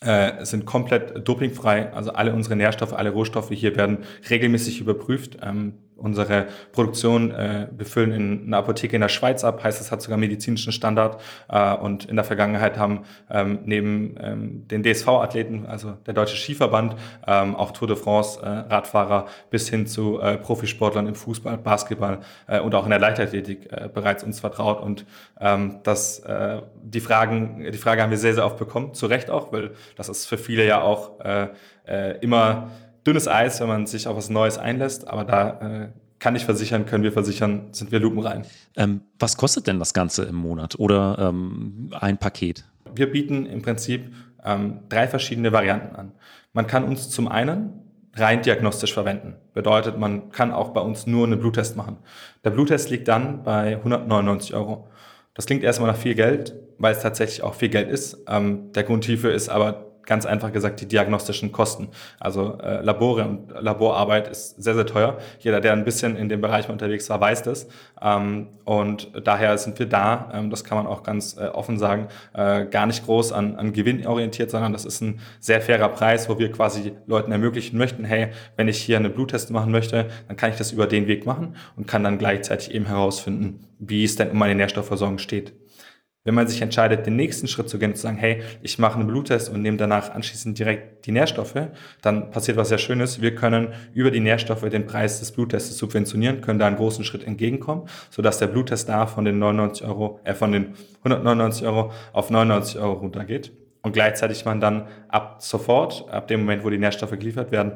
äh, 0.00 0.44
sind 0.44 0.66
komplett 0.66 1.26
dopingfrei. 1.26 1.92
Also 1.92 2.12
alle 2.12 2.34
unsere 2.34 2.56
Nährstoffe, 2.56 2.92
alle 2.92 3.10
Rohstoffe 3.10 3.50
hier 3.50 3.76
werden 3.76 3.98
regelmäßig 4.28 4.80
überprüft. 4.80 5.38
Ähm, 5.42 5.74
unsere 6.02 6.46
Produktion 6.72 7.30
äh, 7.30 7.68
befüllen 7.70 8.12
in 8.12 8.46
einer 8.46 8.58
Apotheke 8.58 8.96
in 8.96 9.02
der 9.02 9.08
Schweiz 9.08 9.44
ab, 9.44 9.62
heißt, 9.62 9.80
es 9.80 9.92
hat 9.92 10.02
sogar 10.02 10.18
medizinischen 10.18 10.72
Standard. 10.72 11.20
Äh, 11.48 11.74
und 11.76 12.04
in 12.06 12.16
der 12.16 12.24
Vergangenheit 12.24 12.76
haben 12.76 13.04
ähm, 13.30 13.60
neben 13.64 14.16
ähm, 14.20 14.68
den 14.68 14.82
DSV-Athleten, 14.82 15.66
also 15.66 15.92
der 16.06 16.14
Deutsche 16.14 16.36
Skiverband, 16.36 16.96
ähm, 17.26 17.54
auch 17.56 17.70
Tour 17.70 17.88
de 17.88 17.96
France 17.96 18.40
äh, 18.42 18.48
Radfahrer 18.48 19.26
bis 19.50 19.68
hin 19.68 19.86
zu 19.86 20.20
äh, 20.20 20.36
Profisportlern 20.36 21.06
im 21.06 21.14
Fußball, 21.14 21.58
Basketball 21.58 22.18
äh, 22.46 22.60
und 22.60 22.74
auch 22.74 22.84
in 22.84 22.90
der 22.90 22.98
Leichtathletik 22.98 23.70
äh, 23.70 23.88
bereits 23.92 24.24
uns 24.24 24.40
vertraut. 24.40 24.80
Und 24.80 25.06
ähm, 25.40 25.80
das, 25.82 26.18
äh, 26.20 26.60
die 26.82 27.00
Fragen, 27.00 27.64
die 27.70 27.78
Frage 27.78 28.02
haben 28.02 28.10
wir 28.10 28.18
sehr, 28.18 28.34
sehr 28.34 28.44
oft 28.44 28.58
bekommen, 28.58 28.94
zu 28.94 29.06
Recht 29.06 29.30
auch, 29.30 29.52
weil 29.52 29.70
das 29.96 30.08
ist 30.08 30.26
für 30.26 30.38
viele 30.38 30.66
ja 30.66 30.82
auch 30.82 31.20
äh, 31.20 31.48
äh, 31.86 32.18
immer 32.18 32.70
dünnes 33.06 33.28
Eis, 33.28 33.60
wenn 33.60 33.68
man 33.68 33.86
sich 33.86 34.06
auf 34.06 34.16
was 34.16 34.30
Neues 34.30 34.58
einlässt, 34.58 35.08
aber 35.08 35.24
da 35.24 35.60
äh, 35.60 35.88
kann 36.18 36.36
ich 36.36 36.44
versichern, 36.44 36.86
können 36.86 37.02
wir 37.02 37.12
versichern, 37.12 37.68
sind 37.72 37.90
wir 37.90 37.98
lupenrein. 37.98 38.44
Ähm, 38.76 39.00
was 39.18 39.36
kostet 39.36 39.66
denn 39.66 39.78
das 39.78 39.92
Ganze 39.92 40.24
im 40.24 40.36
Monat 40.36 40.78
oder 40.78 41.16
ähm, 41.18 41.90
ein 41.98 42.18
Paket? 42.18 42.64
Wir 42.94 43.10
bieten 43.10 43.44
im 43.46 43.62
Prinzip 43.62 44.12
ähm, 44.44 44.80
drei 44.88 45.08
verschiedene 45.08 45.52
Varianten 45.52 45.96
an. 45.96 46.12
Man 46.52 46.66
kann 46.66 46.84
uns 46.84 47.10
zum 47.10 47.28
einen 47.28 47.80
rein 48.14 48.42
diagnostisch 48.42 48.92
verwenden. 48.92 49.34
Bedeutet, 49.54 49.98
man 49.98 50.30
kann 50.30 50.52
auch 50.52 50.70
bei 50.70 50.80
uns 50.80 51.06
nur 51.06 51.26
einen 51.26 51.40
Bluttest 51.40 51.76
machen. 51.76 51.96
Der 52.44 52.50
Bluttest 52.50 52.90
liegt 52.90 53.08
dann 53.08 53.42
bei 53.42 53.76
199 53.76 54.54
Euro. 54.54 54.88
Das 55.34 55.46
klingt 55.46 55.64
erstmal 55.64 55.90
nach 55.90 55.98
viel 55.98 56.14
Geld, 56.14 56.54
weil 56.78 56.94
es 56.94 57.00
tatsächlich 57.00 57.42
auch 57.42 57.54
viel 57.54 57.70
Geld 57.70 57.88
ist. 57.90 58.18
Ähm, 58.28 58.72
der 58.72 58.82
Grund 58.84 59.04
hierfür 59.04 59.32
ist 59.32 59.48
aber 59.48 59.91
ganz 60.04 60.26
einfach 60.26 60.52
gesagt 60.52 60.80
die 60.80 60.86
diagnostischen 60.86 61.52
Kosten. 61.52 61.88
Also 62.18 62.58
äh, 62.62 62.82
Labore 62.82 63.24
und 63.24 63.52
Laborarbeit 63.60 64.28
ist 64.28 64.62
sehr, 64.62 64.74
sehr 64.74 64.86
teuer. 64.86 65.18
Jeder, 65.38 65.60
der 65.60 65.72
ein 65.72 65.84
bisschen 65.84 66.16
in 66.16 66.28
dem 66.28 66.40
Bereich 66.40 66.68
unterwegs 66.68 67.08
war, 67.10 67.20
weiß 67.20 67.42
das. 67.42 67.68
Ähm, 68.00 68.48
und 68.64 69.12
daher 69.24 69.56
sind 69.58 69.78
wir 69.78 69.86
da, 69.86 70.30
ähm, 70.34 70.50
das 70.50 70.64
kann 70.64 70.78
man 70.78 70.86
auch 70.86 71.02
ganz 71.02 71.36
äh, 71.36 71.46
offen 71.46 71.78
sagen, 71.78 72.08
äh, 72.34 72.66
gar 72.66 72.86
nicht 72.86 73.04
groß 73.04 73.32
an, 73.32 73.56
an 73.56 73.72
Gewinn 73.72 74.06
orientiert, 74.06 74.50
sondern 74.50 74.72
das 74.72 74.84
ist 74.84 75.00
ein 75.00 75.20
sehr 75.40 75.60
fairer 75.60 75.88
Preis, 75.88 76.28
wo 76.28 76.38
wir 76.38 76.50
quasi 76.50 76.92
Leuten 77.06 77.32
ermöglichen 77.32 77.78
möchten, 77.78 78.04
hey, 78.04 78.28
wenn 78.56 78.68
ich 78.68 78.78
hier 78.78 78.96
eine 78.96 79.10
Bluttest 79.10 79.50
machen 79.50 79.72
möchte, 79.72 80.08
dann 80.28 80.36
kann 80.36 80.50
ich 80.50 80.56
das 80.56 80.72
über 80.72 80.86
den 80.86 81.06
Weg 81.06 81.26
machen 81.26 81.56
und 81.76 81.86
kann 81.86 82.04
dann 82.04 82.18
gleichzeitig 82.18 82.72
eben 82.74 82.86
herausfinden, 82.86 83.66
wie 83.78 84.04
es 84.04 84.16
denn 84.16 84.30
um 84.30 84.38
meine 84.38 84.54
Nährstoffversorgung 84.54 85.18
steht. 85.18 85.52
Wenn 86.24 86.34
man 86.34 86.46
sich 86.46 86.62
entscheidet, 86.62 87.04
den 87.04 87.16
nächsten 87.16 87.48
Schritt 87.48 87.68
zu 87.68 87.80
gehen 87.80 87.90
und 87.90 87.96
zu 87.96 88.02
sagen, 88.02 88.16
hey, 88.16 88.42
ich 88.62 88.78
mache 88.78 88.96
einen 88.96 89.08
Bluttest 89.08 89.50
und 89.50 89.60
nehme 89.60 89.76
danach 89.76 90.14
anschließend 90.14 90.56
direkt 90.56 91.04
die 91.06 91.10
Nährstoffe, 91.10 91.68
dann 92.00 92.30
passiert 92.30 92.56
was 92.56 92.68
sehr 92.68 92.78
Schönes. 92.78 93.20
Wir 93.20 93.34
können 93.34 93.74
über 93.92 94.12
die 94.12 94.20
Nährstoffe 94.20 94.68
den 94.68 94.86
Preis 94.86 95.18
des 95.18 95.32
Bluttests 95.32 95.76
subventionieren, 95.76 96.40
können 96.40 96.60
da 96.60 96.68
einen 96.68 96.76
großen 96.76 97.04
Schritt 97.04 97.26
entgegenkommen, 97.26 97.88
sodass 98.10 98.38
der 98.38 98.46
Bluttest 98.46 98.88
da 98.88 99.06
von 99.06 99.24
den 99.24 99.40
99 99.40 99.84
Euro, 99.84 100.20
äh, 100.22 100.34
von 100.34 100.52
den 100.52 100.74
199 101.02 101.66
Euro 101.66 101.90
auf 102.12 102.30
99 102.30 102.78
Euro 102.78 102.92
runtergeht. 102.92 103.52
Und 103.82 103.92
gleichzeitig 103.92 104.44
man 104.44 104.60
dann 104.60 104.86
ab 105.08 105.38
sofort, 105.40 106.08
ab 106.08 106.28
dem 106.28 106.40
Moment, 106.40 106.62
wo 106.62 106.70
die 106.70 106.78
Nährstoffe 106.78 107.10
geliefert 107.10 107.50
werden, 107.50 107.72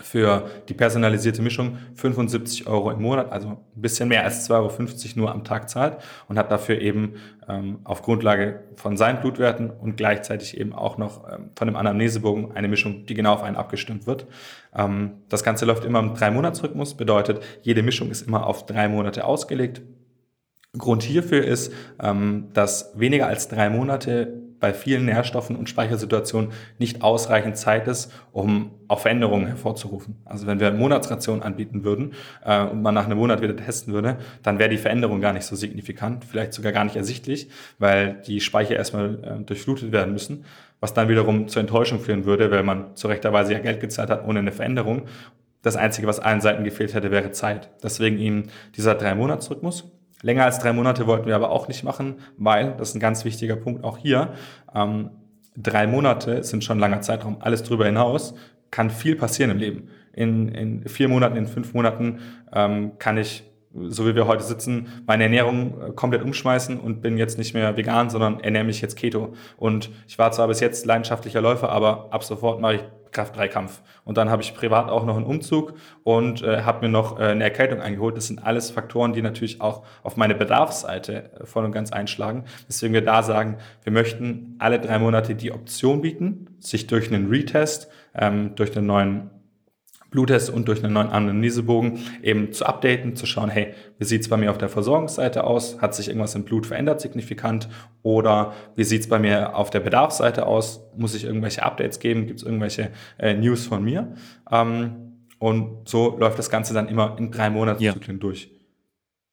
für 0.00 0.50
die 0.68 0.74
personalisierte 0.74 1.42
Mischung 1.42 1.78
75 1.94 2.66
Euro 2.66 2.90
im 2.90 3.02
Monat, 3.02 3.30
also 3.30 3.48
ein 3.48 3.58
bisschen 3.74 4.08
mehr 4.08 4.24
als 4.24 4.48
2,50 4.48 4.54
Euro 4.54 4.72
nur 5.16 5.32
am 5.32 5.44
Tag 5.44 5.68
zahlt 5.68 5.98
und 6.26 6.38
hat 6.38 6.50
dafür 6.50 6.80
eben 6.80 7.14
ähm, 7.48 7.80
auf 7.84 8.02
Grundlage 8.02 8.64
von 8.76 8.96
seinen 8.96 9.20
Blutwerten 9.20 9.70
und 9.70 9.96
gleichzeitig 9.96 10.58
eben 10.58 10.72
auch 10.72 10.98
noch 10.98 11.30
ähm, 11.30 11.50
von 11.54 11.68
dem 11.68 11.76
Anamnesebogen 11.76 12.52
eine 12.52 12.68
Mischung, 12.68 13.06
die 13.06 13.14
genau 13.14 13.34
auf 13.34 13.42
einen 13.42 13.56
abgestimmt 13.56 14.06
wird. 14.06 14.26
Ähm, 14.74 15.22
das 15.28 15.44
Ganze 15.44 15.64
läuft 15.66 15.84
immer 15.84 16.00
im 16.00 16.14
Drei-Monats-Rhythmus, 16.14 16.94
bedeutet, 16.94 17.42
jede 17.62 17.82
Mischung 17.82 18.10
ist 18.10 18.26
immer 18.26 18.46
auf 18.46 18.66
drei 18.66 18.88
Monate 18.88 19.24
ausgelegt. 19.24 19.82
Grund 20.76 21.04
hierfür 21.04 21.44
ist, 21.44 21.72
ähm, 22.02 22.48
dass 22.52 22.98
weniger 22.98 23.28
als 23.28 23.48
drei 23.48 23.70
Monate 23.70 24.42
bei 24.64 24.72
vielen 24.72 25.04
Nährstoffen 25.04 25.56
und 25.56 25.68
Speichersituationen 25.68 26.52
nicht 26.78 27.02
ausreichend 27.02 27.58
Zeit 27.58 27.86
ist, 27.86 28.10
um 28.32 28.70
auch 28.88 29.00
Veränderungen 29.00 29.46
hervorzurufen. 29.46 30.16
Also 30.24 30.46
wenn 30.46 30.58
wir 30.58 30.68
eine 30.68 30.78
Monatsration 30.78 31.42
anbieten 31.42 31.84
würden 31.84 32.14
äh, 32.42 32.62
und 32.62 32.80
man 32.80 32.94
nach 32.94 33.04
einem 33.04 33.18
Monat 33.18 33.42
wieder 33.42 33.54
testen 33.54 33.92
würde, 33.92 34.16
dann 34.42 34.58
wäre 34.58 34.70
die 34.70 34.78
Veränderung 34.78 35.20
gar 35.20 35.34
nicht 35.34 35.44
so 35.44 35.54
signifikant, 35.54 36.24
vielleicht 36.24 36.54
sogar 36.54 36.72
gar 36.72 36.84
nicht 36.84 36.96
ersichtlich, 36.96 37.50
weil 37.78 38.22
die 38.26 38.40
Speicher 38.40 38.74
erstmal 38.74 39.18
äh, 39.22 39.44
durchflutet 39.44 39.92
werden 39.92 40.14
müssen, 40.14 40.46
was 40.80 40.94
dann 40.94 41.10
wiederum 41.10 41.46
zur 41.48 41.60
Enttäuschung 41.60 42.00
führen 42.00 42.24
würde, 42.24 42.50
weil 42.50 42.62
man 42.62 42.96
zu 42.96 43.08
rechter 43.08 43.34
ja 43.34 43.58
Geld 43.58 43.80
gezahlt 43.80 44.08
hat 44.08 44.26
ohne 44.26 44.38
eine 44.38 44.52
Veränderung. 44.52 45.02
Das 45.60 45.76
Einzige, 45.76 46.06
was 46.06 46.20
allen 46.20 46.40
Seiten 46.40 46.64
gefehlt 46.64 46.94
hätte, 46.94 47.10
wäre 47.10 47.32
Zeit. 47.32 47.68
Deswegen 47.82 48.16
Ihnen 48.16 48.50
dieser 48.78 48.94
Drei-Monats-Rhythmus. 48.94 49.93
Länger 50.24 50.44
als 50.44 50.58
drei 50.58 50.72
Monate 50.72 51.06
wollten 51.06 51.26
wir 51.26 51.36
aber 51.36 51.50
auch 51.50 51.68
nicht 51.68 51.84
machen, 51.84 52.16
weil, 52.38 52.74
das 52.78 52.88
ist 52.88 52.94
ein 52.94 53.00
ganz 53.00 53.26
wichtiger 53.26 53.56
Punkt 53.56 53.84
auch 53.84 53.98
hier, 53.98 54.32
ähm, 54.74 55.10
drei 55.54 55.86
Monate 55.86 56.42
sind 56.42 56.64
schon 56.64 56.78
ein 56.78 56.80
langer 56.80 57.02
Zeitraum. 57.02 57.36
Alles 57.40 57.62
drüber 57.62 57.84
hinaus 57.84 58.34
kann 58.70 58.88
viel 58.88 59.16
passieren 59.16 59.50
im 59.50 59.58
Leben. 59.58 59.88
In, 60.14 60.48
in 60.48 60.88
vier 60.88 61.08
Monaten, 61.08 61.36
in 61.36 61.46
fünf 61.46 61.74
Monaten 61.74 62.20
ähm, 62.54 62.92
kann 62.98 63.18
ich, 63.18 63.44
so 63.74 64.06
wie 64.06 64.14
wir 64.14 64.26
heute 64.26 64.44
sitzen, 64.44 64.88
meine 65.06 65.24
Ernährung 65.24 65.74
äh, 65.80 65.92
komplett 65.92 66.22
umschmeißen 66.22 66.80
und 66.80 67.02
bin 67.02 67.18
jetzt 67.18 67.36
nicht 67.36 67.52
mehr 67.52 67.76
vegan, 67.76 68.08
sondern 68.08 68.40
ernähre 68.40 68.64
mich 68.64 68.80
jetzt 68.80 68.96
Keto. 68.96 69.34
Und 69.58 69.90
ich 70.08 70.18
war 70.18 70.32
zwar 70.32 70.48
bis 70.48 70.60
jetzt 70.60 70.86
leidenschaftlicher 70.86 71.42
Läufer, 71.42 71.68
aber 71.68 72.08
ab 72.10 72.24
sofort 72.24 72.62
mache 72.62 72.76
ich 72.76 72.80
Kraft-3-Kampf. 73.14 73.80
Und 74.04 74.18
dann 74.18 74.28
habe 74.28 74.42
ich 74.42 74.54
privat 74.54 74.90
auch 74.90 75.06
noch 75.06 75.16
einen 75.16 75.24
Umzug 75.24 75.74
und 76.02 76.42
äh, 76.42 76.62
habe 76.62 76.86
mir 76.86 76.92
noch 76.92 77.18
äh, 77.18 77.24
eine 77.24 77.44
Erkältung 77.44 77.80
eingeholt. 77.80 78.16
Das 78.16 78.26
sind 78.26 78.44
alles 78.44 78.70
Faktoren, 78.70 79.14
die 79.14 79.22
natürlich 79.22 79.62
auch 79.62 79.84
auf 80.02 80.16
meine 80.18 80.34
Bedarfsseite 80.34 81.30
äh, 81.40 81.46
voll 81.46 81.64
und 81.64 81.72
ganz 81.72 81.92
einschlagen. 81.92 82.44
Deswegen 82.68 82.92
wir 82.92 83.04
da 83.04 83.22
sagen, 83.22 83.56
wir 83.82 83.92
möchten 83.92 84.56
alle 84.58 84.78
drei 84.78 84.98
Monate 84.98 85.34
die 85.34 85.52
Option 85.52 86.02
bieten, 86.02 86.48
sich 86.58 86.86
durch 86.86 87.10
einen 87.10 87.28
Retest, 87.28 87.88
ähm, 88.14 88.54
durch 88.56 88.76
einen 88.76 88.86
neuen 88.86 89.30
Bluttest 90.14 90.48
und 90.48 90.68
durch 90.68 90.84
einen 90.84 90.92
neuen 90.92 91.08
Anamnesebogen 91.08 91.98
eben 92.22 92.52
zu 92.52 92.64
updaten, 92.64 93.16
zu 93.16 93.26
schauen, 93.26 93.50
hey, 93.50 93.74
wie 93.98 94.04
sieht's 94.04 94.28
bei 94.28 94.36
mir 94.36 94.52
auf 94.52 94.58
der 94.58 94.68
Versorgungsseite 94.68 95.42
aus? 95.42 95.82
Hat 95.82 95.92
sich 95.92 96.06
irgendwas 96.06 96.36
im 96.36 96.44
Blut 96.44 96.66
verändert 96.66 97.00
signifikant? 97.00 97.68
Oder 98.04 98.52
wie 98.76 98.84
sieht's 98.84 99.08
bei 99.08 99.18
mir 99.18 99.56
auf 99.56 99.70
der 99.70 99.80
Bedarfsseite 99.80 100.46
aus? 100.46 100.84
Muss 100.96 101.16
ich 101.16 101.24
irgendwelche 101.24 101.64
Updates 101.64 101.98
geben? 101.98 102.28
Gibt's 102.28 102.44
irgendwelche 102.44 102.92
äh, 103.18 103.34
News 103.34 103.66
von 103.66 103.82
mir? 103.82 104.14
Ähm, 104.52 105.24
und 105.40 105.88
so 105.88 106.16
läuft 106.16 106.38
das 106.38 106.48
Ganze 106.48 106.74
dann 106.74 106.86
immer 106.86 107.16
in 107.18 107.32
drei 107.32 107.50
Monatszyklen 107.50 108.18
ja. 108.18 108.20
durch. 108.20 108.52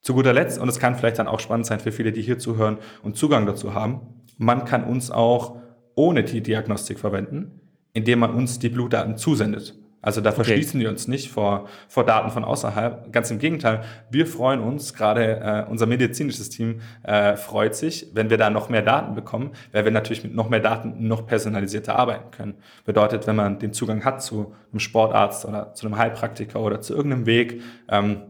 Zu 0.01 0.15
guter 0.15 0.33
Letzt, 0.33 0.59
und 0.59 0.67
es 0.67 0.79
kann 0.79 0.95
vielleicht 0.95 1.19
dann 1.19 1.27
auch 1.27 1.39
spannend 1.39 1.67
sein 1.67 1.79
für 1.79 1.91
viele, 1.91 2.11
die 2.11 2.23
hier 2.23 2.39
zuhören 2.39 2.79
und 3.03 3.15
Zugang 3.15 3.45
dazu 3.45 3.75
haben, 3.75 4.01
man 4.39 4.65
kann 4.65 4.83
uns 4.83 5.11
auch 5.11 5.57
ohne 5.93 6.23
die 6.23 6.41
Diagnostik 6.41 6.97
verwenden, 6.97 7.61
indem 7.93 8.17
man 8.17 8.33
uns 8.33 8.57
die 8.57 8.69
Blutdaten 8.69 9.15
zusendet. 9.15 9.75
Also 10.01 10.21
da 10.21 10.31
verschließen 10.31 10.79
okay. 10.79 10.85
wir 10.85 10.89
uns 10.89 11.07
nicht 11.07 11.31
vor, 11.31 11.67
vor 11.87 12.05
Daten 12.05 12.31
von 12.31 12.43
außerhalb. 12.43 13.11
Ganz 13.11 13.29
im 13.31 13.39
Gegenteil, 13.39 13.83
wir 14.09 14.25
freuen 14.25 14.59
uns, 14.59 14.93
gerade 14.93 15.65
äh, 15.67 15.69
unser 15.69 15.85
medizinisches 15.85 16.49
Team 16.49 16.81
äh, 17.03 17.35
freut 17.35 17.75
sich, 17.75 18.07
wenn 18.13 18.29
wir 18.29 18.37
da 18.37 18.49
noch 18.49 18.69
mehr 18.69 18.81
Daten 18.81 19.13
bekommen, 19.13 19.51
weil 19.71 19.85
wir 19.85 19.91
natürlich 19.91 20.23
mit 20.23 20.33
noch 20.33 20.49
mehr 20.49 20.59
Daten 20.59 21.07
noch 21.07 21.27
personalisierter 21.27 21.95
arbeiten 21.95 22.31
können. 22.31 22.55
Bedeutet, 22.85 23.27
wenn 23.27 23.35
man 23.35 23.59
den 23.59 23.73
Zugang 23.73 24.03
hat 24.03 24.23
zu 24.23 24.55
einem 24.71 24.79
Sportarzt 24.79 25.45
oder 25.45 25.73
zu 25.73 25.85
einem 25.85 25.97
Heilpraktiker 25.97 26.59
oder 26.59 26.81
zu 26.81 26.95
irgendeinem 26.95 27.25
Weg, 27.25 27.61
ähm, 27.89 28.21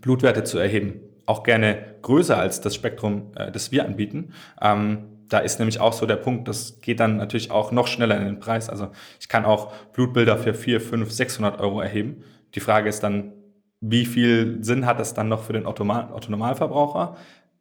Blutwerte 0.00 0.44
zu 0.44 0.58
erheben, 0.58 1.00
auch 1.26 1.42
gerne 1.44 1.78
größer 2.02 2.36
als 2.36 2.60
das 2.60 2.74
Spektrum, 2.74 3.32
äh, 3.36 3.52
das 3.52 3.70
wir 3.70 3.84
anbieten, 3.84 4.32
ähm, 4.60 5.11
da 5.32 5.38
ist 5.38 5.58
nämlich 5.58 5.80
auch 5.80 5.92
so 5.92 6.04
der 6.04 6.16
Punkt, 6.16 6.46
das 6.48 6.80
geht 6.80 7.00
dann 7.00 7.16
natürlich 7.16 7.50
auch 7.50 7.72
noch 7.72 7.86
schneller 7.86 8.18
in 8.18 8.26
den 8.26 8.40
Preis. 8.40 8.68
Also 8.68 8.88
ich 9.18 9.28
kann 9.28 9.44
auch 9.44 9.72
Blutbilder 9.92 10.36
für 10.36 10.52
4, 10.52 10.80
5, 10.80 11.10
600 11.10 11.60
Euro 11.60 11.80
erheben. 11.80 12.22
Die 12.54 12.60
Frage 12.60 12.88
ist 12.88 13.02
dann, 13.02 13.32
wie 13.80 14.04
viel 14.04 14.62
Sinn 14.62 14.84
hat 14.84 15.00
das 15.00 15.14
dann 15.14 15.28
noch 15.28 15.42
für 15.42 15.54
den 15.54 15.66
Autonormalverbraucher? 15.66 17.16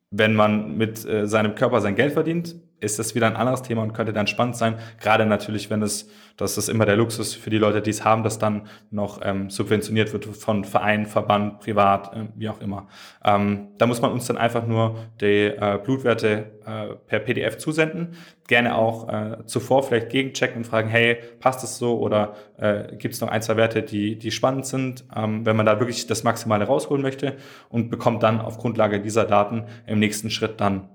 Wenn 0.10 0.36
man 0.36 0.77
mit 0.77 1.05
äh, 1.05 1.27
seinem 1.27 1.55
Körper 1.55 1.79
sein 1.79 1.95
Geld 1.95 2.13
verdient, 2.13 2.55
ist 2.82 3.00
das 3.00 3.15
wieder 3.15 3.28
ein 3.28 3.36
anderes 3.36 3.62
Thema 3.62 3.84
und 3.84 3.94
könnte 3.94 4.12
dann 4.12 4.28
spannend 4.28 4.58
sein. 4.58 4.76
Gerade 5.00 5.26
natürlich, 5.26 5.70
wenn 5.70 5.82
es, 5.82 6.10
das 6.36 6.58
ist 6.58 6.67
immer 6.67 6.86
der 6.86 6.98
Luxus 6.98 7.34
für 7.34 7.50
die 7.50 7.60
Leute, 7.60 7.82
die 7.82 7.91
es 7.91 8.04
haben, 8.04 8.24
dass 8.24 8.39
dann 8.39 8.63
noch 8.89 9.22
ähm, 9.24 9.50
subventioniert 9.50 10.12
wird 10.13 10.26
von 10.26 10.65
Verein, 10.65 11.06
Verband, 11.06 11.60
privat, 11.60 12.13
äh, 12.15 12.26
wie 12.36 12.50
auch 12.50 12.60
immer. 12.60 12.88
Ähm, 13.24 13.67
da 13.78 13.86
muss 13.86 14.02
man 14.02 14.12
uns 14.12 14.26
dann 14.26 14.38
einfach 14.38 14.65
nur 14.65 14.98
die 15.22 15.46
äh, 15.46 15.80
Blutwerte 15.84 16.52
äh, 16.65 16.96
per 17.08 17.20
PDF 17.20 17.58
zusenden. 17.58 18.15
Gerne 18.48 18.76
auch 18.76 19.08
äh, 19.08 19.46
zuvor 19.46 19.84
vielleicht 19.84 20.10
gegenchecken 20.10 20.58
und 20.58 20.65
fragen, 20.65 20.89
hey, 20.89 21.20
passt 21.39 21.63
es 21.63 21.78
so 21.78 22.00
oder 22.00 22.36
äh, 22.58 22.96
gibt 22.98 23.13
es 23.13 23.22
noch 23.22 23.30
ein, 23.30 23.41
zwei 23.44 23.58
Werte, 23.58 23.84
die, 23.84 24.17
die 24.17 24.32
spannend 24.32 24.65
sind, 24.65 25.06
ähm, 25.15 25.46
wenn 25.46 25.56
man 25.56 25.67
da 25.67 25.80
wirklich 25.80 26.08
das 26.08 26.24
Maximale 26.24 26.65
rausholen 26.65 27.04
möchte 27.04 27.36
und 27.70 27.91
bekommt 27.91 28.24
dann 28.24 28.41
auf 28.41 28.58
Grundlage 28.58 29.00
dieser 29.00 29.26
Daten 29.26 29.65
im 29.86 30.00
nächsten 30.00 30.32
Schritt 30.32 30.60
dann 30.60 30.89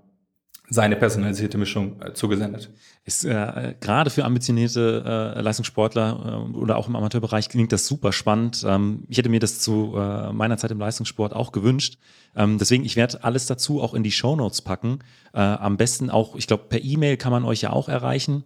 seine 0.69 0.97
personalisierte 0.97 1.59
Mischung 1.59 2.01
äh, 2.03 2.13
zugesendet. 2.13 2.71
Ist 3.05 3.25
äh, 3.25 3.75
gerade 3.81 4.11
für 4.11 4.25
ambitionierte 4.25 5.35
äh, 5.37 5.41
Leistungssportler 5.41 6.49
äh, 6.53 6.57
oder 6.57 6.77
auch 6.77 6.89
im 6.89 6.97
Amateurbereich 6.97 7.49
klingt 7.49 7.73
das 7.73 7.87
super 7.87 8.13
spannend. 8.13 8.65
Ähm, 8.67 9.05
ich 9.09 9.19
hätte 9.19 9.29
mir 9.29 9.39
das 9.39 9.61
zu 9.61 9.95
äh, 9.97 10.33
meiner 10.33 10.57
Zeit 10.57 10.73
im 10.73 10.79
Leistungssport 10.79 11.35
auch 11.35 11.53
gewünscht. 11.53 11.99
Ähm, 12.35 12.59
deswegen, 12.59 12.85
ich 12.85 12.97
werde 12.97 13.23
alles 13.23 13.47
dazu 13.47 13.81
auch 13.81 13.95
in 13.95 14.03
die 14.03 14.11
Show 14.11 14.35
Notes 14.35 14.61
packen. 14.61 14.99
Äh, 15.33 15.41
am 15.41 15.77
besten 15.77 16.11
auch, 16.11 16.35
ich 16.35 16.47
glaube, 16.47 16.65
per 16.69 16.83
E-Mail 16.83 17.17
kann 17.17 17.33
man 17.33 17.45
euch 17.45 17.61
ja 17.63 17.71
auch 17.71 17.89
erreichen. 17.89 18.43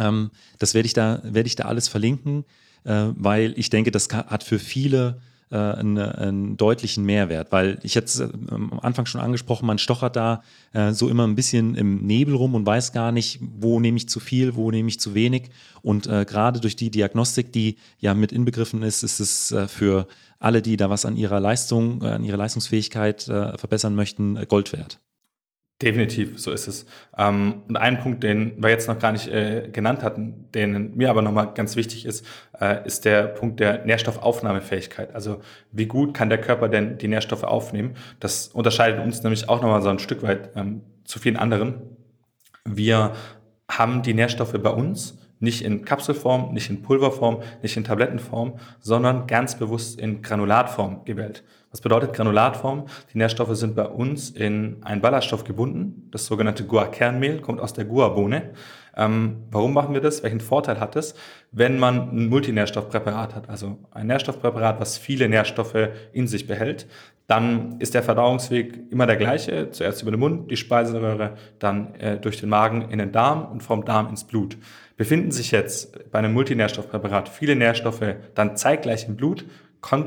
Ähm, 0.00 0.30
das 0.58 0.74
werde 0.74 0.86
ich 0.86 0.94
da, 0.94 1.20
werde 1.22 1.46
ich 1.46 1.56
da 1.56 1.64
alles 1.64 1.88
verlinken, 1.88 2.44
äh, 2.84 3.08
weil 3.14 3.52
ich 3.56 3.68
denke, 3.68 3.90
das 3.90 4.08
hat 4.08 4.42
für 4.42 4.58
viele 4.58 5.20
äh, 5.50 5.56
einen, 5.56 5.98
einen, 5.98 6.56
deutlichen 6.56 7.04
Mehrwert, 7.04 7.52
weil 7.52 7.78
ich 7.82 7.94
jetzt 7.94 8.20
äh, 8.20 8.28
am 8.50 8.80
Anfang 8.80 9.06
schon 9.06 9.20
angesprochen, 9.20 9.66
man 9.66 9.78
stochert 9.78 10.16
da 10.16 10.42
äh, 10.72 10.92
so 10.92 11.08
immer 11.08 11.26
ein 11.26 11.34
bisschen 11.34 11.74
im 11.74 12.04
Nebel 12.06 12.34
rum 12.34 12.54
und 12.54 12.66
weiß 12.66 12.92
gar 12.92 13.12
nicht, 13.12 13.40
wo 13.40 13.78
nehme 13.78 13.96
ich 13.96 14.08
zu 14.08 14.20
viel, 14.20 14.56
wo 14.56 14.70
nehme 14.70 14.88
ich 14.88 14.98
zu 14.98 15.14
wenig. 15.14 15.50
Und 15.82 16.06
äh, 16.06 16.24
gerade 16.24 16.60
durch 16.60 16.76
die 16.76 16.90
Diagnostik, 16.90 17.52
die 17.52 17.76
ja 17.98 18.14
mit 18.14 18.32
inbegriffen 18.32 18.82
ist, 18.82 19.02
ist 19.02 19.20
es 19.20 19.52
äh, 19.52 19.68
für 19.68 20.08
alle, 20.38 20.62
die 20.62 20.76
da 20.76 20.90
was 20.90 21.04
an 21.04 21.16
ihrer 21.16 21.40
Leistung, 21.40 22.02
äh, 22.02 22.08
an 22.08 22.24
ihrer 22.24 22.36
Leistungsfähigkeit 22.36 23.22
verbessern 23.22 23.94
möchten, 23.94 24.46
Gold 24.48 24.72
wert. 24.72 25.00
Definitiv, 25.82 26.40
so 26.40 26.52
ist 26.52 26.68
es. 26.68 26.86
Ähm, 27.18 27.62
und 27.68 27.76
ein 27.76 27.98
Punkt, 27.98 28.22
den 28.22 28.62
wir 28.62 28.70
jetzt 28.70 28.88
noch 28.88 28.98
gar 28.98 29.12
nicht 29.12 29.28
äh, 29.28 29.68
genannt 29.70 30.02
hatten, 30.02 30.48
den 30.54 30.96
mir 30.96 31.10
aber 31.10 31.20
nochmal 31.20 31.52
ganz 31.52 31.76
wichtig 31.76 32.06
ist, 32.06 32.24
äh, 32.58 32.86
ist 32.86 33.04
der 33.04 33.24
Punkt 33.24 33.60
der 33.60 33.84
Nährstoffaufnahmefähigkeit. 33.84 35.14
Also 35.14 35.42
wie 35.72 35.84
gut 35.84 36.14
kann 36.14 36.30
der 36.30 36.40
Körper 36.40 36.70
denn 36.70 36.96
die 36.96 37.08
Nährstoffe 37.08 37.44
aufnehmen? 37.44 37.94
Das 38.20 38.48
unterscheidet 38.48 39.04
uns 39.04 39.22
nämlich 39.22 39.50
auch 39.50 39.60
nochmal 39.60 39.82
so 39.82 39.90
ein 39.90 39.98
Stück 39.98 40.22
weit 40.22 40.48
ähm, 40.56 40.80
zu 41.04 41.18
vielen 41.18 41.36
anderen. 41.36 41.82
Wir 42.64 43.12
haben 43.70 44.00
die 44.00 44.14
Nährstoffe 44.14 44.56
bei 44.58 44.70
uns 44.70 45.18
nicht 45.40 45.62
in 45.62 45.84
Kapselform, 45.84 46.54
nicht 46.54 46.70
in 46.70 46.80
Pulverform, 46.80 47.42
nicht 47.60 47.76
in 47.76 47.84
Tablettenform, 47.84 48.58
sondern 48.80 49.26
ganz 49.26 49.58
bewusst 49.58 50.00
in 50.00 50.22
Granulatform 50.22 51.04
gewählt. 51.04 51.44
Was 51.76 51.82
bedeutet 51.82 52.14
Granulatform? 52.14 52.86
Die 53.12 53.18
Nährstoffe 53.18 53.54
sind 53.54 53.76
bei 53.76 53.84
uns 53.84 54.30
in 54.30 54.78
einen 54.82 55.02
Ballaststoff 55.02 55.44
gebunden. 55.44 56.08
Das 56.10 56.24
sogenannte 56.24 56.64
Guar-Kernmehl 56.64 57.42
kommt 57.42 57.60
aus 57.60 57.74
der 57.74 57.84
Guar-Bohne. 57.84 58.54
Ähm, 58.96 59.44
warum 59.50 59.74
machen 59.74 59.92
wir 59.92 60.00
das? 60.00 60.22
Welchen 60.22 60.40
Vorteil 60.40 60.80
hat 60.80 60.96
es, 60.96 61.14
wenn 61.52 61.78
man 61.78 62.16
ein 62.16 62.30
Multinährstoffpräparat 62.30 63.34
hat, 63.34 63.50
also 63.50 63.76
ein 63.90 64.06
Nährstoffpräparat, 64.06 64.80
was 64.80 64.96
viele 64.96 65.28
Nährstoffe 65.28 65.90
in 66.14 66.26
sich 66.26 66.46
behält? 66.46 66.86
Dann 67.26 67.78
ist 67.78 67.92
der 67.92 68.02
Verdauungsweg 68.02 68.90
immer 68.90 69.06
der 69.06 69.16
gleiche. 69.16 69.70
Zuerst 69.70 70.00
über 70.00 70.12
den 70.12 70.20
Mund, 70.20 70.50
die 70.50 70.56
Speiseröhre, 70.56 71.34
dann 71.58 71.94
äh, 71.96 72.18
durch 72.18 72.40
den 72.40 72.48
Magen 72.48 72.88
in 72.90 73.00
den 73.00 73.12
Darm 73.12 73.44
und 73.52 73.62
vom 73.62 73.84
Darm 73.84 74.08
ins 74.08 74.24
Blut. 74.24 74.56
Befinden 74.96 75.30
sich 75.30 75.50
jetzt 75.50 76.10
bei 76.10 76.20
einem 76.20 76.32
Multinährstoffpräparat 76.32 77.28
viele 77.28 77.54
Nährstoffe 77.54 78.14
dann 78.34 78.56
zeitgleich 78.56 79.06
im 79.06 79.16
Blut, 79.16 79.44
kann 79.80 80.04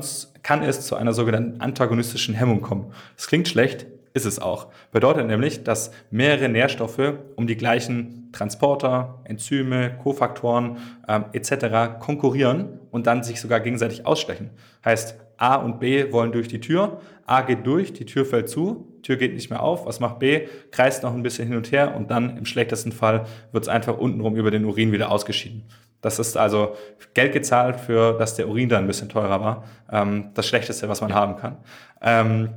es 0.62 0.86
zu 0.86 0.96
einer 0.96 1.12
sogenannten 1.12 1.60
antagonistischen 1.60 2.34
Hemmung 2.34 2.60
kommen. 2.60 2.92
Das 3.16 3.26
klingt 3.26 3.48
schlecht, 3.48 3.86
ist 4.12 4.26
es 4.26 4.38
auch. 4.38 4.68
Bedeutet 4.92 5.26
nämlich, 5.26 5.64
dass 5.64 5.92
mehrere 6.10 6.48
Nährstoffe 6.48 7.14
um 7.36 7.46
die 7.46 7.56
gleichen 7.56 8.28
Transporter, 8.32 9.20
Enzyme, 9.24 9.96
Kofaktoren 10.02 10.78
ähm, 11.08 11.26
etc. 11.32 11.98
konkurrieren 12.00 12.80
und 12.90 13.06
dann 13.06 13.22
sich 13.22 13.40
sogar 13.40 13.60
gegenseitig 13.60 14.06
ausstechen. 14.06 14.50
Heißt, 14.84 15.16
A 15.36 15.56
und 15.56 15.80
B 15.80 16.12
wollen 16.12 16.32
durch 16.32 16.48
die 16.48 16.60
Tür, 16.60 17.00
A 17.24 17.42
geht 17.42 17.66
durch, 17.66 17.92
die 17.92 18.04
Tür 18.04 18.26
fällt 18.26 18.48
zu, 18.48 18.86
Tür 19.02 19.16
geht 19.16 19.34
nicht 19.34 19.50
mehr 19.50 19.62
auf, 19.62 19.86
was 19.86 20.00
macht 20.00 20.18
B? 20.18 20.48
Kreist 20.70 21.02
noch 21.02 21.14
ein 21.14 21.22
bisschen 21.22 21.48
hin 21.48 21.56
und 21.56 21.72
her 21.72 21.96
und 21.96 22.10
dann 22.10 22.36
im 22.36 22.44
schlechtesten 22.44 22.92
Fall 22.92 23.26
wird 23.52 23.64
es 23.64 23.68
einfach 23.68 23.96
untenrum 23.96 24.36
über 24.36 24.50
den 24.50 24.64
Urin 24.64 24.92
wieder 24.92 25.10
ausgeschieden. 25.10 25.64
Das 26.00 26.18
ist 26.18 26.36
also 26.36 26.76
Geld 27.14 27.32
gezahlt 27.32 27.78
für, 27.80 28.18
dass 28.18 28.34
der 28.34 28.48
Urin 28.48 28.68
dann 28.68 28.84
ein 28.84 28.86
bisschen 28.86 29.08
teurer 29.08 29.40
war. 29.40 29.64
Ähm, 29.90 30.30
das 30.34 30.46
Schlechteste, 30.46 30.88
was 30.88 31.00
man 31.00 31.14
haben 31.14 31.36
kann. 31.36 31.58
Ähm, 32.00 32.50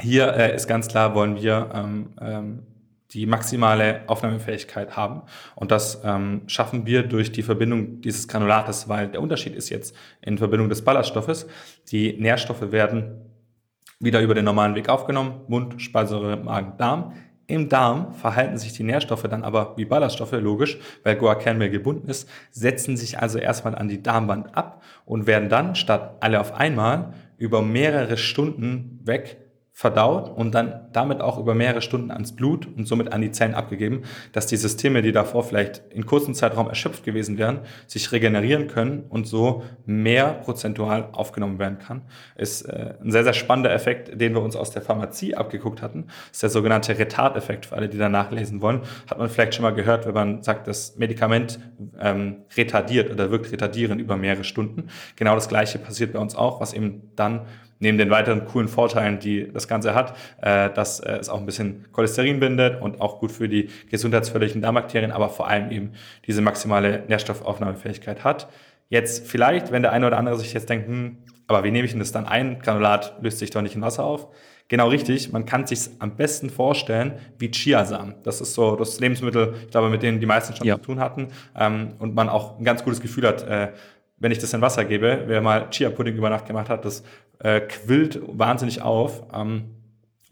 hier 0.00 0.34
äh, 0.34 0.54
ist 0.54 0.66
ganz 0.66 0.88
klar, 0.88 1.14
wollen 1.14 1.36
wir 1.36 1.70
ähm, 1.74 2.14
ähm, 2.20 2.66
die 3.12 3.26
maximale 3.26 4.00
Aufnahmefähigkeit 4.06 4.96
haben. 4.96 5.22
Und 5.54 5.70
das 5.70 6.00
ähm, 6.04 6.42
schaffen 6.46 6.86
wir 6.86 7.02
durch 7.02 7.30
die 7.30 7.42
Verbindung 7.42 8.00
dieses 8.00 8.26
Granulates, 8.26 8.88
weil 8.88 9.08
der 9.08 9.20
Unterschied 9.20 9.54
ist 9.54 9.68
jetzt 9.68 9.94
in 10.22 10.38
Verbindung 10.38 10.68
des 10.68 10.82
Ballaststoffes. 10.82 11.46
Die 11.90 12.14
Nährstoffe 12.18 12.72
werden 12.72 13.20
wieder 14.00 14.20
über 14.20 14.34
den 14.34 14.44
normalen 14.44 14.74
Weg 14.74 14.88
aufgenommen, 14.88 15.42
Mund, 15.46 15.80
Speiseröhre, 15.80 16.36
Magen, 16.36 16.76
Darm. 16.78 17.12
Im 17.52 17.68
Darm 17.68 18.14
verhalten 18.14 18.56
sich 18.56 18.72
die 18.72 18.82
Nährstoffe 18.82 19.24
dann 19.24 19.44
aber 19.44 19.74
wie 19.76 19.84
Ballaststoffe, 19.84 20.32
logisch, 20.32 20.78
weil 21.02 21.16
Goa-Kernmehl 21.16 21.68
gebunden 21.68 22.08
ist, 22.08 22.26
setzen 22.50 22.96
sich 22.96 23.18
also 23.18 23.38
erstmal 23.38 23.74
an 23.74 23.88
die 23.88 24.02
Darmwand 24.02 24.56
ab 24.56 24.82
und 25.04 25.26
werden 25.26 25.50
dann 25.50 25.74
statt 25.74 26.16
alle 26.20 26.40
auf 26.40 26.54
einmal 26.54 27.12
über 27.36 27.60
mehrere 27.60 28.16
Stunden 28.16 29.00
weg 29.04 29.41
verdaut 29.74 30.28
und 30.28 30.54
dann 30.54 30.88
damit 30.92 31.22
auch 31.22 31.38
über 31.38 31.54
mehrere 31.54 31.80
Stunden 31.80 32.10
ans 32.10 32.36
Blut 32.36 32.68
und 32.76 32.86
somit 32.86 33.12
an 33.12 33.22
die 33.22 33.30
Zellen 33.30 33.54
abgegeben, 33.54 34.02
dass 34.32 34.46
die 34.46 34.58
Systeme, 34.58 35.00
die 35.00 35.12
davor 35.12 35.44
vielleicht 35.44 35.82
in 35.90 36.04
kurzem 36.04 36.34
Zeitraum 36.34 36.68
erschöpft 36.68 37.04
gewesen 37.04 37.38
wären, 37.38 37.60
sich 37.86 38.12
regenerieren 38.12 38.66
können 38.68 39.04
und 39.08 39.26
so 39.26 39.62
mehr 39.86 40.34
prozentual 40.44 41.08
aufgenommen 41.12 41.58
werden 41.58 41.78
kann. 41.78 42.02
Ist 42.36 42.62
äh, 42.62 42.94
ein 43.02 43.10
sehr, 43.10 43.24
sehr 43.24 43.32
spannender 43.32 43.72
Effekt, 43.72 44.20
den 44.20 44.34
wir 44.34 44.42
uns 44.42 44.56
aus 44.56 44.70
der 44.72 44.82
Pharmazie 44.82 45.36
abgeguckt 45.36 45.80
hatten. 45.80 46.08
Ist 46.30 46.42
der 46.42 46.50
sogenannte 46.50 46.98
Retardeffekt 46.98 47.66
für 47.66 47.74
alle, 47.74 47.88
die 47.88 47.98
da 47.98 48.10
nachlesen 48.10 48.60
wollen. 48.60 48.82
Hat 49.08 49.18
man 49.18 49.30
vielleicht 49.30 49.54
schon 49.54 49.62
mal 49.62 49.74
gehört, 49.74 50.06
wenn 50.06 50.14
man 50.14 50.42
sagt, 50.42 50.68
das 50.68 50.96
Medikament 50.98 51.58
ähm, 51.98 52.42
retardiert 52.56 53.10
oder 53.10 53.30
wirkt 53.30 53.50
retardierend 53.50 54.02
über 54.02 54.18
mehrere 54.18 54.44
Stunden. 54.44 54.88
Genau 55.16 55.34
das 55.34 55.48
Gleiche 55.48 55.78
passiert 55.78 56.12
bei 56.12 56.18
uns 56.18 56.34
auch, 56.34 56.60
was 56.60 56.74
eben 56.74 57.10
dann 57.16 57.46
neben 57.82 57.98
den 57.98 58.10
weiteren 58.10 58.46
coolen 58.46 58.68
Vorteilen, 58.68 59.18
die 59.18 59.52
das 59.52 59.66
Ganze 59.66 59.94
hat, 59.94 60.16
äh, 60.40 60.70
dass 60.70 61.00
äh, 61.00 61.16
es 61.16 61.28
auch 61.28 61.38
ein 61.38 61.46
bisschen 61.46 61.86
Cholesterin 61.92 62.38
bindet 62.38 62.80
und 62.80 63.00
auch 63.00 63.18
gut 63.18 63.32
für 63.32 63.48
die 63.48 63.68
gesundheitsförderlichen 63.90 64.62
Darmbakterien, 64.62 65.10
aber 65.10 65.28
vor 65.28 65.48
allem 65.48 65.70
eben 65.70 65.92
diese 66.26 66.40
maximale 66.40 67.02
Nährstoffaufnahmefähigkeit 67.08 68.22
hat. 68.22 68.48
Jetzt 68.88 69.26
vielleicht, 69.26 69.72
wenn 69.72 69.82
der 69.82 69.92
eine 69.92 70.06
oder 70.06 70.18
andere 70.18 70.38
sich 70.38 70.52
jetzt 70.52 70.70
denkt, 70.70 70.86
hm, 70.86 71.18
aber 71.48 71.64
wie 71.64 71.72
nehme 71.72 71.84
ich 71.84 71.90
denn 71.90 71.98
das 71.98 72.12
dann 72.12 72.26
ein? 72.26 72.60
Granulat 72.60 73.16
löst 73.20 73.40
sich 73.40 73.50
doch 73.50 73.62
nicht 73.62 73.74
in 73.74 73.82
Wasser 73.82 74.04
auf. 74.04 74.28
Genau 74.68 74.88
richtig, 74.88 75.32
man 75.32 75.44
kann 75.44 75.66
sich 75.66 75.90
am 75.98 76.16
besten 76.16 76.50
vorstellen 76.50 77.14
wie 77.38 77.50
Chiasamen. 77.50 78.14
Das 78.22 78.40
ist 78.40 78.54
so 78.54 78.76
das 78.76 79.00
Lebensmittel, 79.00 79.54
ich 79.64 79.70
glaube, 79.70 79.90
mit 79.90 80.02
denen 80.02 80.20
die 80.20 80.26
meisten 80.26 80.54
schon 80.54 80.66
ja. 80.66 80.76
zu 80.76 80.82
tun 80.82 81.00
hatten 81.00 81.28
ähm, 81.58 81.94
und 81.98 82.14
man 82.14 82.28
auch 82.28 82.58
ein 82.58 82.64
ganz 82.64 82.84
gutes 82.84 83.00
Gefühl 83.00 83.26
hat, 83.26 83.42
äh, 83.42 83.72
wenn 84.22 84.30
ich 84.30 84.38
das 84.38 84.54
in 84.54 84.60
Wasser 84.60 84.84
gebe. 84.84 85.24
Wer 85.26 85.42
mal 85.42 85.68
Chia-Pudding 85.68 86.14
über 86.14 86.30
Nacht 86.30 86.46
gemacht 86.46 86.68
hat, 86.68 86.84
das 86.84 87.02
äh, 87.40 87.60
quillt 87.60 88.20
wahnsinnig 88.26 88.80
auf. 88.80 89.24
Ähm, 89.34 89.81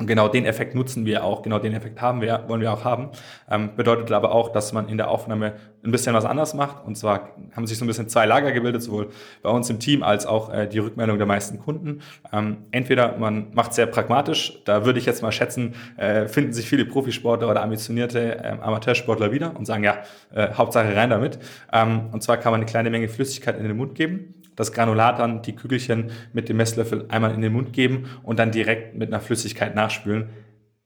und 0.00 0.06
genau 0.06 0.28
den 0.28 0.46
Effekt 0.46 0.74
nutzen 0.74 1.04
wir 1.04 1.24
auch, 1.24 1.42
genau 1.42 1.58
den 1.58 1.74
Effekt 1.74 2.00
haben 2.00 2.22
wir, 2.22 2.44
wollen 2.48 2.62
wir 2.62 2.72
auch 2.72 2.84
haben. 2.84 3.10
Ähm, 3.50 3.76
bedeutet 3.76 4.10
aber 4.12 4.32
auch, 4.32 4.50
dass 4.50 4.72
man 4.72 4.88
in 4.88 4.96
der 4.96 5.10
Aufnahme 5.10 5.52
ein 5.84 5.90
bisschen 5.90 6.14
was 6.14 6.24
anders 6.24 6.54
macht. 6.54 6.86
Und 6.86 6.96
zwar 6.96 7.36
haben 7.54 7.66
sich 7.66 7.76
so 7.76 7.84
ein 7.84 7.88
bisschen 7.88 8.08
zwei 8.08 8.24
Lager 8.24 8.50
gebildet, 8.52 8.82
sowohl 8.82 9.10
bei 9.42 9.50
uns 9.50 9.68
im 9.68 9.78
Team 9.78 10.02
als 10.02 10.24
auch 10.24 10.54
äh, 10.54 10.66
die 10.66 10.78
Rückmeldung 10.78 11.18
der 11.18 11.26
meisten 11.26 11.58
Kunden. 11.58 12.00
Ähm, 12.32 12.64
entweder 12.70 13.18
man 13.18 13.48
macht 13.52 13.74
sehr 13.74 13.84
pragmatisch, 13.84 14.62
da 14.64 14.86
würde 14.86 14.98
ich 14.98 15.04
jetzt 15.04 15.20
mal 15.20 15.32
schätzen, 15.32 15.74
äh, 15.98 16.28
finden 16.28 16.54
sich 16.54 16.66
viele 16.66 16.86
Profisportler 16.86 17.50
oder 17.50 17.62
ambitionierte 17.62 18.38
äh, 18.38 18.56
Amateursportler 18.58 19.32
wieder 19.32 19.54
und 19.54 19.66
sagen, 19.66 19.84
ja, 19.84 19.98
äh, 20.34 20.48
Hauptsache 20.54 20.96
rein 20.96 21.10
damit. 21.10 21.38
Ähm, 21.74 22.08
und 22.10 22.22
zwar 22.22 22.38
kann 22.38 22.52
man 22.52 22.62
eine 22.62 22.70
kleine 22.70 22.88
Menge 22.88 23.08
Flüssigkeit 23.08 23.58
in 23.58 23.64
den 23.64 23.76
Mund 23.76 23.94
geben 23.94 24.39
das 24.56 24.72
Granulat 24.72 25.18
dann, 25.18 25.42
die 25.42 25.54
Kügelchen 25.54 26.10
mit 26.32 26.48
dem 26.48 26.56
Messlöffel 26.58 27.06
einmal 27.08 27.34
in 27.34 27.40
den 27.40 27.52
Mund 27.52 27.72
geben 27.72 28.04
und 28.22 28.38
dann 28.38 28.50
direkt 28.50 28.96
mit 28.96 29.08
einer 29.08 29.20
Flüssigkeit 29.20 29.74
nachspülen. 29.74 30.30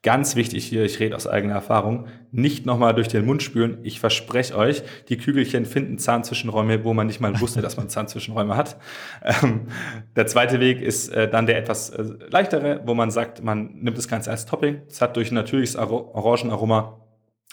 Ganz 0.05 0.37
wichtig 0.37 0.67
hier, 0.67 0.85
ich 0.85 1.01
rede 1.01 1.17
aus 1.17 1.27
eigener 1.27 1.55
Erfahrung, 1.55 2.09
nicht 2.31 2.67
nochmal 2.67 2.95
durch 2.95 3.09
den 3.09 3.25
Mund 3.25 3.43
spülen. 3.43 3.79
Ich 3.85 4.01
verspreche 4.01 4.55
euch, 4.55 4.83
die 5.09 5.17
Kügelchen 5.17 5.65
finden 5.65 5.97
Zahnzwischenräume, 5.99 6.85
wo 6.85 6.93
man 6.93 7.07
nicht 7.07 7.21
mal 7.21 7.41
wusste, 7.41 7.63
dass 7.63 7.79
man 7.79 7.89
Zahnzwischenräume 7.89 8.55
hat. 8.55 8.77
Ähm, 9.23 9.69
der 10.15 10.27
zweite 10.27 10.61
Weg 10.61 10.83
ist 10.83 11.09
äh, 11.09 11.31
dann 11.31 11.47
der 11.47 11.57
etwas 11.57 11.89
äh, 11.89 12.05
leichtere, 12.29 12.83
wo 12.85 12.93
man 12.93 13.11
sagt, 13.11 13.43
man 13.43 13.77
nimmt 13.77 13.97
das 13.97 14.07
Ganze 14.07 14.31
als 14.31 14.45
Topping. 14.45 14.83
Es 14.89 15.01
hat 15.01 15.17
durch 15.17 15.33
ein 15.33 15.37
natürliches 15.37 15.75
Orangenaroma 15.75 17.04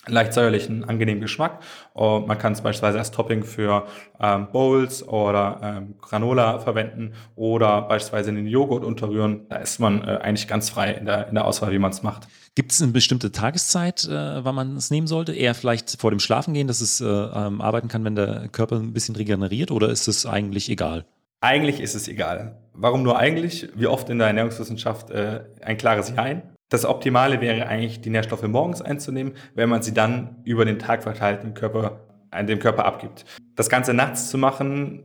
leicht 0.07 0.33
säuerlichen, 0.33 0.83
angenehmen 0.83 1.21
Geschmack. 1.21 1.59
Und 1.93 2.27
man 2.27 2.37
kann 2.37 2.53
es 2.53 2.61
beispielsweise 2.61 2.97
als 2.97 3.11
Topping 3.11 3.43
für 3.43 3.85
ähm, 4.19 4.47
Bowls 4.51 5.07
oder 5.07 5.59
ähm, 5.63 5.95
Granola 6.01 6.59
verwenden 6.59 7.13
oder 7.35 7.83
beispielsweise 7.83 8.29
in 8.29 8.37
den 8.37 8.47
Joghurt 8.47 8.83
unterrühren. 8.83 9.45
Da 9.49 9.57
ist 9.57 9.79
man 9.79 10.01
äh, 10.01 10.19
eigentlich 10.21 10.47
ganz 10.47 10.69
frei 10.69 10.91
in 10.93 11.05
der, 11.05 11.27
in 11.27 11.35
der 11.35 11.45
Auswahl, 11.45 11.71
wie 11.71 11.79
man 11.79 11.91
es 11.91 12.03
macht. 12.03 12.27
Gibt 12.55 12.71
es 12.71 12.81
eine 12.81 12.91
bestimmte 12.91 13.31
Tageszeit, 13.31 14.05
äh, 14.05 14.43
wann 14.43 14.55
man 14.55 14.75
es 14.75 14.91
nehmen 14.91 15.07
sollte? 15.07 15.33
Eher 15.33 15.53
vielleicht 15.55 16.01
vor 16.01 16.09
dem 16.09 16.19
Schlafengehen, 16.19 16.67
dass 16.67 16.81
es 16.81 16.99
äh, 16.99 17.05
ähm, 17.05 17.61
arbeiten 17.61 17.87
kann, 17.87 18.03
wenn 18.03 18.15
der 18.15 18.49
Körper 18.49 18.77
ein 18.77 18.93
bisschen 18.93 19.15
regeneriert 19.15 19.71
oder 19.71 19.89
ist 19.89 20.07
es 20.07 20.25
eigentlich 20.25 20.69
egal? 20.69 21.05
Eigentlich 21.41 21.79
ist 21.79 21.95
es 21.95 22.07
egal. 22.07 22.57
Warum 22.73 23.03
nur 23.03 23.17
eigentlich? 23.17 23.69
Wie 23.75 23.87
oft 23.87 24.09
in 24.09 24.19
der 24.19 24.27
Ernährungswissenschaft 24.27 25.09
äh, 25.11 25.41
ein 25.61 25.77
klares 25.77 26.13
Jein. 26.15 26.43
Das 26.71 26.85
Optimale 26.85 27.41
wäre 27.41 27.67
eigentlich, 27.67 27.99
die 27.99 28.09
Nährstoffe 28.09 28.43
morgens 28.43 28.81
einzunehmen, 28.81 29.33
wenn 29.55 29.67
man 29.67 29.81
sie 29.81 29.93
dann 29.93 30.37
über 30.45 30.63
den 30.63 30.79
Tag 30.79 31.03
verteilt 31.03 31.43
dem 31.43 31.53
Körper, 31.53 31.99
dem 32.33 32.59
Körper 32.59 32.85
abgibt. 32.85 33.25
Das 33.57 33.67
Ganze 33.67 33.93
nachts 33.93 34.29
zu 34.29 34.37
machen, 34.37 35.03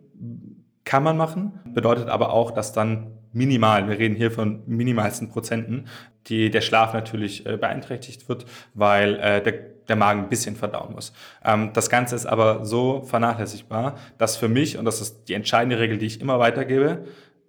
kann 0.85 1.03
man 1.03 1.17
machen, 1.17 1.59
bedeutet 1.75 2.09
aber 2.09 2.33
auch, 2.33 2.53
dass 2.53 2.73
dann 2.73 3.09
minimal, 3.33 3.89
wir 3.89 3.99
reden 3.99 4.15
hier 4.15 4.31
von 4.31 4.63
minimalsten 4.67 5.29
Prozenten, 5.29 5.89
die, 6.29 6.51
der 6.51 6.61
Schlaf 6.61 6.95
natürlich 6.95 7.45
äh, 7.47 7.57
beeinträchtigt 7.57 8.29
wird, 8.29 8.47
weil 8.75 9.17
äh, 9.17 9.43
der, 9.43 9.53
der 9.89 9.97
Magen 9.97 10.21
ein 10.21 10.29
bisschen 10.29 10.55
verdauen 10.55 10.93
muss. 10.93 11.13
Ähm, 11.45 11.71
das 11.73 11.91
Ganze 11.91 12.15
ist 12.15 12.27
aber 12.27 12.65
so 12.65 13.03
vernachlässigbar, 13.03 13.97
dass 14.19 14.37
für 14.37 14.49
mich, 14.49 14.79
und 14.79 14.85
das 14.85 15.01
ist 15.01 15.25
die 15.25 15.35
entscheidende 15.35 15.81
Regel, 15.81 15.99
die 15.99 16.07
ich 16.07 16.21
immer 16.21 16.39
weitergebe, 16.39 17.07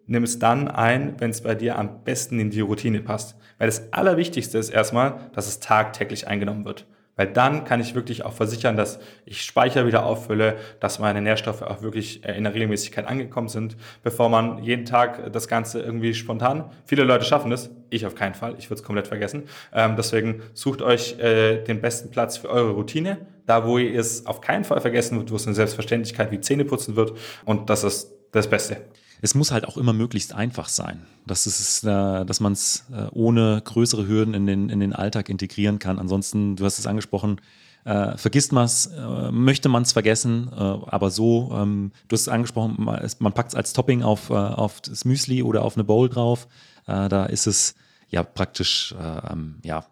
nimm 0.08 0.24
es 0.24 0.40
dann 0.40 0.68
ein, 0.68 1.16
wenn 1.20 1.30
es 1.30 1.42
bei 1.42 1.56
dir 1.56 1.78
am 1.78 2.04
besten 2.04 2.40
in 2.40 2.50
die 2.50 2.62
Routine 2.62 3.02
passt. 3.02 3.36
Weil 3.58 3.68
das 3.68 3.94
Allerwichtigste 3.94 4.58
ist 4.58 4.70
erstmal, 4.70 5.30
dass 5.34 5.48
es 5.48 5.60
tagtäglich 5.60 6.28
eingenommen 6.28 6.66
wird. 6.66 6.86
Weil 7.18 7.28
dann 7.28 7.66
kann 7.66 7.82
ich 7.82 7.96
wirklich 7.96 8.24
auch 8.24 8.34
versichern, 8.34 8.78
dass 8.78 9.00
ich 9.26 9.42
Speicher 9.42 9.88
wieder 9.88 10.06
auffülle, 10.06 10.56
dass 10.80 11.00
meine 11.00 11.20
Nährstoffe 11.20 11.64
auch 11.64 11.82
wirklich 11.82 12.24
äh, 12.24 12.38
in 12.38 12.44
der 12.44 12.54
Regelmäßigkeit 12.54 13.08
angekommen 13.08 13.50
sind, 13.50 13.76
bevor 14.04 14.30
man 14.30 14.64
jeden 14.64 14.86
Tag 14.86 15.34
das 15.34 15.48
Ganze 15.48 15.82
irgendwie 15.82 16.14
spontan. 16.14 16.70
Viele 16.86 17.04
Leute 17.04 17.26
schaffen 17.26 17.50
das, 17.50 17.72
ich 17.90 18.06
auf 18.06 18.14
keinen 18.14 18.36
Fall, 18.36 18.54
ich 18.60 18.70
würde 18.70 18.82
es 18.82 18.84
komplett 18.84 19.08
vergessen. 19.08 19.44
Ähm, 19.74 19.96
deswegen 19.98 20.44
sucht 20.54 20.84
euch 20.84 21.18
äh, 21.20 21.64
den 21.64 21.82
besten 21.82 22.12
Platz 22.12 22.38
für 22.38 22.50
eure 22.50 22.72
Routine, 22.72 23.18
da 23.48 23.66
wo 23.66 23.80
ihr 23.80 24.00
es 24.00 24.28
auf 24.28 24.40
keinen 24.40 24.64
Fall 24.64 24.80
vergessen 24.80 25.18
wird, 25.18 25.32
wo 25.32 25.38
es 25.38 25.48
eine 25.48 25.56
Selbstverständlichkeit 25.56 26.32
wie 26.32 26.40
Zähneputzen 26.40 26.96
wird 26.96 27.14
und 27.46 27.72
das 27.72 27.84
ist 27.84 28.14
das 28.32 28.48
Beste 28.48 28.78
es 29.22 29.36
muss 29.36 29.52
halt 29.52 29.68
auch 29.68 29.78
immer 29.78 29.94
möglichst 29.94 30.34
einfach 30.34 30.70
sein, 30.70 31.02
dass, 31.26 31.46
es, 31.46 31.84
äh, 31.84 32.26
dass 32.26 32.40
man 32.40 32.54
es 32.54 32.86
äh, 32.92 33.08
ohne 33.12 33.62
größere 33.64 34.08
Hürden 34.08 34.34
in 34.34 34.46
den, 34.46 34.70
in 34.70 34.80
den 34.80 34.94
Alltag 34.94 35.30
integrieren 35.30 35.80
kann. 35.80 36.00
Ansonsten, 36.00 36.56
du 36.56 36.66
hast 36.66 36.80
es 36.80 36.88
angesprochen, 36.88 37.42
äh, 37.86 38.18
vergisst 38.18 38.52
man 38.52 38.66
es, 38.66 38.88
äh, 38.88 39.32
möchte 39.32 39.70
man 39.70 39.84
es 39.84 39.94
vergessen, 39.94 40.50
aber 40.50 41.10
so, 41.10 41.52
ähm, 41.54 41.92
du 42.08 42.14
hast 42.14 42.22
es 42.22 42.28
angesprochen, 42.28 42.76
man, 42.78 43.34
packt 43.34 43.50
es 43.50 43.56
als 43.56 43.74
Topping 43.74 44.04
auf, 44.04 44.30
auf 44.30 44.82
das 44.82 45.06
Müsli 45.06 45.42
oder 45.42 45.64
auf 45.64 45.76
eine 45.76 45.84
Bowl 45.84 46.10
drauf. 46.10 46.48
Da 46.86 47.26
ist 47.26 47.48
es 47.48 47.76
ja 48.10 48.24
praktisch 48.24 48.96
äh, 48.98 49.32
ähm, 49.32 49.60
ja, 49.64 49.86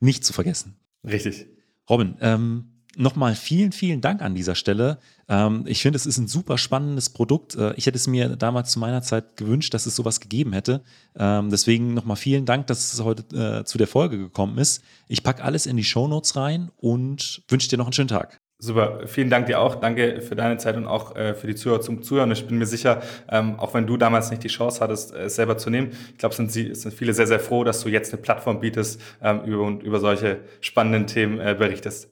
nicht 0.00 0.24
zu 0.24 0.32
vergessen. 0.32 0.76
Richtig. 1.04 1.46
Robin, 1.88 2.16
ähm, 2.20 2.79
nochmal 3.00 3.34
vielen, 3.34 3.72
vielen 3.72 4.00
Dank 4.00 4.22
an 4.22 4.34
dieser 4.34 4.54
Stelle. 4.54 4.98
Ähm, 5.28 5.64
ich 5.66 5.82
finde, 5.82 5.96
es 5.96 6.06
ist 6.06 6.18
ein 6.18 6.28
super 6.28 6.58
spannendes 6.58 7.10
Produkt. 7.10 7.56
Äh, 7.56 7.74
ich 7.74 7.86
hätte 7.86 7.96
es 7.96 8.06
mir 8.06 8.36
damals 8.36 8.70
zu 8.70 8.78
meiner 8.78 9.02
Zeit 9.02 9.36
gewünscht, 9.36 9.74
dass 9.74 9.86
es 9.86 9.96
sowas 9.96 10.20
gegeben 10.20 10.52
hätte. 10.52 10.82
Ähm, 11.18 11.50
deswegen 11.50 11.94
nochmal 11.94 12.16
vielen 12.16 12.46
Dank, 12.46 12.66
dass 12.66 12.92
es 12.92 13.02
heute 13.02 13.60
äh, 13.60 13.64
zu 13.64 13.78
der 13.78 13.86
Folge 13.86 14.18
gekommen 14.18 14.58
ist. 14.58 14.82
Ich 15.08 15.22
packe 15.22 15.42
alles 15.42 15.66
in 15.66 15.76
die 15.76 15.84
Show 15.84 16.06
Notes 16.06 16.36
rein 16.36 16.70
und 16.76 17.42
wünsche 17.48 17.68
dir 17.68 17.78
noch 17.78 17.86
einen 17.86 17.92
schönen 17.92 18.08
Tag. 18.08 18.40
Super, 18.62 19.06
vielen 19.06 19.30
Dank 19.30 19.46
dir 19.46 19.58
auch. 19.58 19.76
Danke 19.76 20.20
für 20.20 20.36
deine 20.36 20.58
Zeit 20.58 20.76
und 20.76 20.86
auch 20.86 21.16
äh, 21.16 21.32
für 21.34 21.46
die 21.46 21.54
Zuhörer 21.54 21.80
zum 21.80 22.02
Zuhören. 22.02 22.30
Ich 22.30 22.46
bin 22.46 22.58
mir 22.58 22.66
sicher, 22.66 23.00
ähm, 23.30 23.58
auch 23.58 23.72
wenn 23.72 23.86
du 23.86 23.96
damals 23.96 24.30
nicht 24.30 24.44
die 24.44 24.48
Chance 24.48 24.80
hattest, 24.80 25.14
es 25.14 25.36
selber 25.36 25.56
zu 25.56 25.70
nehmen, 25.70 25.92
ich 26.12 26.18
glaube, 26.18 26.34
sind, 26.34 26.52
sind 26.52 26.92
viele 26.92 27.14
sehr, 27.14 27.26
sehr 27.26 27.40
froh, 27.40 27.64
dass 27.64 27.80
du 27.82 27.88
jetzt 27.88 28.12
eine 28.12 28.20
Plattform 28.20 28.60
bietest 28.60 29.00
ähm, 29.22 29.44
über, 29.44 29.62
und 29.62 29.82
über 29.82 29.98
solche 29.98 30.40
spannenden 30.60 31.06
Themen 31.06 31.40
äh, 31.40 31.56
berichtest. 31.58 32.10